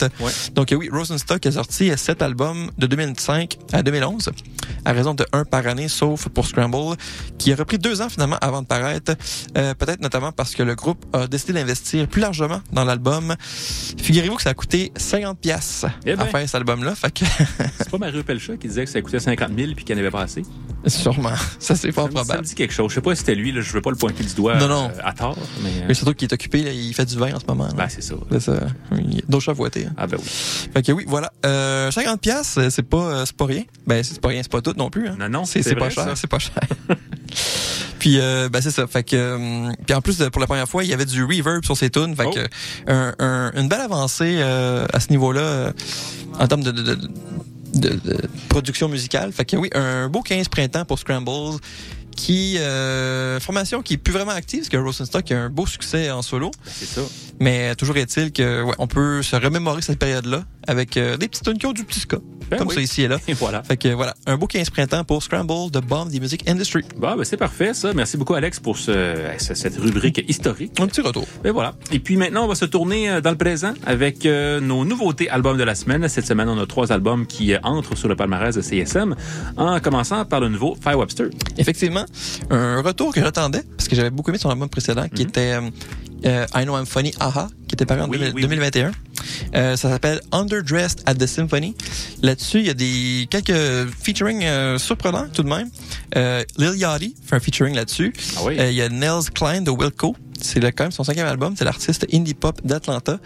Donc 0.54 0.72
euh, 0.72 0.76
oui, 0.76 0.88
Rosenstock 0.92 1.44
a 1.46 1.52
sorti 1.52 1.90
euh, 1.90 1.96
sept 1.96 2.22
albums 2.22 2.70
de 2.78 2.86
2005 2.86 3.58
à 3.72 3.82
2011, 3.82 4.30
à 4.84 4.92
raison 4.92 5.14
de 5.14 5.24
un 5.32 5.44
par 5.44 5.66
année, 5.66 5.88
sauf 5.88 6.28
pour 6.28 6.46
Scramble, 6.46 6.96
qui 7.38 7.52
a 7.52 7.56
repris 7.56 7.78
deux 7.78 8.00
ans 8.02 8.08
finalement 8.08 8.38
avant 8.40 8.62
de 8.62 8.66
paraître, 8.66 9.14
euh, 9.56 9.74
peut-être 9.74 10.00
notamment 10.00 10.32
parce 10.32 10.54
que 10.54 10.62
le 10.62 10.74
groupe 10.74 11.04
a 11.12 11.26
décidé 11.26 11.52
d'investir 11.54 12.06
plus 12.08 12.20
largement 12.20 12.60
dans 12.72 12.84
l'album. 12.84 13.34
Figurez-vous 14.02 14.36
que 14.36 14.42
ça 14.42 14.50
a 14.50 14.54
coûté 14.54 14.92
50 14.96 15.38
pièces 15.38 15.84
Eh 16.06 16.14
ben. 16.16 16.20
à 16.22 16.26
faire 16.26 16.40
cet 16.42 16.54
album-là, 16.56 16.94
que 17.14 17.24
C'est 17.78 17.90
pas 17.90 17.98
Mario 17.98 18.22
Pelcha 18.22 18.56
qui 18.56 18.68
disait 18.68 18.84
que 18.84 18.90
ça 18.90 19.00
coûtait 19.00 19.20
50 19.20 19.50
000 19.56 19.72
puis 19.74 19.84
qu'il 19.84 19.94
n'y 19.96 20.00
en 20.00 20.04
avait 20.04 20.10
pas 20.10 20.22
assez. 20.22 20.42
sûrement, 20.86 21.32
ça 21.58 21.76
c'est 21.76 21.92
fort 21.92 22.04
Ça 22.04 22.10
me 22.10 22.14
probable. 22.14 22.42
dit 22.46 22.54
quelque 22.66 22.74
chose. 22.74 22.90
Je 22.90 22.96
sais 22.96 23.00
pas 23.00 23.14
si 23.14 23.20
c'était 23.20 23.34
lui, 23.34 23.52
là, 23.52 23.60
je 23.60 23.72
veux 23.72 23.80
pas 23.80 23.90
le 23.90 23.96
pointer 23.96 24.24
du 24.24 24.34
doigt 24.34 24.56
Non, 24.56 24.68
non. 24.68 24.90
euh, 24.94 25.00
à 25.04 25.12
tort, 25.12 25.36
mais. 25.62 25.68
euh, 25.70 25.84
Mais 25.88 25.94
surtout 25.94 26.14
qu'il 26.14 26.28
est 26.28 26.32
occupé, 26.34 26.62
là, 26.62 26.70
il 26.72 26.92
fait 26.94 27.04
du 27.04 27.16
vin 27.16 27.34
en 27.34 27.40
ce 27.40 27.46
moment. 27.46 27.66
là. 27.66 27.72
Ben, 27.76 27.88
c'est 27.88 28.02
ça. 28.02 28.14
C'est 28.30 28.40
ça. 28.40 28.60
D'autres 29.28 29.44
chats 29.44 29.54
fouetter, 29.54 29.86
hein. 29.86 29.92
Ah, 29.96 30.06
ben 30.06 30.16
oui. 30.18 30.24
Fait 30.72 30.82
que 30.82 30.92
oui, 30.92 31.04
voilà. 31.06 31.32
Euh, 31.46 31.90
50 31.90 32.20
pièces, 32.20 32.58
c'est 32.70 32.82
pas, 32.82 32.96
euh, 32.98 33.22
c'est 33.26 33.36
pas 33.36 33.46
rien. 33.46 33.62
Ben, 33.86 34.02
c'est 34.02 34.20
pas 34.20 34.28
rien, 34.28 34.42
c'est 34.42 34.50
pas 34.52 34.60
tout 34.62 34.74
non 34.76 34.90
plus. 34.90 35.08
Hein. 35.08 35.16
Non, 35.18 35.28
non, 35.28 35.44
c'est 35.44 35.62
c'est 35.62 35.74
pas 35.76 35.90
cher, 35.90 36.12
c'est 36.16 36.26
pas 36.26 36.38
cher. 36.38 36.54
Puis 37.98 38.18
euh, 38.20 38.48
ben 38.50 38.60
c'est 38.60 38.70
ça. 38.70 38.86
Fait 38.86 39.02
que 39.02 39.16
euh, 39.16 39.72
puis 39.86 39.94
en 39.94 40.02
plus 40.02 40.20
euh, 40.20 40.28
pour 40.28 40.40
la 40.40 40.46
première 40.46 40.68
fois, 40.68 40.84
il 40.84 40.90
y 40.90 40.92
avait 40.92 41.06
du 41.06 41.24
reverb 41.24 41.64
sur 41.64 41.76
ses 41.76 41.88
tunes. 41.90 42.14
Fait 42.14 42.24
Oh. 42.26 42.30
que 42.32 42.46
un, 42.92 43.14
un- 43.18 43.52
une 43.58 43.68
belle 43.68 43.80
avancée 43.80 44.36
euh, 44.40 44.86
à 44.92 45.00
ce 45.00 45.08
niveau-là 45.10 45.40
euh, 45.40 45.72
en 46.38 46.46
termes 46.46 46.62
de, 46.62 46.70
de, 46.70 46.82
de, 46.82 46.94
de- 47.74 47.88
de 48.04 48.20
production 48.50 48.88
musicale. 48.88 49.32
Fait 49.32 49.44
que 49.46 49.56
oui, 49.56 49.70
un 49.74 50.08
beau 50.08 50.20
15 50.20 50.48
printemps 50.48 50.84
pour 50.84 50.98
Scrambles 50.98 51.58
qui 52.14 52.56
euh, 52.58 53.38
formation 53.40 53.82
qui 53.82 53.94
est 53.94 53.98
plus 53.98 54.12
vraiment 54.12 54.32
active 54.32 54.60
parce 54.60 54.68
que 54.68 54.76
Rosenstock 54.76 55.30
a 55.32 55.38
un 55.38 55.50
beau 55.50 55.66
succès 55.66 56.10
en 56.10 56.22
solo. 56.22 56.50
C'est 56.64 56.86
ça. 56.86 57.00
Mais 57.40 57.74
toujours 57.74 57.96
est-il 57.96 58.32
que 58.32 58.62
ouais, 58.62 58.74
on 58.78 58.86
peut 58.86 59.22
se 59.22 59.36
remémorer 59.36 59.82
cette 59.82 59.98
période-là 59.98 60.44
avec 60.66 60.96
euh, 60.96 61.16
des 61.16 61.28
petites 61.28 61.44
tunes 61.44 61.58
qui 61.58 61.66
ont 61.66 61.72
du 61.72 61.84
petit 61.84 62.00
ska. 62.00 62.18
Ben 62.50 62.58
comme 62.58 62.68
oui. 62.68 62.74
ça 62.74 62.80
ici 62.82 63.02
et 63.02 63.08
là. 63.08 63.18
Et 63.26 63.32
voilà. 63.34 63.62
Fait 63.62 63.76
que 63.76 63.88
voilà, 63.88 64.14
un 64.26 64.36
beau 64.36 64.46
15 64.46 64.70
printemps 64.70 65.02
pour 65.04 65.22
Scramble 65.22 65.70
de 65.70 65.80
Bomb 65.80 66.10
the 66.10 66.20
Music 66.20 66.48
Industry. 66.48 66.82
Bon, 66.96 67.16
ben 67.16 67.24
c'est 67.24 67.36
parfait, 67.38 67.72
ça. 67.74 67.92
Merci 67.94 68.16
beaucoup, 68.16 68.34
Alex, 68.34 68.60
pour 68.60 68.76
ce, 68.78 69.14
ce- 69.38 69.54
cette 69.54 69.76
rubrique 69.78 70.22
historique. 70.28 70.78
Un 70.78 70.86
petit 70.86 71.00
retour. 71.00 71.26
Et 71.44 71.50
voilà. 71.50 71.74
Et 71.90 71.98
puis 71.98 72.16
maintenant, 72.16 72.44
on 72.44 72.48
va 72.48 72.54
se 72.54 72.66
tourner 72.66 73.08
euh, 73.10 73.20
dans 73.20 73.30
le 73.30 73.36
présent 73.38 73.72
avec 73.86 74.26
euh, 74.26 74.60
nos 74.60 74.84
nouveautés 74.84 75.28
albums 75.30 75.56
de 75.56 75.64
la 75.64 75.74
semaine. 75.74 76.06
Cette 76.08 76.26
semaine, 76.26 76.48
on 76.48 76.58
a 76.58 76.66
trois 76.66 76.92
albums 76.92 77.26
qui 77.26 77.54
euh, 77.54 77.58
entrent 77.62 77.96
sur 77.96 78.08
le 78.08 78.16
palmarès 78.16 78.54
de 78.54 78.60
CSM, 78.62 79.16
en 79.56 79.80
commençant 79.80 80.24
par 80.24 80.40
le 80.40 80.48
nouveau 80.48 80.76
Fire 80.82 80.98
Webster. 80.98 81.26
Effectivement, 81.56 82.03
un 82.50 82.82
retour 82.82 83.12
que 83.12 83.20
j'attendais 83.20 83.62
parce 83.76 83.88
que 83.88 83.96
j'avais 83.96 84.10
beaucoup 84.10 84.30
aimé 84.30 84.38
son 84.38 84.50
album 84.50 84.68
précédent 84.68 85.08
qui 85.08 85.22
était 85.22 85.54
euh, 85.54 85.70
euh, 86.26 86.46
I 86.54 86.64
Know 86.64 86.76
I'm 86.78 86.86
Funny, 86.86 87.12
Aha, 87.20 87.48
qui 87.68 87.74
était 87.74 87.84
paru 87.84 88.00
en 88.00 88.08
Oui, 88.08 88.18
2000 88.18 88.28
oui, 88.28 88.32
oui. 88.36 88.42
2021. 88.42 88.92
Euh, 89.54 89.76
ça 89.76 89.90
s'appelle 89.90 90.20
Underdressed 90.32 91.02
at 91.06 91.14
the 91.14 91.26
Symphony. 91.26 91.74
Là-dessus, 92.22 92.60
il 92.60 92.66
y 92.66 92.70
a 92.70 92.74
des 92.74 93.26
quelques 93.30 93.90
featuring 94.02 94.42
euh, 94.44 94.78
surprenants 94.78 95.28
tout 95.32 95.42
de 95.42 95.48
même. 95.48 95.70
Lil 96.56 96.78
Yachty 96.78 97.14
fait 97.24 97.36
un 97.36 97.40
featuring 97.40 97.74
là-dessus. 97.74 98.12
Ah 98.36 98.40
oui. 98.44 98.56
Il 98.58 98.72
y 98.74 98.82
a 98.82 98.88
Nels 98.88 99.30
Klein 99.34 99.60
de 99.62 99.70
Wilco. 99.70 100.16
C'est 100.40 100.60
quand 100.72 100.84
même 100.84 100.92
son 100.92 101.04
cinquième 101.04 101.26
album. 101.26 101.54
C'est 101.56 101.64
l'artiste 101.64 102.06
indie 102.12 102.34
pop 102.34 102.60
d'Atlanta. 102.64 103.18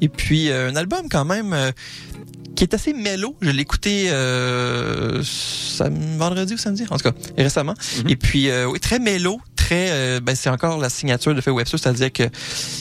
Et 0.00 0.08
puis 0.08 0.50
un 0.50 0.76
album 0.76 1.08
quand 1.10 1.24
même 1.24 1.54
qui 2.56 2.64
est 2.64 2.74
assez 2.74 2.92
mélo. 2.92 3.36
Je 3.40 3.50
l'ai 3.50 3.62
écouté 3.62 4.06
euh, 4.10 5.22
vendredi 6.18 6.54
ou 6.54 6.58
samedi, 6.58 6.84
en 6.90 6.96
tout 6.96 7.10
cas, 7.10 7.16
récemment. 7.38 7.74
Et 8.08 8.16
puis, 8.16 8.50
euh, 8.50 8.66
oui, 8.66 8.80
très 8.80 8.98
mélo, 8.98 9.40
très... 9.54 9.90
euh, 9.90 10.20
ben, 10.20 10.34
c'est 10.34 10.50
encore 10.50 10.78
la 10.78 10.88
signature 10.88 11.34
de 11.34 11.40
Faye 11.40 11.52
Webster, 11.52 11.78
c'est-à-dire 11.78 12.12
que 12.12 12.24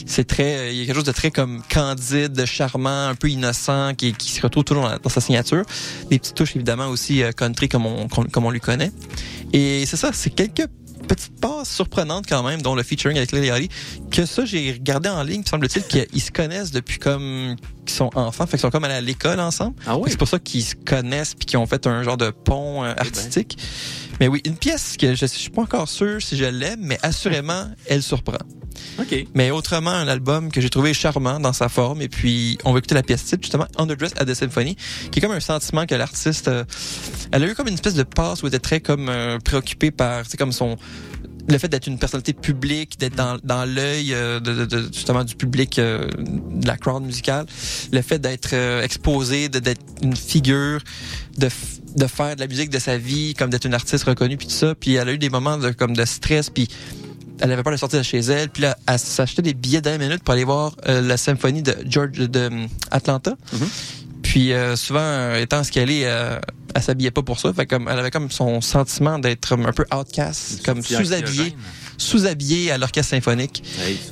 c'est 0.07 0.26
très... 0.26 0.55
euh, 0.55 0.71
Il 0.71 0.78
y 0.78 0.82
a 0.82 0.86
quelque 0.86 0.95
chose 0.95 1.03
de 1.03 1.11
très 1.11 1.30
comme 1.30 1.61
candide, 1.71 2.45
charmant, 2.45 3.09
un 3.09 3.15
peu 3.15 3.30
innocent, 3.30 3.93
qui, 3.95 4.13
qui 4.13 4.32
se 4.32 4.41
retrouve 4.41 4.63
toujours 4.63 4.89
dans, 4.89 4.97
dans 4.97 5.09
sa 5.09 5.21
signature. 5.21 5.63
Des 6.09 6.17
petites 6.19 6.36
touches, 6.36 6.55
évidemment, 6.55 6.88
aussi 6.88 7.21
euh, 7.21 7.32
country, 7.32 7.67
comme 7.69 7.86
on, 7.86 8.07
comme 8.07 8.45
on 8.45 8.51
lui 8.51 8.61
connaît. 8.61 8.91
Et 9.53 9.86
c'est 9.86 9.97
ça, 9.97 10.11
c'est 10.13 10.30
quelques 10.30 10.67
petites 11.05 11.39
passes 11.39 11.69
surprenantes 11.69 12.25
quand 12.27 12.43
même, 12.43 12.61
dont 12.61 12.75
le 12.75 12.83
featuring 12.83 13.17
avec 13.17 13.31
Lil 13.31 13.45
Yachty, 13.45 13.69
que 14.11 14.25
ça, 14.25 14.45
j'ai 14.45 14.71
regardé 14.71 15.09
en 15.09 15.23
ligne, 15.23 15.43
semble-t-il 15.43 15.85
qu'ils 15.85 16.21
se 16.21 16.31
connaissent 16.31 16.71
depuis 16.71 16.99
comme 16.99 17.55
qu'ils 17.85 17.95
sont 17.95 18.09
enfants, 18.15 18.45
fait 18.45 18.57
qu'ils 18.57 18.61
sont 18.61 18.69
comme 18.69 18.83
allés 18.83 18.95
à 18.95 19.01
l'école 19.01 19.39
ensemble. 19.39 19.75
Ah 19.85 19.97
oui? 19.97 20.09
C'est 20.09 20.17
pour 20.17 20.27
ça 20.27 20.39
qu'ils 20.39 20.63
se 20.63 20.75
connaissent 20.75 21.35
puis 21.35 21.45
qu'ils 21.45 21.59
ont 21.59 21.65
fait 21.65 21.87
un 21.87 22.03
genre 22.03 22.17
de 22.17 22.29
pont 22.29 22.83
euh, 22.83 22.93
artistique. 22.97 23.57
Mais 24.19 24.27
oui, 24.27 24.41
une 24.45 24.57
pièce 24.57 24.97
que 24.97 25.13
je, 25.13 25.21
je 25.21 25.25
suis 25.25 25.49
pas 25.49 25.61
encore 25.61 25.89
sûr 25.89 26.21
si 26.21 26.37
je 26.37 26.45
l'aime, 26.45 26.79
mais 26.81 26.97
assurément, 27.03 27.67
elle 27.87 28.01
surprend. 28.01 28.37
Mais 29.34 29.51
autrement, 29.51 29.91
un 29.91 30.07
album 30.07 30.51
que 30.51 30.61
j'ai 30.61 30.69
trouvé 30.69 30.93
charmant 30.93 31.39
dans 31.39 31.53
sa 31.53 31.69
forme. 31.69 32.01
Et 32.01 32.09
puis, 32.09 32.57
on 32.65 32.73
va 32.73 32.80
écouter 32.80 32.95
la 32.95 33.03
pièce 33.03 33.26
titre, 33.26 33.43
justement, 33.43 33.67
Underdressed 33.78 34.19
at 34.19 34.26
the 34.26 34.34
Symphony, 34.34 34.76
qui 35.11 35.19
est 35.19 35.21
comme 35.21 35.32
un 35.32 35.39
sentiment 35.39 35.86
que 35.86 35.95
l'artiste... 35.95 36.47
euh, 36.47 36.63
elle 37.32 37.43
a 37.43 37.47
eu 37.47 37.55
comme 37.55 37.67
une 37.67 37.73
espèce 37.73 37.95
de 37.95 38.03
passe 38.03 38.43
où 38.43 38.47
elle 38.47 38.55
était 38.55 38.59
très 38.59 38.80
comme 38.80 39.09
euh, 39.09 39.39
préoccupée 39.39 39.91
par, 39.91 40.24
c'est 40.28 40.37
comme 40.37 40.51
son 40.51 40.78
le 41.47 41.58
fait 41.58 41.67
d'être 41.67 41.87
une 41.87 41.99
personnalité 41.99 42.33
publique, 42.33 42.99
d'être 42.99 43.16
dans, 43.16 43.66
l'œil 43.66 44.13
euh, 44.13 44.39
justement 44.91 45.24
du 45.24 45.36
public 45.36 45.78
de 45.78 46.08
la 46.66 46.78
crowd 46.78 47.04
musicale, 47.04 47.45
le 47.91 48.01
fait 48.01 48.20
d'être 48.20 48.54
euh, 48.54 48.82
exposé, 48.82 49.49
d'être 49.49 49.82
une 50.01 50.16
figure, 50.16 50.79
de, 51.37 51.49
de 51.95 52.08
faire 52.08 52.36
de 52.36 52.41
la 52.41 52.47
musique 52.47 52.70
de 52.70 52.79
sa 52.79 52.97
vie, 52.97 53.33
comme 53.36 53.49
d'être 53.49 53.66
une 53.66 53.74
artiste 53.74 54.05
reconnue 54.05 54.37
puis 54.37 54.47
tout 54.47 54.54
ça, 54.54 54.75
puis 54.75 54.95
elle 54.95 55.09
a 55.09 55.13
eu 55.13 55.17
des 55.17 55.29
moments 55.29 55.58
de 55.58 55.71
comme 55.71 55.95
de 55.95 56.05
stress 56.05 56.49
puis 56.49 56.67
elle 57.39 57.51
avait 57.51 57.63
peur 57.63 57.74
de 57.74 57.78
sortir 57.78 57.99
de 57.99 58.03
chez 58.03 58.20
elle, 58.20 58.49
puis 58.49 58.63
là 58.63 58.78
elle 58.87 58.99
s'achetait 58.99 59.41
des 59.41 59.53
billets 59.53 59.82
d'un 59.82 59.97
minute 59.97 60.24
pour 60.24 60.33
aller 60.33 60.43
voir 60.43 60.75
euh, 60.87 61.01
la 61.01 61.17
symphonie 61.17 61.62
de 61.62 61.75
George 61.87 62.12
de 62.12 62.39
euh, 62.39 62.67
Atlanta. 62.91 63.36
Puis 64.24 64.53
euh, 64.53 64.75
souvent, 64.75 64.99
euh, 65.01 65.39
étant 65.39 65.63
ce 65.63 65.71
qu'elle 65.71 65.91
est, 65.91 66.05
euh, 66.05 66.39
elle 66.74 66.82
s'habillait 66.82 67.12
pas 67.12 67.21
pour 67.21 67.39
ça. 67.39 67.53
Fait 67.53 67.67
comme 67.67 67.87
elle 67.87 67.99
avait 67.99 68.09
comme 68.12 68.32
son 68.32 68.59
sentiment 68.59 69.20
d'être 69.20 69.53
un 69.53 69.71
peu 69.71 69.86
outcast, 69.95 70.66
comme 70.66 70.82
sous-habillée, 70.82 71.55
anxiogène. 71.96 72.26
sous-habillée 72.26 72.72
à 72.72 72.78
l'orchestre 72.78 73.12
symphonique. 73.12 73.63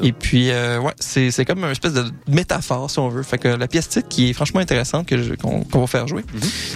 Et 0.02 0.12
puis 0.12 0.50
euh, 0.52 0.80
ouais, 0.80 0.94
c'est 1.00 1.32
c'est 1.32 1.46
comme 1.46 1.64
une 1.64 1.72
espèce 1.72 1.94
de 1.94 2.06
métaphore 2.28 2.90
si 2.90 3.00
on 3.00 3.10
veut. 3.10 3.24
Fait 3.24 3.38
que 3.38 3.48
la 3.48 3.68
pièce 3.68 3.90
titre 3.90 4.08
qui 4.08 4.30
est 4.30 4.34
franchement 4.34 4.60
intéressante 4.60 5.08
que 5.08 5.22
je- 5.22 5.34
qu'on 5.36 5.64
qu'on 5.64 5.82
va 5.82 5.88
faire 5.88 6.08
jouer, 6.08 6.24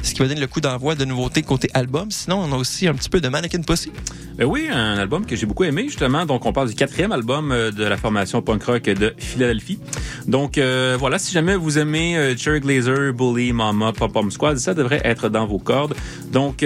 ce 0.03 0.13
qui 0.13 0.19
va 0.19 0.27
donner 0.27 0.39
le 0.41 0.47
coup 0.47 0.61
d'envoi 0.61 0.95
de 0.95 1.05
nouveautés 1.05 1.41
côté 1.41 1.69
album. 1.73 2.11
Sinon, 2.11 2.39
on 2.47 2.53
a 2.53 2.57
aussi 2.57 2.87
un 2.87 2.93
petit 2.93 3.09
peu 3.09 3.21
de 3.21 3.27
Mannequin 3.29 3.61
Pussy. 3.61 3.91
Ben 4.37 4.45
oui, 4.45 4.67
un 4.71 4.97
album 4.97 5.25
que 5.25 5.35
j'ai 5.35 5.45
beaucoup 5.47 5.63
aimé, 5.63 5.85
justement. 5.87 6.25
Donc, 6.25 6.45
on 6.45 6.53
parle 6.53 6.69
du 6.69 6.75
quatrième 6.75 7.11
album 7.11 7.51
euh, 7.51 7.71
de 7.71 7.83
la 7.83 7.97
formation 7.97 8.41
punk 8.41 8.63
rock 8.63 8.83
de 8.83 9.13
Philadelphie. 9.17 9.79
Donc, 10.27 10.57
euh, 10.57 10.95
voilà, 10.99 11.17
si 11.17 11.31
jamais 11.33 11.55
vous 11.55 11.79
aimez 11.79 12.15
euh, 12.17 12.35
Cherry 12.37 12.59
Glazer, 12.59 13.13
Bully, 13.13 13.51
Mama, 13.51 13.93
Pop 13.93 14.13
Pom 14.13 14.29
Squad, 14.29 14.57
ça 14.59 14.73
devrait 14.75 15.01
être 15.03 15.29
dans 15.29 15.47
vos 15.47 15.57
cordes. 15.59 15.95
Donc, 16.31 16.63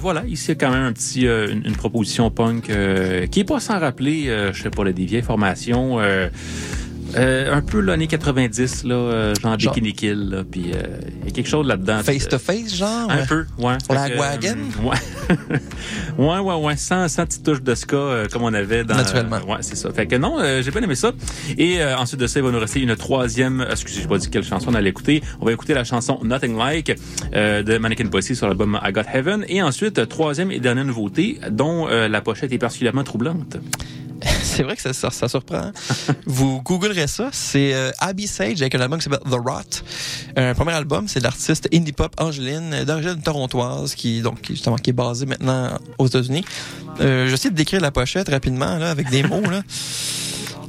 voilà, 0.00 0.24
ici, 0.26 0.46
il 0.46 0.48
y 0.48 0.52
a 0.52 0.54
quand 0.54 0.70
même 0.70 0.84
un 0.84 0.92
petit, 0.92 1.22
une, 1.26 1.62
une 1.66 1.76
proposition 1.76 2.30
punk 2.30 2.70
qui 3.30 3.40
est 3.40 3.44
pas 3.44 3.60
sans 3.60 3.71
rappeler, 3.78 4.28
euh, 4.28 4.52
je 4.52 4.62
sais 4.62 4.70
pas, 4.70 4.84
là, 4.84 4.92
des 4.92 5.04
vieilles 5.04 5.22
formations... 5.22 6.00
euh, 7.16 7.46
Euh, 7.48 7.54
un 7.54 7.60
peu 7.62 7.80
l'année 7.80 8.06
90, 8.06 8.84
là, 8.84 8.94
euh, 8.94 9.34
genre 9.40 9.58
Genre? 9.58 9.74
Bikini 9.74 9.92
Kill, 9.92 10.28
là, 10.30 10.44
puis 10.50 10.72
euh, 10.74 10.82
il 11.22 11.28
y 11.28 11.28
a 11.28 11.34
quelque 11.34 11.48
chose 11.48 11.66
là-dedans. 11.66 12.00
Face 12.02 12.24
Euh, 12.26 12.28
to 12.30 12.38
face, 12.38 12.74
genre? 12.74 13.10
Un 13.10 13.24
peu, 13.26 13.44
ouais. 13.58 13.74
Fait 13.86 13.88
que, 13.88 13.94
Lagwagon? 13.94 14.56
euh, 14.80 14.88
ouais. 14.88 15.58
ouais, 16.18 16.38
ouais, 16.38 16.54
ouais. 16.66 16.76
Sans, 16.76 17.08
sans 17.08 17.24
petite 17.26 17.44
touche 17.44 17.62
de 17.62 17.74
ska 17.74 17.96
euh, 17.96 18.26
comme 18.32 18.42
on 18.42 18.52
avait 18.54 18.84
dans. 18.84 18.96
Naturellement. 18.96 19.38
ouais, 19.48 19.58
c'est 19.60 19.76
ça. 19.76 19.90
Fait 19.92 20.06
que 20.06 20.16
non, 20.16 20.38
euh, 20.40 20.62
j'ai 20.62 20.70
bien 20.70 20.82
aimé 20.82 20.94
ça. 20.94 21.12
Et 21.58 21.80
euh, 21.80 21.96
ensuite 21.96 22.20
de 22.20 22.26
ça, 22.26 22.40
il 22.40 22.44
va 22.44 22.50
nous 22.50 22.58
rester 22.60 22.80
une 22.80 22.96
troisième. 22.96 23.60
euh, 23.60 23.70
Excusez, 23.70 24.02
j'ai 24.02 24.08
pas 24.08 24.18
dit 24.18 24.28
quelle 24.30 24.44
chanson 24.44 24.70
on 24.70 24.74
allait 24.74 24.90
écouter. 24.90 25.22
On 25.40 25.46
va 25.46 25.52
écouter 25.52 25.74
la 25.74 25.84
chanson 25.84 26.18
Nothing 26.22 26.56
Like 26.56 26.96
euh, 27.34 27.62
de 27.62 27.78
Mannequin 27.78 28.06
Pussy 28.06 28.34
sur 28.36 28.46
l'album 28.46 28.78
I 28.84 28.92
Got 28.92 29.02
Heaven. 29.12 29.44
Et 29.48 29.62
ensuite, 29.62 29.98
euh, 29.98 30.06
troisième 30.06 30.50
et 30.50 30.60
dernière 30.60 30.84
nouveauté, 30.84 31.38
dont 31.50 31.88
euh, 31.88 32.08
la 32.08 32.20
pochette 32.20 32.52
est 32.52 32.58
particulièrement 32.58 33.04
troublante. 33.04 33.56
C'est 34.42 34.62
vrai 34.62 34.76
que 34.76 34.82
ça, 34.82 34.92
ça, 34.92 35.10
ça 35.10 35.28
surprend. 35.28 35.72
Vous 36.26 36.62
googlerez 36.62 37.06
ça. 37.06 37.28
C'est 37.32 37.74
euh, 37.74 37.90
Abby 37.98 38.26
Sage 38.26 38.60
avec 38.60 38.74
un 38.74 38.80
album 38.80 38.98
qui 38.98 39.04
s'appelle 39.04 39.30
The 39.30 39.34
Rot. 39.34 39.82
Un 40.36 40.54
premier 40.54 40.72
album, 40.72 41.08
c'est 41.08 41.20
l'artiste 41.20 41.68
indie 41.72 41.92
pop 41.92 42.14
Angeline, 42.18 42.72
euh, 42.72 42.84
d'origine 42.84 43.20
torontoise, 43.22 43.94
qui 43.94 44.22
donc 44.22 44.38
justement 44.48 44.76
qui 44.76 44.90
est 44.90 44.94
basée 44.94 45.26
maintenant 45.26 45.78
aux 45.98 46.06
États-Unis. 46.06 46.44
Euh, 47.00 47.28
J'essaie 47.28 47.50
de 47.50 47.56
décrire 47.56 47.80
la 47.80 47.90
pochette 47.90 48.28
rapidement 48.28 48.76
là 48.78 48.90
avec 48.90 49.10
des 49.10 49.22
mots 49.22 49.42
là. 49.50 49.62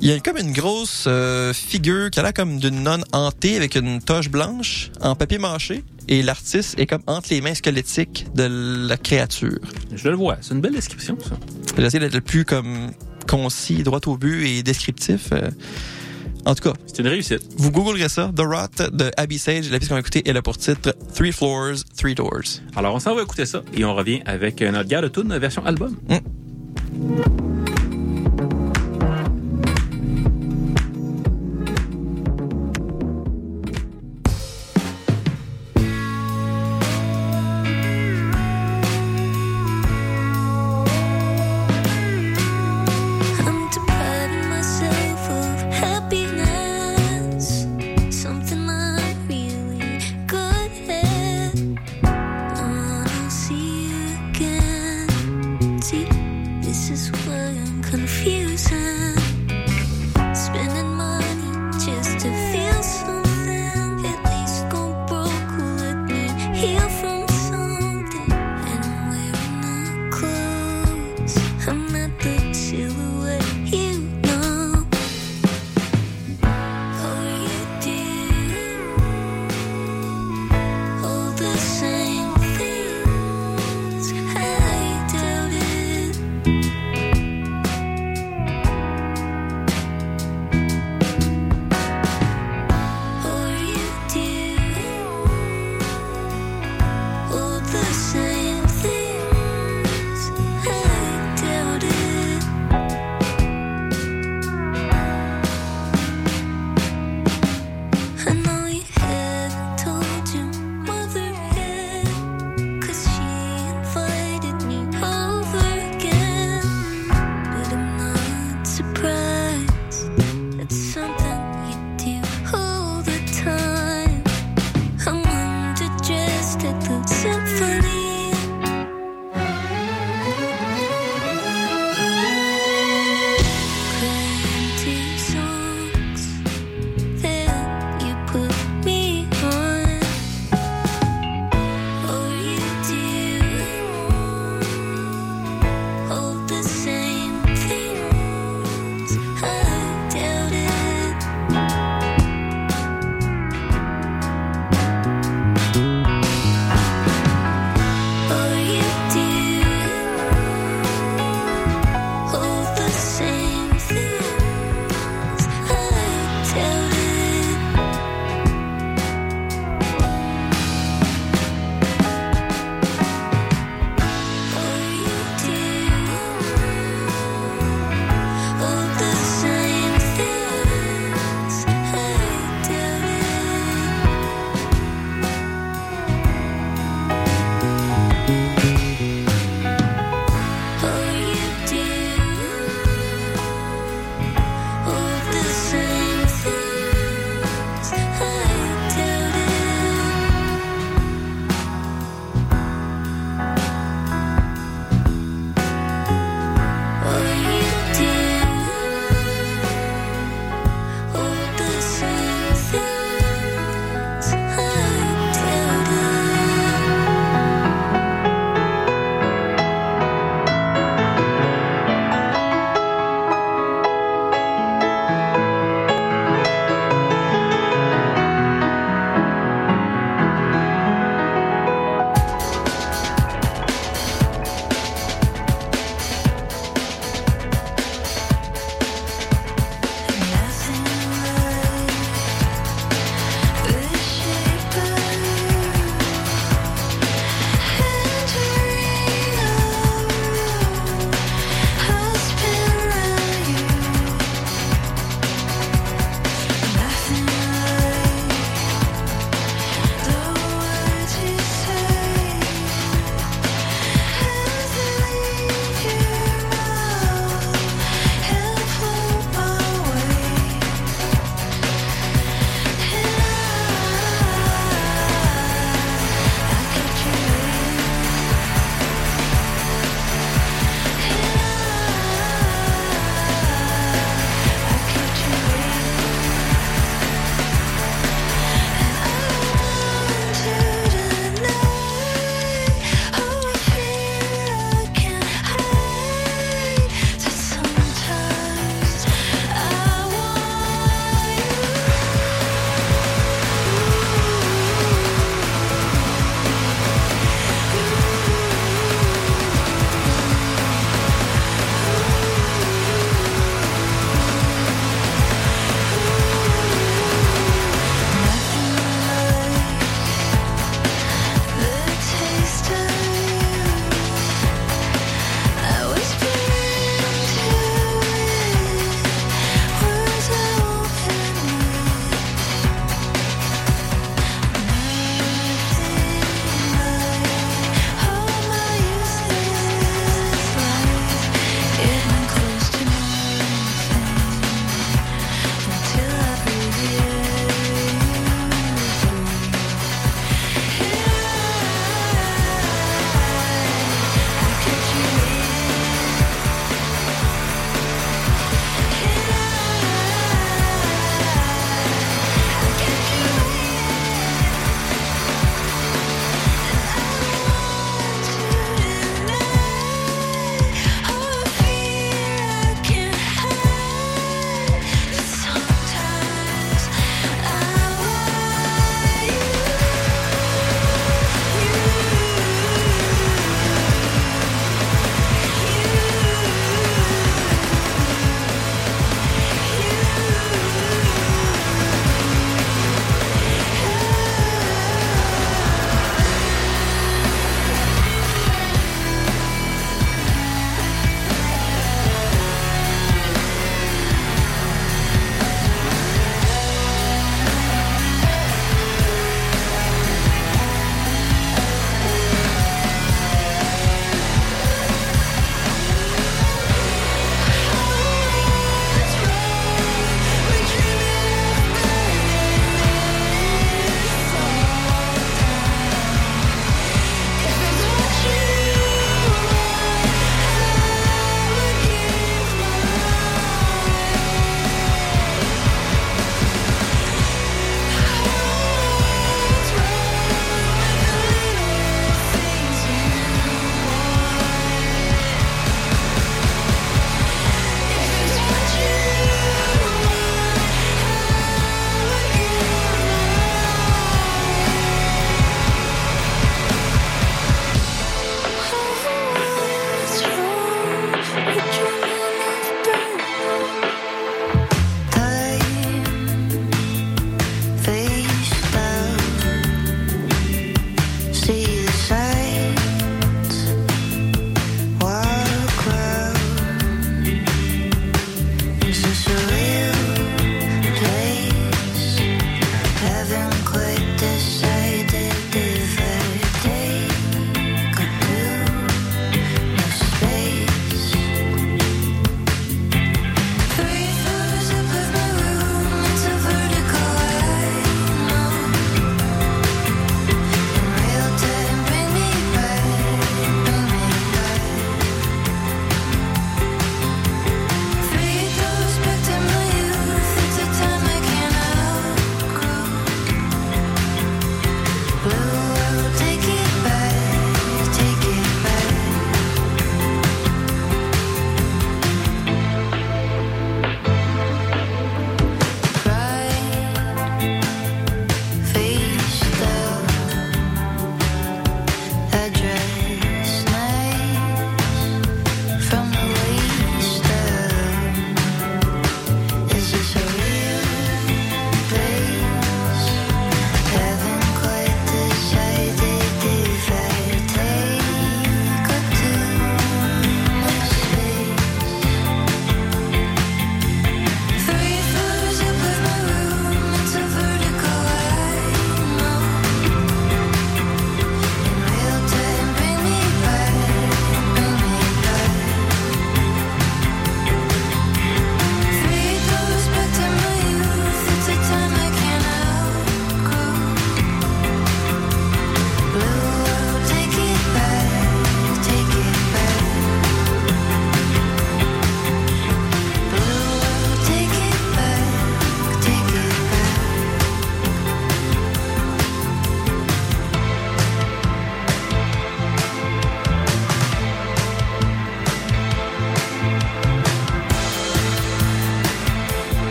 Il 0.00 0.08
y 0.08 0.12
a 0.12 0.18
comme 0.18 0.36
une 0.36 0.52
grosse 0.52 1.04
euh, 1.06 1.52
figure 1.52 2.10
qui 2.10 2.18
a 2.18 2.24
l'air 2.24 2.34
comme 2.34 2.58
d'une 2.58 2.82
nonne 2.82 3.04
hantée 3.12 3.56
avec 3.56 3.76
une 3.76 4.02
toche 4.02 4.30
blanche 4.30 4.90
en 5.00 5.14
papier 5.14 5.38
mâché 5.38 5.84
et 6.08 6.24
l'artiste 6.24 6.76
est 6.76 6.86
comme 6.86 7.04
entre 7.06 7.28
les 7.30 7.40
mains 7.40 7.54
squelettiques 7.54 8.26
de 8.34 8.88
la 8.88 8.96
créature. 8.96 9.60
Je 9.94 10.08
le 10.08 10.16
vois. 10.16 10.38
C'est 10.40 10.54
une 10.54 10.60
belle 10.60 10.74
description, 10.74 11.16
ça. 11.20 11.36
J'essaie 11.78 12.00
d'être 12.00 12.14
le 12.14 12.20
plus 12.20 12.44
comme 12.44 12.90
concis, 13.26 13.82
droit 13.82 14.00
au 14.06 14.16
but 14.16 14.44
et 14.46 14.62
descriptif. 14.62 15.28
euh. 15.32 15.50
En 16.44 16.54
tout 16.56 16.64
cas, 16.70 16.72
C'est 16.86 16.98
une 16.98 17.06
réussite. 17.08 17.40
vous 17.56 17.70
googlerez 17.70 18.08
ça. 18.08 18.32
The 18.34 18.40
Rot 18.40 18.90
de 18.92 19.10
Abby 19.16 19.38
Sage. 19.38 19.70
La 19.70 19.78
pièce 19.78 19.88
qu'on 19.88 19.94
va 19.94 20.00
écouter, 20.00 20.22
elle 20.26 20.36
a 20.36 20.42
pour 20.42 20.58
titre 20.58 20.92
Three 21.14 21.30
Floors, 21.30 21.76
Three 21.96 22.16
Doors. 22.16 22.58
Alors, 22.74 22.94
on 22.96 22.98
s'en 22.98 23.14
va 23.14 23.22
écouter 23.22 23.46
ça 23.46 23.62
et 23.74 23.84
on 23.84 23.94
revient 23.94 24.22
avec 24.26 24.60
notre 24.60 24.88
garde 24.88 25.04
de 25.04 25.08
tune 25.08 25.36
version 25.38 25.64
album. 25.64 25.94
I'm 26.94 27.61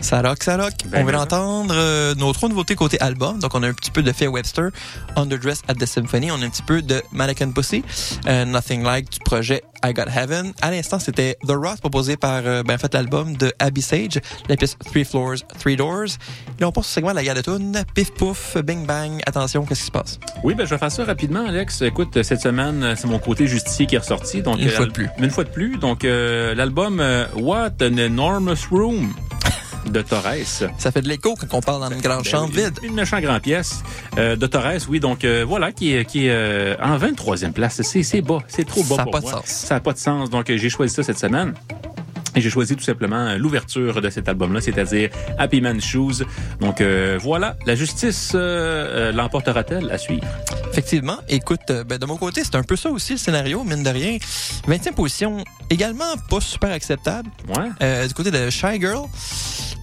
Ça 0.00 0.22
rock, 0.22 0.42
ça 0.42 0.56
rock. 0.56 0.72
Ben 0.84 0.88
on 0.88 0.90
vient 0.90 1.02
voilà. 1.02 1.18
d'entendre 1.18 1.74
euh, 1.76 2.14
nos 2.14 2.32
trois 2.32 2.48
nouveautés 2.48 2.74
côté 2.76 3.00
album. 3.00 3.38
Donc, 3.40 3.54
on 3.54 3.62
a 3.62 3.68
un 3.68 3.72
petit 3.72 3.90
peu 3.90 4.02
de 4.02 4.12
Faye 4.12 4.28
Webster, 4.28 4.70
Underdressed 5.16 5.64
at 5.68 5.74
the 5.74 5.86
Symphony. 5.86 6.30
On 6.30 6.40
a 6.40 6.44
un 6.44 6.50
petit 6.50 6.62
peu 6.62 6.82
de 6.82 7.02
Mannequin 7.12 7.50
Pussy, 7.50 7.82
euh, 8.26 8.44
Nothing 8.44 8.82
Like 8.82 9.10
du 9.10 9.18
projet 9.20 9.62
I 9.84 9.92
Got 9.92 10.04
Heaven. 10.14 10.52
À 10.62 10.70
l'instant, 10.70 10.98
c'était 10.98 11.36
The 11.46 11.52
Rot 11.52 11.76
proposé 11.80 12.16
par, 12.16 12.42
euh, 12.44 12.62
ben, 12.62 12.74
en 12.74 12.78
fait, 12.78 12.92
l'album 12.94 13.36
de 13.36 13.52
Abby 13.58 13.82
Sage, 13.82 14.20
la 14.48 14.56
pièce 14.56 14.76
Three 14.78 15.04
Floors, 15.04 15.36
Three 15.58 15.76
Doors. 15.76 16.18
Là, 16.58 16.68
on 16.68 16.72
passe 16.72 16.86
au 16.86 16.92
segment 16.94 17.10
de 17.10 17.16
la 17.16 17.34
de 17.34 17.40
tune. 17.40 17.82
Pif 17.94 18.12
pouf, 18.12 18.56
bing 18.58 18.86
bang. 18.86 19.20
Attention, 19.26 19.64
qu'est-ce 19.64 19.80
qui 19.80 19.86
se 19.86 19.92
passe? 19.92 20.18
Oui, 20.42 20.54
ben 20.54 20.64
je 20.64 20.70
vais 20.70 20.78
faire 20.78 20.92
ça 20.92 21.04
rapidement, 21.04 21.46
Alex. 21.46 21.82
Écoute, 21.82 22.22
cette 22.22 22.40
semaine, 22.40 22.82
euh, 22.82 22.94
c'est 22.96 23.06
mon 23.08 23.18
côté 23.18 23.46
justicier 23.46 23.86
qui 23.86 23.94
est 23.94 23.98
ressorti. 23.98 24.42
Donc, 24.42 24.58
Une 24.58 24.68
euh, 24.68 24.70
fois 24.70 24.86
de 24.86 24.92
plus. 24.92 25.08
Une 25.18 25.30
fois 25.30 25.44
de 25.44 25.50
plus. 25.50 25.78
Donc, 25.78 26.04
euh, 26.04 26.54
l'album 26.54 27.00
euh, 27.00 27.26
What 27.36 27.82
an 27.82 27.96
Enormous 27.98 28.68
Room 28.70 29.12
de 29.90 30.02
Torres. 30.02 30.68
Ça 30.78 30.90
fait 30.92 31.02
de 31.02 31.08
l'écho 31.08 31.34
quand 31.34 31.56
on 31.56 31.60
parle 31.60 31.80
dans 31.80 31.90
une 31.94 32.00
grande 32.00 32.24
Ben 32.24 32.30
chambre 32.30 32.52
oui, 32.54 32.64
vide. 32.64 32.78
Une 32.82 32.94
méchante 32.94 33.22
grande 33.22 33.42
pièce 33.42 33.82
euh, 34.16 34.36
de 34.36 34.46
Torres, 34.46 34.78
oui. 34.88 35.00
Donc 35.00 35.24
euh, 35.24 35.44
voilà, 35.46 35.72
qui 35.72 35.94
est, 35.94 36.04
qui 36.04 36.26
est 36.26 36.30
euh, 36.30 36.76
en 36.82 36.98
23e 36.98 37.52
place. 37.52 37.80
C'est 37.82 38.22
bas, 38.22 38.38
c'est 38.48 38.66
trop 38.66 38.82
bas 38.82 38.96
Ça 38.96 39.02
a 39.02 39.04
pour 39.04 39.12
pas 39.12 39.20
de 39.20 39.26
sens. 39.26 39.44
Ça 39.44 39.74
n'a 39.74 39.80
pas 39.80 39.92
de 39.92 39.98
sens. 39.98 40.30
Donc 40.30 40.46
j'ai 40.48 40.70
choisi 40.70 40.94
ça 40.94 41.02
cette 41.02 41.18
semaine. 41.18 41.54
Et 42.36 42.40
j'ai 42.40 42.50
choisi 42.50 42.76
tout 42.76 42.84
simplement 42.84 43.16
euh, 43.26 43.38
l'ouverture 43.38 44.00
de 44.00 44.10
cet 44.10 44.28
album-là, 44.28 44.60
c'est-à-dire 44.60 45.10
Happy 45.38 45.60
Man 45.60 45.80
Shoes. 45.80 46.24
Donc 46.60 46.80
euh, 46.80 47.18
voilà, 47.20 47.56
la 47.66 47.74
justice 47.74 48.32
euh, 48.34 48.38
euh, 49.08 49.12
l'emportera-t-elle 49.12 49.90
à 49.90 49.98
suivre? 49.98 50.24
Effectivement. 50.70 51.18
Écoute, 51.28 51.60
euh, 51.70 51.84
ben, 51.84 51.98
de 51.98 52.06
mon 52.06 52.16
côté, 52.16 52.42
c'est 52.44 52.54
un 52.54 52.62
peu 52.62 52.76
ça 52.76 52.90
aussi 52.90 53.12
le 53.12 53.18
scénario, 53.18 53.64
mine 53.64 53.82
de 53.82 53.88
rien. 53.90 54.18
20e 54.68 54.94
position, 54.94 55.42
également 55.70 56.04
pas 56.30 56.40
super 56.40 56.70
acceptable. 56.70 57.30
Ouais. 57.48 57.68
Euh, 57.82 58.06
du 58.06 58.14
côté 58.14 58.30
de 58.30 58.50
Shy 58.50 58.78
Girl, 58.80 59.06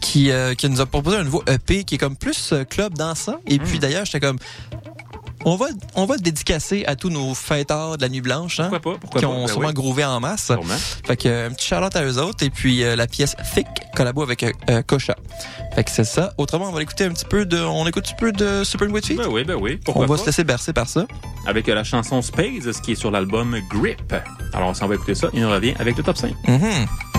qui, 0.02 0.32
euh, 0.32 0.54
qui 0.54 0.70
nous 0.70 0.80
a 0.82 0.86
proposé 0.86 1.18
un 1.18 1.24
nouveau 1.24 1.44
EP 1.48 1.84
qui 1.84 1.96
est 1.96 1.98
comme 1.98 2.16
plus 2.16 2.54
club 2.70 2.94
dansant. 2.94 3.38
Et 3.48 3.58
Hmm. 3.58 3.64
puis 3.64 3.80
d'ailleurs, 3.80 4.06
j'étais 4.06 4.20
comme. 4.20 4.38
On 5.48 5.58
va, 5.58 5.68
on 5.94 6.06
va 6.06 6.16
le 6.16 6.22
dédicacer 6.22 6.86
à 6.88 6.96
tous 6.96 7.10
nos 7.12 7.36
fêtards 7.36 7.98
de 7.98 8.02
la 8.02 8.10
nuit 8.10 8.22
blanche, 8.22 8.60
hein, 8.60 8.70
Pourquoi 8.72 8.94
pas? 8.94 9.00
Pourquoi 9.00 9.20
qui 9.22 9.26
pas? 9.28 9.32
ont 9.32 9.42
Ben 9.46 9.48
sûrement 9.48 9.68
oui. 9.68 9.74
groové 9.76 10.04
en 10.04 10.20
masse. 10.20 10.46
Sûrement. 10.48 10.74
Fait 11.06 11.16
que 11.18 11.48
un 11.48 11.52
petit 11.52 11.68
shout 11.68 11.76
à 11.76 12.04
eux 12.04 12.18
autres. 12.20 12.44
Et 12.44 12.50
puis 12.50 12.84
euh, 12.84 12.96
la 12.96 13.06
pièce 13.06 13.36
Thick 13.54 13.68
collabo 13.96 14.24
avec 14.24 14.42
euh, 14.44 14.52
euh, 14.72 14.82
Kocha. 14.82 15.16
Fait 15.76 15.84
que 15.84 15.92
c'est 15.92 16.04
ça. 16.04 16.34
Autrement, 16.40 16.70
on 16.70 16.72
va 16.72 16.82
écouter 16.82 17.04
un 17.06 17.12
petit 17.12 17.26
peu 17.26 17.46
de, 17.46 17.60
on 17.60 17.86
écoute 17.88 18.06
un 18.08 18.10
petit 18.10 18.20
peu 18.20 18.32
de 18.32 18.64
Super 18.64 18.90
Witch 18.90 19.06
Feet? 19.06 19.18
Ben 19.18 19.28
oui, 19.30 19.44
ben 19.44 19.56
oui. 19.56 19.78
Pourquoi 19.86 20.06
On 20.06 20.08
va 20.08 20.16
pas? 20.16 20.22
se 20.22 20.26
laisser 20.26 20.44
bercer 20.44 20.74
par 20.74 20.90
ça. 20.90 21.06
Avec 21.46 21.70
euh, 21.70 21.76
la 21.76 21.84
chanson 21.84 22.24
Space, 22.24 22.64
ce 22.72 22.82
qui 22.82 22.94
est 22.94 22.96
sur 22.96 23.12
l'album 23.12 23.56
Grip. 23.70 24.16
Alors, 24.52 24.70
on 24.70 24.74
s'en 24.74 24.88
va 24.88 24.96
écouter 24.96 25.14
ça 25.14 25.28
et 25.34 25.46
on 25.46 25.52
revient 25.52 25.76
avec 25.78 25.96
le 25.96 26.02
top 26.04 26.18
5. 26.18 26.34
Mhm. 26.48 26.60
Old 26.64 27.15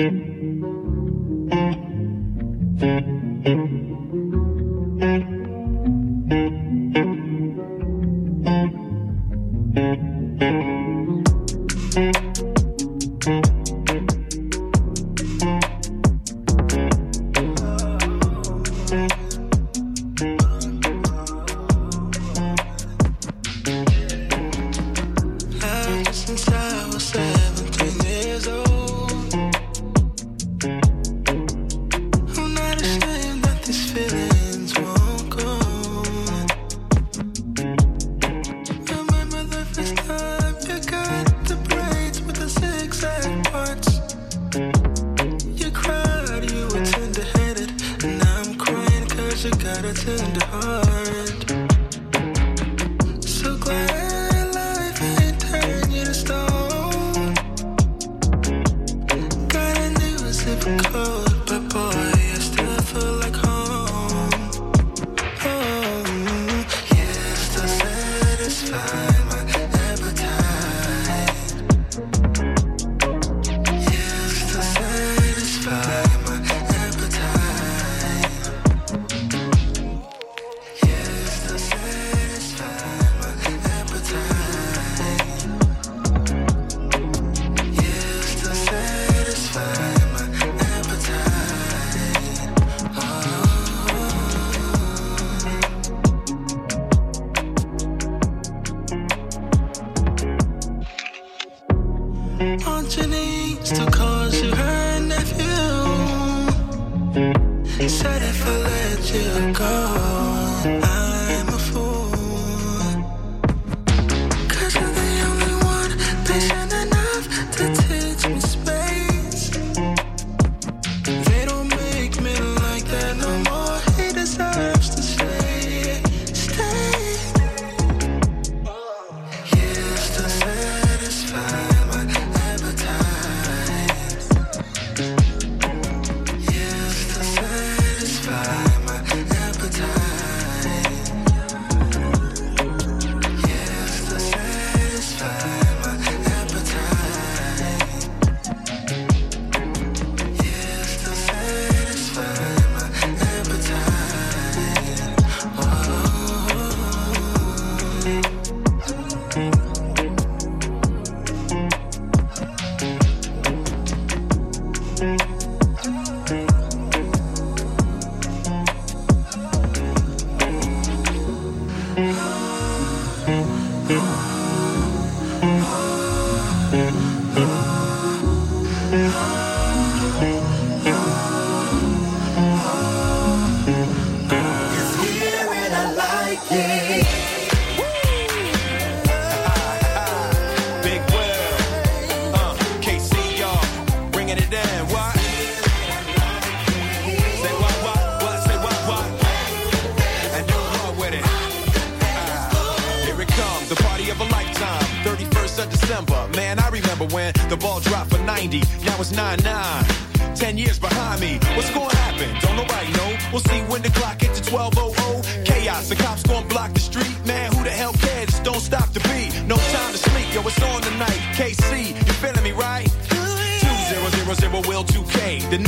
Mm-hmm. 0.00 0.39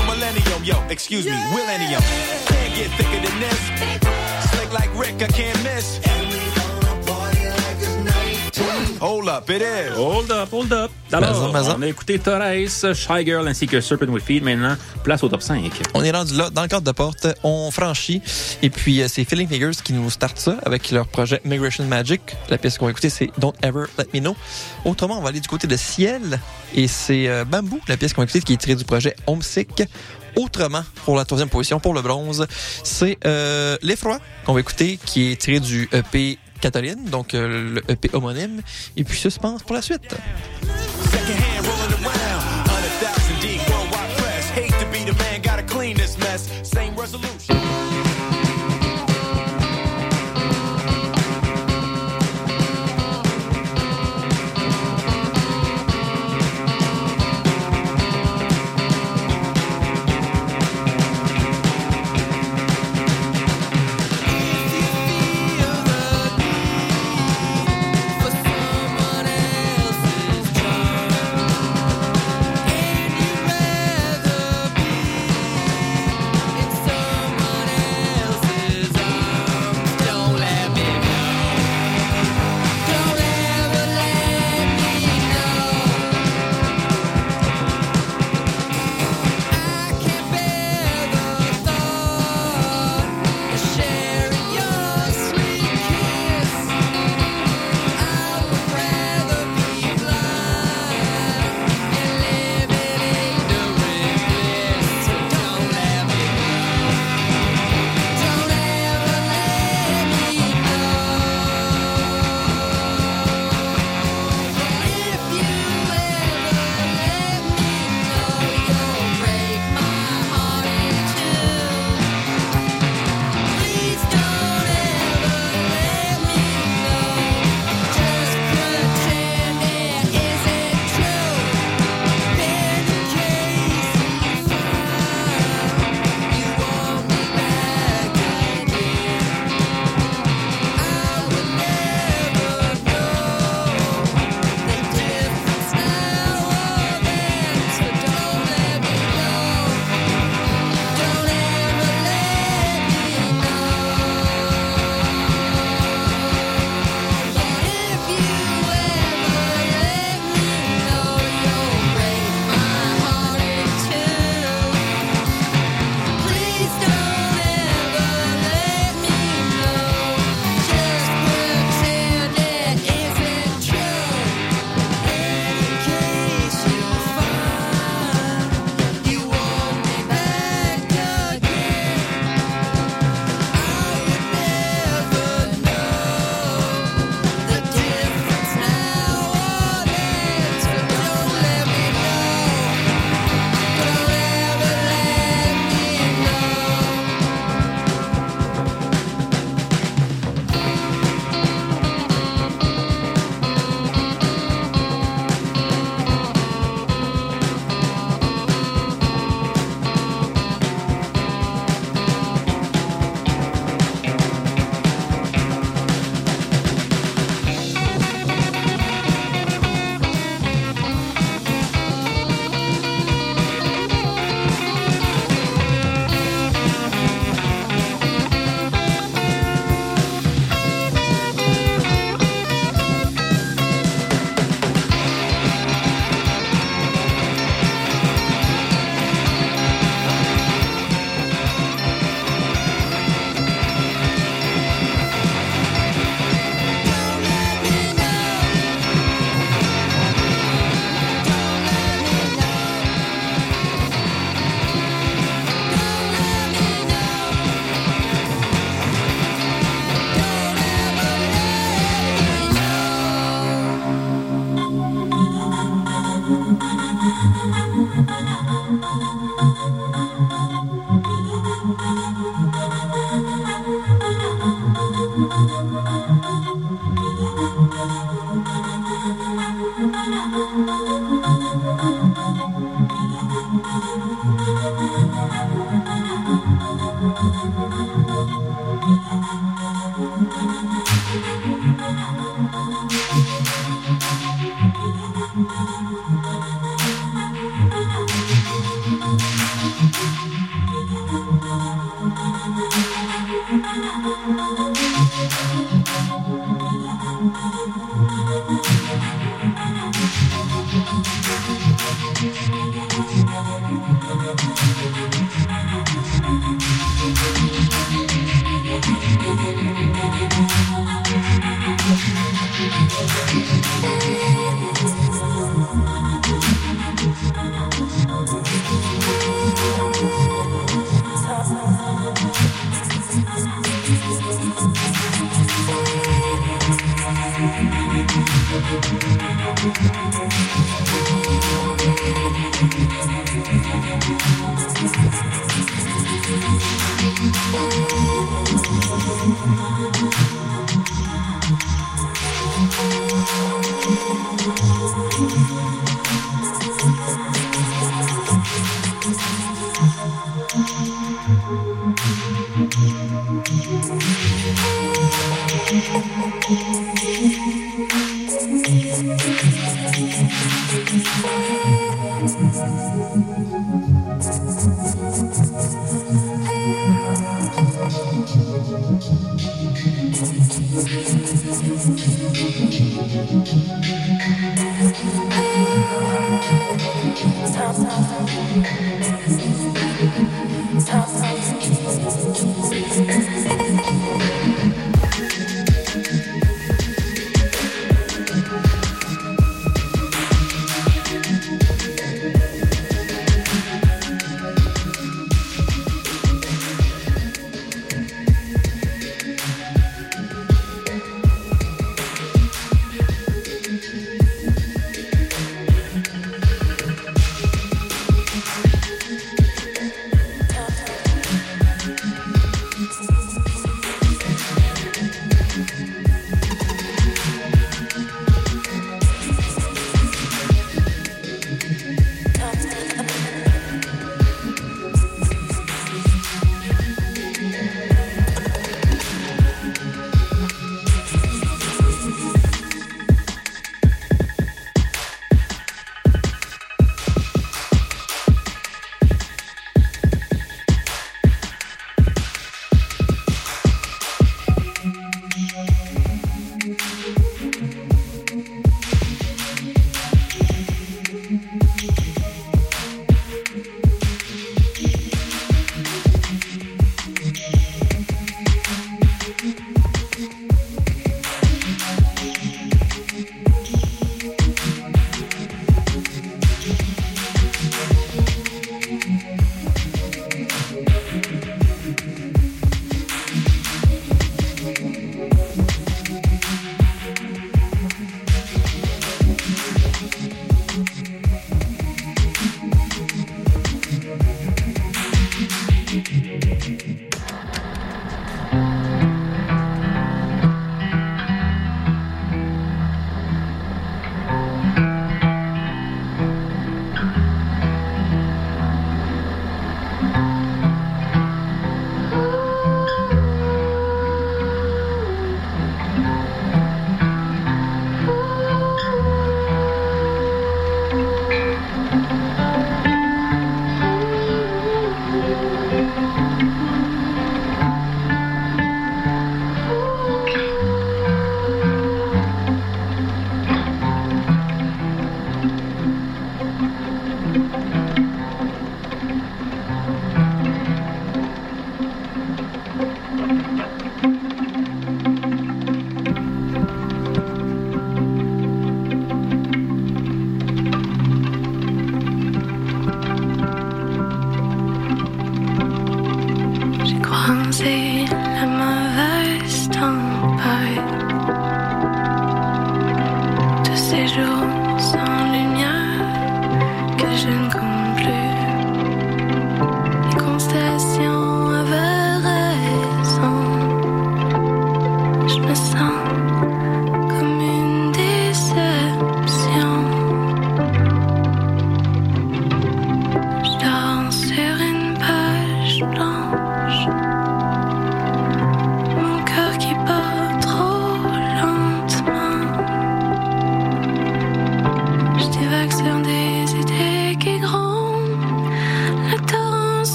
New 0.00 0.14
millennium, 0.14 0.64
yo, 0.64 0.82
excuse 0.88 1.24
me, 1.24 1.32
millennium. 1.50 2.02
Can't 2.46 2.74
get 2.74 2.90
thicker 2.96 3.20
than 3.26 3.40
this. 3.40 4.50
Slick 4.50 4.72
like 4.72 4.90
Rick, 4.98 5.22
I 5.22 5.28
can't 5.28 5.62
miss. 5.62 6.19
Hold 9.00 9.28
up, 9.28 9.48
it 9.48 9.62
is. 9.62 9.96
Hold 9.96 10.30
up, 10.30 10.50
hold 10.52 10.72
up. 10.74 10.90
Alors, 11.10 11.50
on 11.54 11.82
a 11.82 11.88
écouté 11.88 12.18
Torres, 12.18 12.68
Shy 12.94 13.24
Girl 13.24 13.48
ainsi 13.48 13.66
que 13.66 13.80
Serpent 13.80 14.08
with 14.08 14.22
Feet. 14.22 14.42
Maintenant, 14.42 14.76
place 15.02 15.22
au 15.22 15.28
top 15.30 15.40
5. 15.40 15.72
On 15.94 16.04
est 16.04 16.10
rendu 16.10 16.34
là, 16.34 16.50
dans 16.50 16.60
le 16.60 16.68
cadre 16.68 16.84
de 16.84 16.92
porte, 16.92 17.26
on 17.42 17.70
franchit. 17.70 18.20
Et 18.60 18.68
puis, 18.68 19.00
euh, 19.00 19.08
c'est 19.08 19.24
Feeling 19.24 19.48
Figures 19.48 19.82
qui 19.82 19.94
nous 19.94 20.10
start 20.10 20.36
ça 20.36 20.58
avec 20.66 20.90
leur 20.90 21.08
projet 21.08 21.40
Migration 21.46 21.84
Magic. 21.86 22.20
La 22.50 22.58
pièce 22.58 22.76
qu'on 22.76 22.84
va 22.84 22.90
écouter, 22.90 23.08
c'est 23.08 23.30
Don't 23.38 23.54
Ever 23.62 23.84
Let 23.96 24.08
Me 24.12 24.20
Know. 24.20 24.36
Autrement, 24.84 25.16
on 25.18 25.22
va 25.22 25.30
aller 25.30 25.40
du 25.40 25.48
côté 25.48 25.66
de 25.66 25.76
Ciel. 25.78 26.38
Et 26.74 26.86
c'est 26.86 27.26
euh, 27.26 27.46
Bamboo, 27.46 27.80
la 27.88 27.96
pièce 27.96 28.12
qu'on 28.12 28.20
va 28.20 28.24
écouter, 28.24 28.42
qui 28.42 28.52
est 28.52 28.58
tirée 28.58 28.76
du 28.76 28.84
projet 28.84 29.16
Homesick. 29.26 29.82
Autrement, 30.36 30.82
pour 31.04 31.16
la 31.16 31.24
troisième 31.24 31.48
position, 31.48 31.80
pour 31.80 31.94
le 31.94 32.02
bronze, 32.02 32.46
c'est 32.84 33.18
euh, 33.24 33.76
L'Effroi 33.82 34.18
qu'on 34.44 34.54
va 34.54 34.60
écouter, 34.60 34.98
qui 35.04 35.32
est 35.32 35.36
tiré 35.36 35.58
du 35.60 35.88
EP 35.92 36.38
Catherine, 36.60 37.04
donc 37.04 37.34
euh, 37.34 37.74
le 37.74 37.90
EP 37.90 38.10
homonyme. 38.12 38.60
Et 38.96 39.04
puis, 39.04 39.18
suspense 39.18 39.62
pour 39.62 39.74
la 39.74 39.82
suite. 39.82 40.14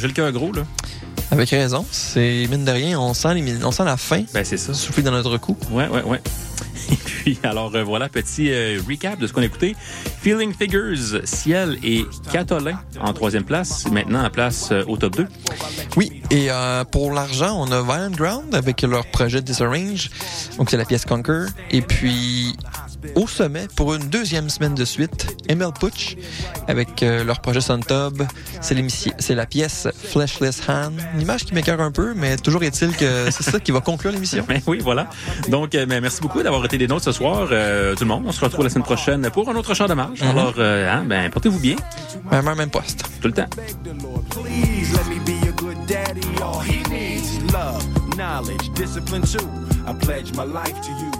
J'ai 0.00 0.06
le 0.06 0.14
cœur 0.14 0.32
gros, 0.32 0.50
là. 0.50 0.62
Avec 1.30 1.50
raison. 1.50 1.84
C'est, 1.90 2.46
mine 2.50 2.64
de 2.64 2.70
rien, 2.70 2.98
on 2.98 3.12
sent, 3.12 3.34
les, 3.34 3.62
on 3.62 3.70
sent 3.70 3.84
la 3.84 3.98
fin. 3.98 4.22
Ben, 4.32 4.44
c'est 4.44 4.56
ça. 4.56 4.72
Souffler 4.72 5.02
dans 5.02 5.10
notre 5.10 5.36
cou. 5.36 5.56
Ouais, 5.70 5.88
ouais, 5.88 6.02
ouais. 6.02 6.20
Et 6.90 6.96
puis, 6.96 7.38
alors 7.42 7.74
euh, 7.74 7.84
voilà, 7.84 8.08
petit 8.08 8.50
euh, 8.50 8.80
recap 8.88 9.18
de 9.18 9.26
ce 9.26 9.32
qu'on 9.34 9.42
a 9.42 9.44
écouté. 9.44 9.76
Feeling 10.22 10.54
Figures, 10.54 11.20
Ciel 11.24 11.78
et 11.84 12.06
Catolin 12.32 12.80
en 12.98 13.12
troisième 13.12 13.44
place, 13.44 13.86
maintenant 13.90 14.24
à 14.24 14.30
place 14.30 14.70
euh, 14.72 14.84
au 14.88 14.96
top 14.96 15.16
2. 15.16 15.28
Oui, 15.96 16.22
et 16.30 16.48
pour 16.92 17.12
l'argent, 17.12 17.56
on 17.60 17.70
a 17.70 17.82
Violent 17.82 18.10
Ground 18.10 18.54
avec 18.54 18.80
leur 18.82 19.04
projet 19.06 19.42
Disarrange. 19.42 20.08
Donc, 20.56 20.70
c'est 20.70 20.76
la 20.76 20.84
pièce 20.84 21.04
Conquer. 21.04 21.46
Et 21.70 21.82
puis, 21.82 22.56
au 23.14 23.26
sommet, 23.26 23.66
pour 23.76 23.94
une 23.94 24.08
deuxième 24.08 24.48
semaine 24.48 24.74
de 24.74 24.84
suite, 24.84 25.36
ML 25.48 25.70
Butch 25.80 26.16
avec 26.70 27.02
euh, 27.02 27.24
leur 27.24 27.40
projet 27.40 27.60
Suntub. 27.60 28.22
C'est 28.60 28.74
l'émission- 28.74 29.12
c'est 29.18 29.34
la 29.34 29.46
pièce 29.46 29.88
Fleshless 30.10 30.62
Hand. 30.68 30.94
Une 31.14 31.22
image 31.22 31.44
qui 31.44 31.54
m'écœure 31.54 31.80
un 31.80 31.90
peu, 31.90 32.14
mais 32.14 32.36
toujours 32.36 32.62
est-il 32.62 32.96
que 32.96 33.30
c'est 33.30 33.42
ça 33.42 33.58
qui 33.60 33.72
va 33.72 33.80
conclure 33.80 34.12
l'émission. 34.12 34.44
Oui, 34.66 34.78
voilà. 34.82 35.08
Donc, 35.48 35.74
euh, 35.74 35.86
ben, 35.86 36.00
merci 36.00 36.20
beaucoup 36.20 36.42
d'avoir 36.42 36.64
été 36.64 36.78
des 36.78 36.86
nôtres 36.86 37.04
ce 37.04 37.12
soir, 37.12 37.48
euh, 37.50 37.94
tout 37.94 38.04
le 38.04 38.08
monde. 38.08 38.24
On 38.26 38.32
se 38.32 38.44
retrouve 38.44 38.64
la 38.64 38.70
semaine 38.70 38.84
prochaine 38.84 39.28
pour 39.30 39.48
un 39.48 39.54
autre 39.56 39.74
de 39.88 39.94
marche. 39.94 40.20
Mhm. 40.20 40.28
Alors, 40.30 40.54
euh, 40.58 40.90
hein, 40.90 41.04
ben, 41.06 41.30
portez-vous 41.30 41.58
bien. 41.58 41.76
Même 42.30 42.54
même 42.54 42.70
poste. 42.70 43.04
Tout 43.20 43.28
le 43.28 43.34
temps. 43.34 43.46
Knowledge, 48.16 48.68
discipline 48.74 49.22
too. 49.22 49.48
I 49.86 49.94
pledge 49.94 50.32
my 50.34 50.44
life 50.44 50.78
to 50.82 50.90
you. 50.90 51.19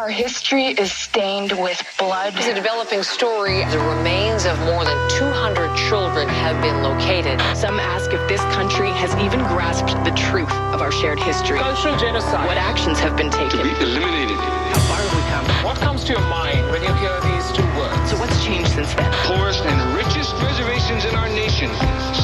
Our 0.00 0.08
history 0.08 0.72
is 0.80 0.90
stained 0.90 1.52
with 1.60 1.76
blood. 1.98 2.32
It's 2.34 2.48
a 2.48 2.54
developing 2.54 3.02
story. 3.02 3.68
The 3.68 3.84
remains 4.00 4.46
of 4.46 4.56
more 4.64 4.82
than 4.82 4.96
200 5.12 5.76
children 5.76 6.26
have 6.40 6.56
been 6.64 6.80
located. 6.82 7.36
Some 7.52 7.76
ask 7.76 8.08
if 8.10 8.24
this 8.26 8.40
country 8.56 8.88
has 8.96 9.12
even 9.20 9.40
grasped 9.52 9.92
the 10.08 10.16
truth 10.16 10.48
of 10.72 10.80
our 10.80 10.90
shared 10.90 11.20
history. 11.20 11.58
Cultural 11.58 11.98
genocide. 11.98 12.48
What 12.48 12.56
actions 12.56 12.98
have 12.98 13.14
been 13.14 13.28
taken? 13.28 13.60
eliminated. 13.60 14.40
How 14.40 14.80
far 14.88 15.04
have 15.04 15.12
we 15.12 15.22
come? 15.28 15.44
What 15.68 15.76
comes 15.84 16.02
to 16.08 16.16
your 16.16 16.24
mind 16.32 16.64
when 16.72 16.80
you 16.80 16.94
hear 16.96 17.20
these 17.20 17.52
two 17.52 17.68
words? 17.76 18.08
So 18.08 18.16
what's 18.16 18.40
changed 18.42 18.72
since 18.72 18.94
then? 18.96 19.12
poorest 19.28 19.68
and 19.68 19.76
richest 19.92 20.32
reservations 20.40 21.04
in 21.04 21.12
our 21.12 21.28
nation 21.28 21.68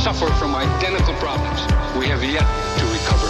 suffer 0.01 0.33
from 0.41 0.57
identical 0.57 1.13
problems 1.21 1.61
we 1.93 2.09
have 2.09 2.25
yet 2.25 2.41
to 2.41 2.85
recover. 2.89 3.29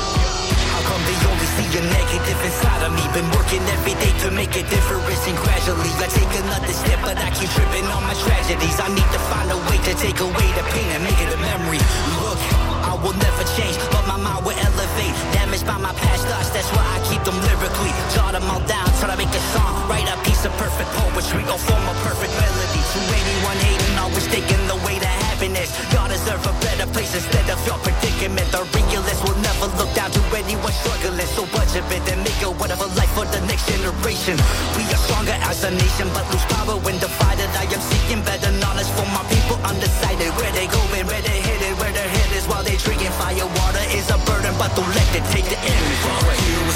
How 0.70 0.86
come 0.86 1.02
they 1.02 1.18
only 1.26 1.35
see 1.56 1.68
the 1.72 1.82
negative 1.88 2.40
inside 2.44 2.82
of 2.84 2.92
me? 2.92 3.04
Been 3.16 3.28
working 3.32 3.64
every 3.72 3.96
day 3.96 4.12
to 4.24 4.28
make 4.30 4.52
a 4.52 4.64
difference, 4.68 5.24
and 5.24 5.36
gradually 5.40 5.92
I 5.96 6.06
take 6.12 6.32
another 6.44 6.74
step, 6.76 7.00
but 7.00 7.16
I 7.16 7.32
keep 7.32 7.48
tripping 7.56 7.88
on 7.88 8.02
my 8.04 8.16
tragedies. 8.20 8.76
I 8.76 8.88
need 8.92 9.08
to 9.16 9.20
find 9.32 9.48
a 9.48 9.58
way 9.68 9.78
to 9.88 9.92
take 9.96 10.20
away 10.20 10.48
the 10.52 10.64
pain 10.76 10.88
and 10.92 11.02
make 11.02 11.16
it 11.16 11.32
a 11.32 11.40
memory. 11.40 11.80
Look, 12.20 12.40
I 12.84 12.92
will 13.00 13.16
never 13.16 13.44
change, 13.56 13.76
but 13.88 14.04
my 14.04 14.20
mind 14.20 14.44
will 14.44 14.56
elevate. 14.56 15.16
Damaged 15.32 15.66
by 15.66 15.78
my 15.80 15.94
past 15.96 16.28
thoughts, 16.28 16.50
that's 16.52 16.68
why 16.76 16.84
I 16.84 16.98
keep 17.08 17.22
them 17.24 17.38
lyrically. 17.40 17.92
Jot 18.12 18.36
them 18.36 18.44
all 18.52 18.62
down, 18.68 18.86
try 19.00 19.08
to 19.08 19.16
make 19.16 19.32
a 19.32 19.44
song, 19.56 19.88
write 19.88 20.08
a 20.12 20.16
piece 20.28 20.44
of 20.44 20.52
perfect 20.60 20.90
poetry, 20.92 21.42
or 21.48 21.58
form 21.58 21.84
a 21.88 21.94
perfect 22.04 22.32
melody. 22.36 22.82
To 22.92 23.00
anyone 23.00 23.58
hating, 23.64 23.96
always 23.96 24.26
taking 24.28 24.62
the 24.68 24.78
way 24.84 25.00
to 25.00 25.10
happiness. 25.28 25.72
Y'all 25.92 26.08
deserve 26.08 26.44
a 26.44 26.54
better 26.60 26.86
place 26.92 27.12
instead 27.16 27.48
of 27.48 27.58
your 27.64 27.80
predicament. 27.80 28.48
The 28.52 28.64
realist 28.76 29.20
will 29.24 29.35
never 29.56 29.72
look 29.76 29.92
down 29.94 30.10
to 30.10 30.20
anyone 30.36 30.72
struggling. 30.72 31.26
So 31.32 31.46
budget 31.52 31.84
it 31.88 32.04
and 32.12 32.20
make 32.22 32.40
a 32.42 32.50
whatever 32.50 32.86
life 32.96 33.10
for 33.16 33.24
the 33.24 33.40
next 33.46 33.68
generation. 33.68 34.36
We 34.76 34.84
are 34.92 35.02
stronger 35.08 35.36
as 35.48 35.64
a 35.64 35.70
nation, 35.70 36.08
but 36.12 36.24
lose 36.32 36.44
power 36.52 36.76
when 36.84 36.98
divided. 36.98 37.48
I 37.56 37.64
am 37.64 37.80
seeking 37.80 38.22
better 38.22 38.52
knowledge 38.60 38.90
for 38.96 39.06
my 39.16 39.24
people 39.32 39.56
undecided. 39.64 40.30
Where 40.36 40.52
they 40.52 40.66
going, 40.66 41.06
where 41.06 41.22
they 41.22 41.40
headed, 41.40 41.78
where 41.80 41.92
their 41.92 42.08
head 42.08 42.30
is 42.36 42.46
while 42.46 42.62
they 42.62 42.76
drinking. 42.76 43.12
Fire 43.16 43.48
water 43.60 43.84
is 43.96 44.08
a 44.10 44.18
burden, 44.28 44.54
but 44.58 44.74
don't 44.76 44.92
let 44.92 45.08
it 45.16 45.24
take 45.32 45.48
the 45.48 45.58
energy. 45.58 46.75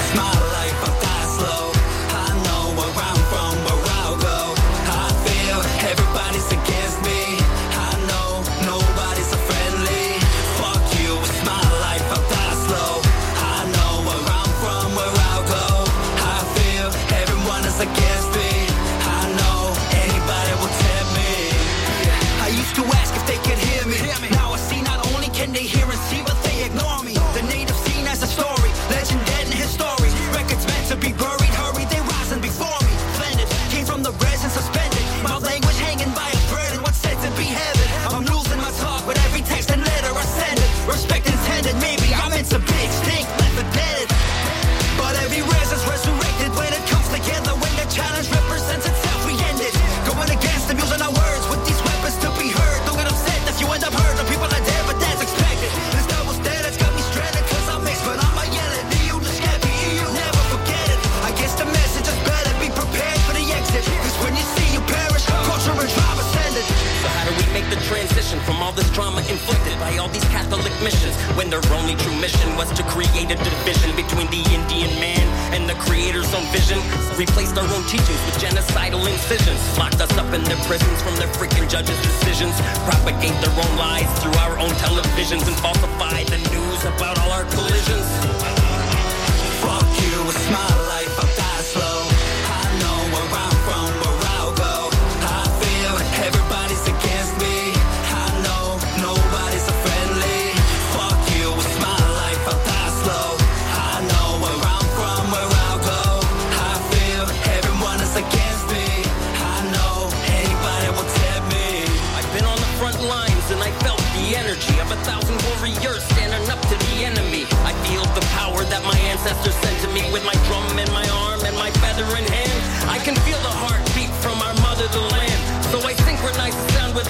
missions 70.81 71.17
when 71.37 71.51
their 71.51 71.63
only 71.73 71.95
true 71.97 72.15
mission 72.21 72.57
was 72.57 72.71
to 72.73 72.83
create 72.85 73.31
a 73.31 73.37
division 73.37 73.95
between 73.97 74.27
the 74.29 74.43
Indian 74.53 74.91
man 75.01 75.25
and 75.55 75.69
the 75.69 75.75
creator's 75.77 76.33
own 76.35 76.45
vision. 76.53 76.79
So 77.09 77.17
replaced 77.17 77.57
our 77.57 77.69
own 77.75 77.85
teachings 77.87 78.21
with 78.27 78.37
genocidal 78.41 79.05
incisions, 79.07 79.61
locked 79.79 80.01
us 80.01 80.13
up 80.17 80.33
in 80.33 80.43
their 80.45 80.61
prisons 80.65 81.03
from 81.03 81.17
their 81.17 81.31
freaking 81.37 81.69
judges' 81.69 82.01
decisions, 82.03 82.55
propagate 82.89 83.37
their 83.41 83.55
own 83.55 83.73
lies 83.77 84.11
through 84.21 84.37
our 84.41 84.59
own 84.59 84.73
televisions, 84.81 85.47
and 85.47 85.57
falsify 85.61 86.25
the 86.25 86.39
news 86.53 86.81
about 86.85 87.19
all 87.19 87.31
our 87.31 87.45
collisions. 87.45 88.60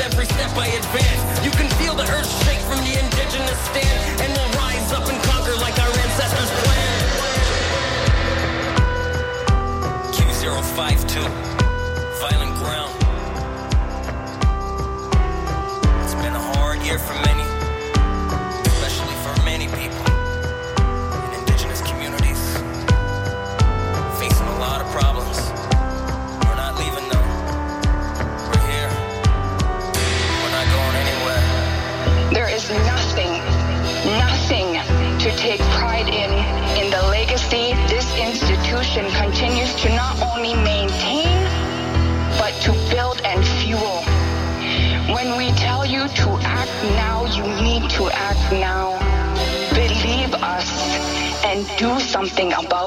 every 0.01 0.25
step 0.25 0.57
I 0.57 0.67
advance. 0.67 1.45
You 1.45 1.51
can 1.53 1.69
feel 1.79 1.95
the 1.95 2.05
earth 2.05 2.31
shake 2.45 2.61
from 2.61 2.79
the 2.85 2.99
indigenous 2.99 3.59
stand, 3.69 4.21
and 4.23 4.33
we'll 4.33 4.53
rise 4.59 4.93
up 4.93 5.07
and 5.09 5.23
conquer 5.23 5.55
like 5.61 5.79
our 5.79 5.93
ancestors 6.05 6.51
planned. 6.65 7.01
Q052, 10.17 11.15
violent 12.21 12.55
ground. 12.57 12.95
It's 16.05 16.15
been 16.15 16.35
a 16.35 16.45
hard 16.55 16.81
year 16.83 16.99
for 16.99 17.15
me. 17.15 17.30
Continues 38.71 39.75
to 39.83 39.89
not 39.91 40.23
only 40.23 40.55
maintain, 40.55 41.43
but 42.39 42.53
to 42.63 42.73
build 42.89 43.21
and 43.25 43.45
fuel. 43.59 44.03
When 45.13 45.37
we 45.37 45.51
tell 45.59 45.85
you 45.85 46.07
to 46.07 46.31
act 46.43 46.71
now, 46.95 47.25
you 47.35 47.43
need 47.65 47.91
to 47.91 48.09
act 48.11 48.53
now. 48.53 48.97
Believe 49.75 50.33
us 50.35 50.71
and 51.45 51.67
do 51.79 51.99
something 51.99 52.53
about 52.53 52.75
it. 52.75 52.80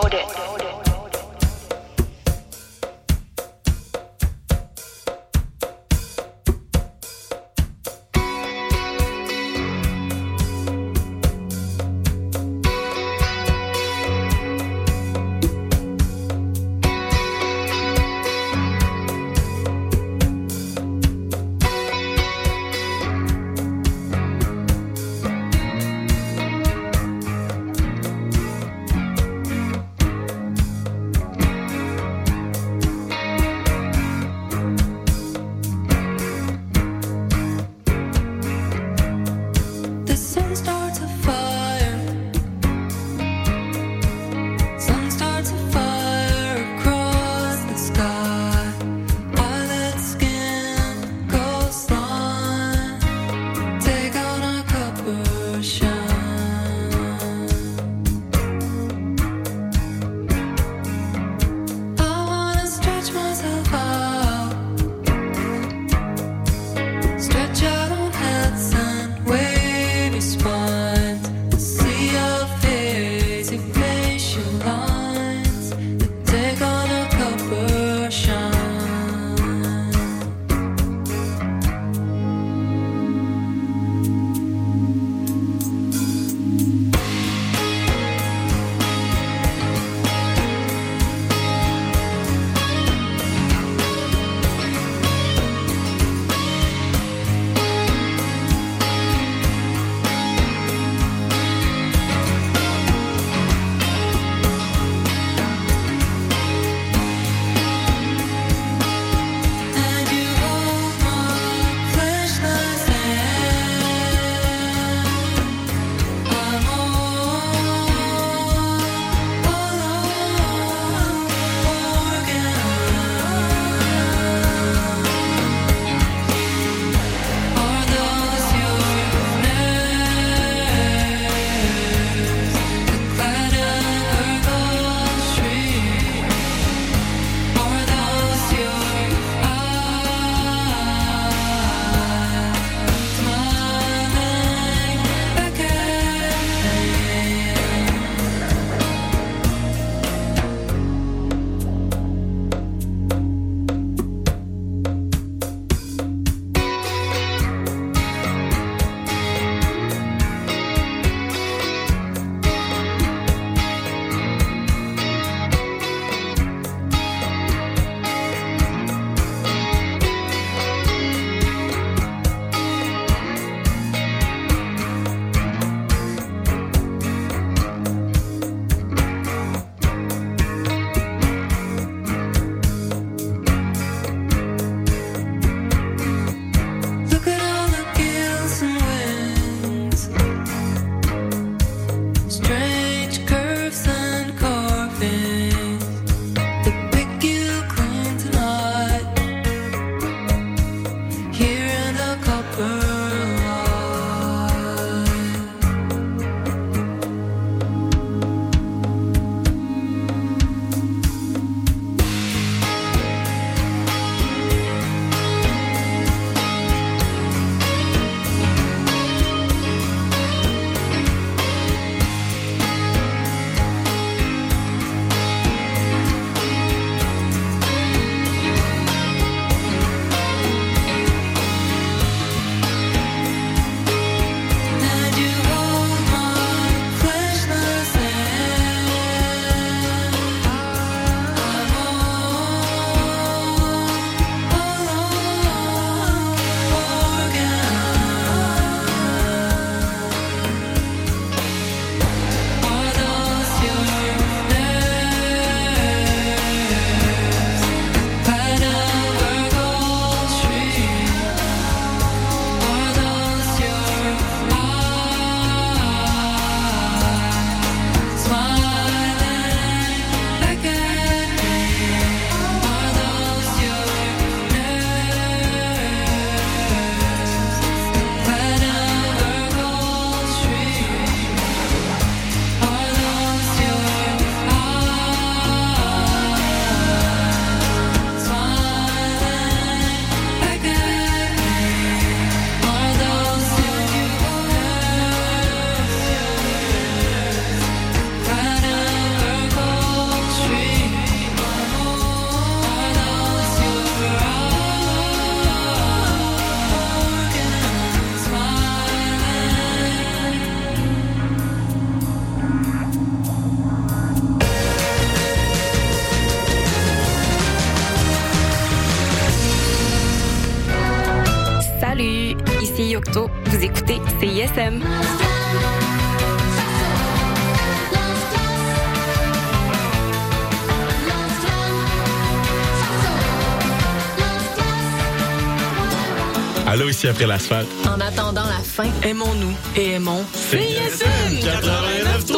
Après 337.14 337.28
l'asphalte. 337.28 337.68
En 337.86 338.00
attendant 338.00 338.46
la 338.46 338.64
fin, 338.64 338.90
aimons-nous 339.04 339.56
et 339.76 339.92
aimons 339.92 340.24
CISM 340.34 341.06
89.3. 341.42 342.38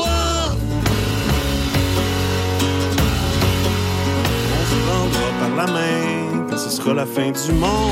On 4.27 4.65
se 4.69 4.75
prendra 4.85 5.29
par 5.39 5.55
la 5.55 5.71
main 5.71 6.47
quand 6.49 6.57
ce 6.57 6.69
sera 6.69 6.93
la 6.93 7.05
fin 7.05 7.31
du 7.31 7.51
monde. 7.53 7.91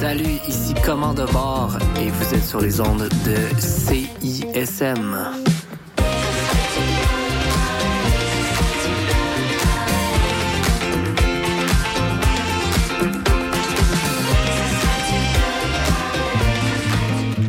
Salut, 0.00 0.40
ici 0.48 0.74
Command 0.84 1.16
de 1.16 1.24
bord 1.32 1.76
et 2.00 2.08
vous 2.08 2.34
êtes 2.34 2.44
sur 2.44 2.60
les 2.60 2.80
ondes 2.80 3.08
de 3.24 3.36
CISM. 3.60 5.39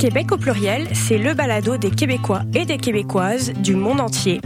Québec 0.02 0.32
au 0.32 0.38
pluriel, 0.38 0.88
c'est 0.94 1.20
le 1.20 1.36
balado 1.36 1.78
des 1.78 1.92
Québécois 1.92 2.42
et 2.56 2.66
des 2.66 2.80
Québécoises 2.80 3.54
du 3.54 3.76
monde 3.76 4.02
entier. 4.02 4.42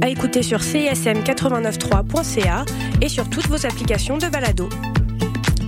À 0.00 0.08
écouter 0.08 0.42
sur 0.42 0.60
cism893.ca 0.60 2.64
et 3.02 3.10
sur 3.10 3.28
toutes 3.28 3.46
vos 3.48 3.66
applications 3.66 4.16
de 4.16 4.26
balado. 4.28 4.70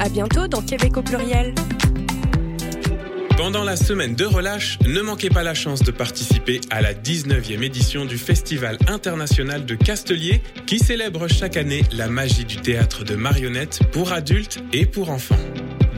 À 0.01 0.09
bientôt 0.09 0.49
dans 0.49 0.63
Québec 0.63 0.97
au 0.97 1.03
pluriel. 1.03 1.55
Pendant 3.37 3.65
la 3.65 3.77
semaine 3.77 4.15
de 4.15 4.25
relâche, 4.25 4.79
ne 4.87 5.03
manquez 5.03 5.29
pas 5.29 5.43
la 5.43 5.53
chance 5.53 5.83
de 5.83 5.91
participer 5.91 6.63
à 6.71 6.81
la 6.81 6.95
19e 6.95 7.63
édition 7.63 8.07
du 8.07 8.17
Festival 8.17 8.79
international 8.89 9.67
de 9.67 9.75
Castelier 9.75 10.41
qui 10.67 10.79
célèbre 10.79 11.29
chaque 11.29 11.59
année 11.59 11.83
la 11.93 12.09
magie 12.09 12.47
du 12.47 12.57
théâtre 12.57 13.05
de 13.05 13.15
marionnettes 13.15 13.81
pour 13.93 14.11
adultes 14.11 14.65
et 14.73 14.87
pour 14.87 15.11
enfants. 15.11 15.37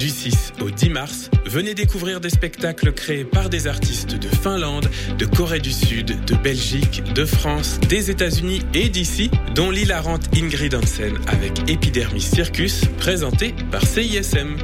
Du 0.01 0.09
6 0.09 0.55
au 0.63 0.71
10 0.71 0.89
mars, 0.89 1.31
venez 1.45 1.75
découvrir 1.75 2.23
des 2.23 2.31
spectacles 2.31 2.95
créés 2.95 3.27
par 3.27 3.51
des 3.51 3.67
artistes 3.67 4.15
de 4.15 4.29
Finlande, 4.29 4.89
de 5.19 5.27
Corée 5.27 5.59
du 5.59 5.73
Sud, 5.73 6.25
de 6.25 6.35
Belgique, 6.37 7.03
de 7.13 7.27
France, 7.27 7.79
des 7.81 8.11
États-Unis 8.11 8.63
et 8.73 8.89
d'ici, 8.89 9.31
dont 9.55 9.71
l'hilarante 9.71 10.23
Ingrid 10.35 10.75
Hansen 10.75 11.19
avec 11.27 11.69
Epidermis 11.69 12.23
Circus, 12.23 12.87
présenté 12.99 13.55
par 13.71 13.83
CISM. 13.83 14.57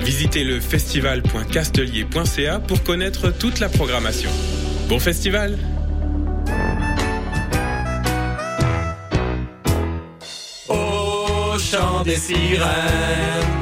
Visitez 0.00 0.44
le 0.44 0.60
festival.castelier.ca 0.60 2.60
pour 2.60 2.82
connaître 2.82 3.30
toute 3.30 3.60
la 3.60 3.70
programmation. 3.70 4.28
Bon 4.90 4.98
festival 4.98 5.56
Au 10.68 11.58
chant 11.58 12.02
des 12.04 12.16
sirènes, 12.16 13.61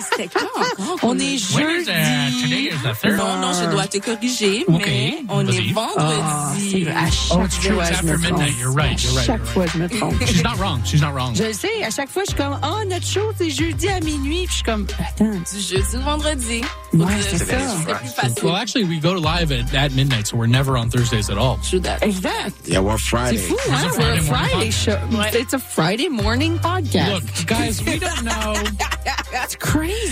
c'était 0.00 0.28
quand? 0.28 0.98
On 1.02 1.18
est 1.18 1.54
When 1.54 1.70
is, 1.70 1.88
uh, 1.88 1.92
jeudi. 1.92 2.42
today 2.42 2.62
is 2.74 2.82
the 2.82 2.94
third? 2.94 3.16
Non, 3.18 3.38
non, 3.40 3.52
je 3.52 3.70
dois 3.70 3.86
te 3.86 3.98
corriger, 3.98 4.64
Ok, 4.68 4.82
mais 4.86 5.18
on 5.28 5.44
vas-y. 5.44 5.56
est 5.70 5.74
Ah, 5.76 6.52
vendredi. 6.54 6.84
vrai, 6.84 6.92
à 6.94 7.10
chaque 7.10 7.10
Oh, 7.30 7.34
fois, 7.34 7.48
je 7.60 7.70
me 7.72 7.80
after 7.80 8.06
trompe. 8.06 8.20
midnight, 8.22 8.58
you're 8.58 8.72
right, 8.72 9.02
you're 9.02 9.12
À 9.12 9.16
right, 9.16 9.26
chaque 9.26 9.38
you're 9.38 9.46
fois, 9.46 9.66
je 9.66 9.78
me 9.78 9.88
trompe. 9.88 10.24
She's 10.26 10.42
not 10.42 10.56
wrong. 10.58 10.80
She's 10.84 11.00
not 11.00 11.12
wrong. 11.14 11.34
Je 11.34 11.44
le 11.44 11.52
sais, 11.52 11.84
à 11.84 11.90
chaque 11.90 12.08
fois, 12.10 12.22
je 12.24 12.30
suis 12.32 12.36
comme, 12.42 12.58
oh, 12.62 12.84
notre 12.88 13.06
show, 13.06 13.32
c'est 13.36 13.50
jeudi 13.50 13.88
à 13.88 14.00
minuit. 14.00 14.44
Puis 14.46 14.48
je 14.48 14.52
suis 14.54 14.62
comme, 14.64 14.86
attends. 14.98 15.24
Du 15.30 15.60
jeudi 15.60 15.96
au 15.96 16.00
vendredi. 16.00 16.60
Ouais, 16.94 17.04
c'est 17.20 17.38
c'est 17.38 17.44
ça. 17.46 17.58
C'est 17.86 17.94
plus 17.94 18.08
facile. 18.14 18.44
Well, 18.44 18.56
actually, 18.56 18.84
we 18.84 18.98
go 19.00 19.12
live 19.14 19.52
at, 19.52 19.74
at 19.74 19.90
midnight, 19.92 20.26
so 20.26 20.36
we're 20.36 20.46
never 20.48 20.76
on 20.76 20.88
Thursdays 20.90 21.28
at 21.30 21.36
all. 21.38 21.58
Exact. 22.02 22.66
Yeah, 22.66 22.80
we're 22.80 22.98
Friday. 22.98 23.36
C'est 23.38 23.48
fou, 23.48 23.54
It's 23.56 23.68
hein? 23.70 23.88
a 23.88 23.98
We're 23.98 24.12
a 24.14 24.20
Friday 24.22 24.30
morning 24.30 24.70
Friday 24.70 24.70
show. 24.70 25.38
It's 25.38 25.52
a 25.54 25.58
Friday 25.58 26.08
morning 26.08 26.58
podcast. 26.58 27.12
Look, 27.12 27.46
guys, 27.46 27.82
we 27.84 27.98
don't 27.98 28.22
know. 28.24 28.54
That's 29.32 29.54
crazy. 29.88 30.08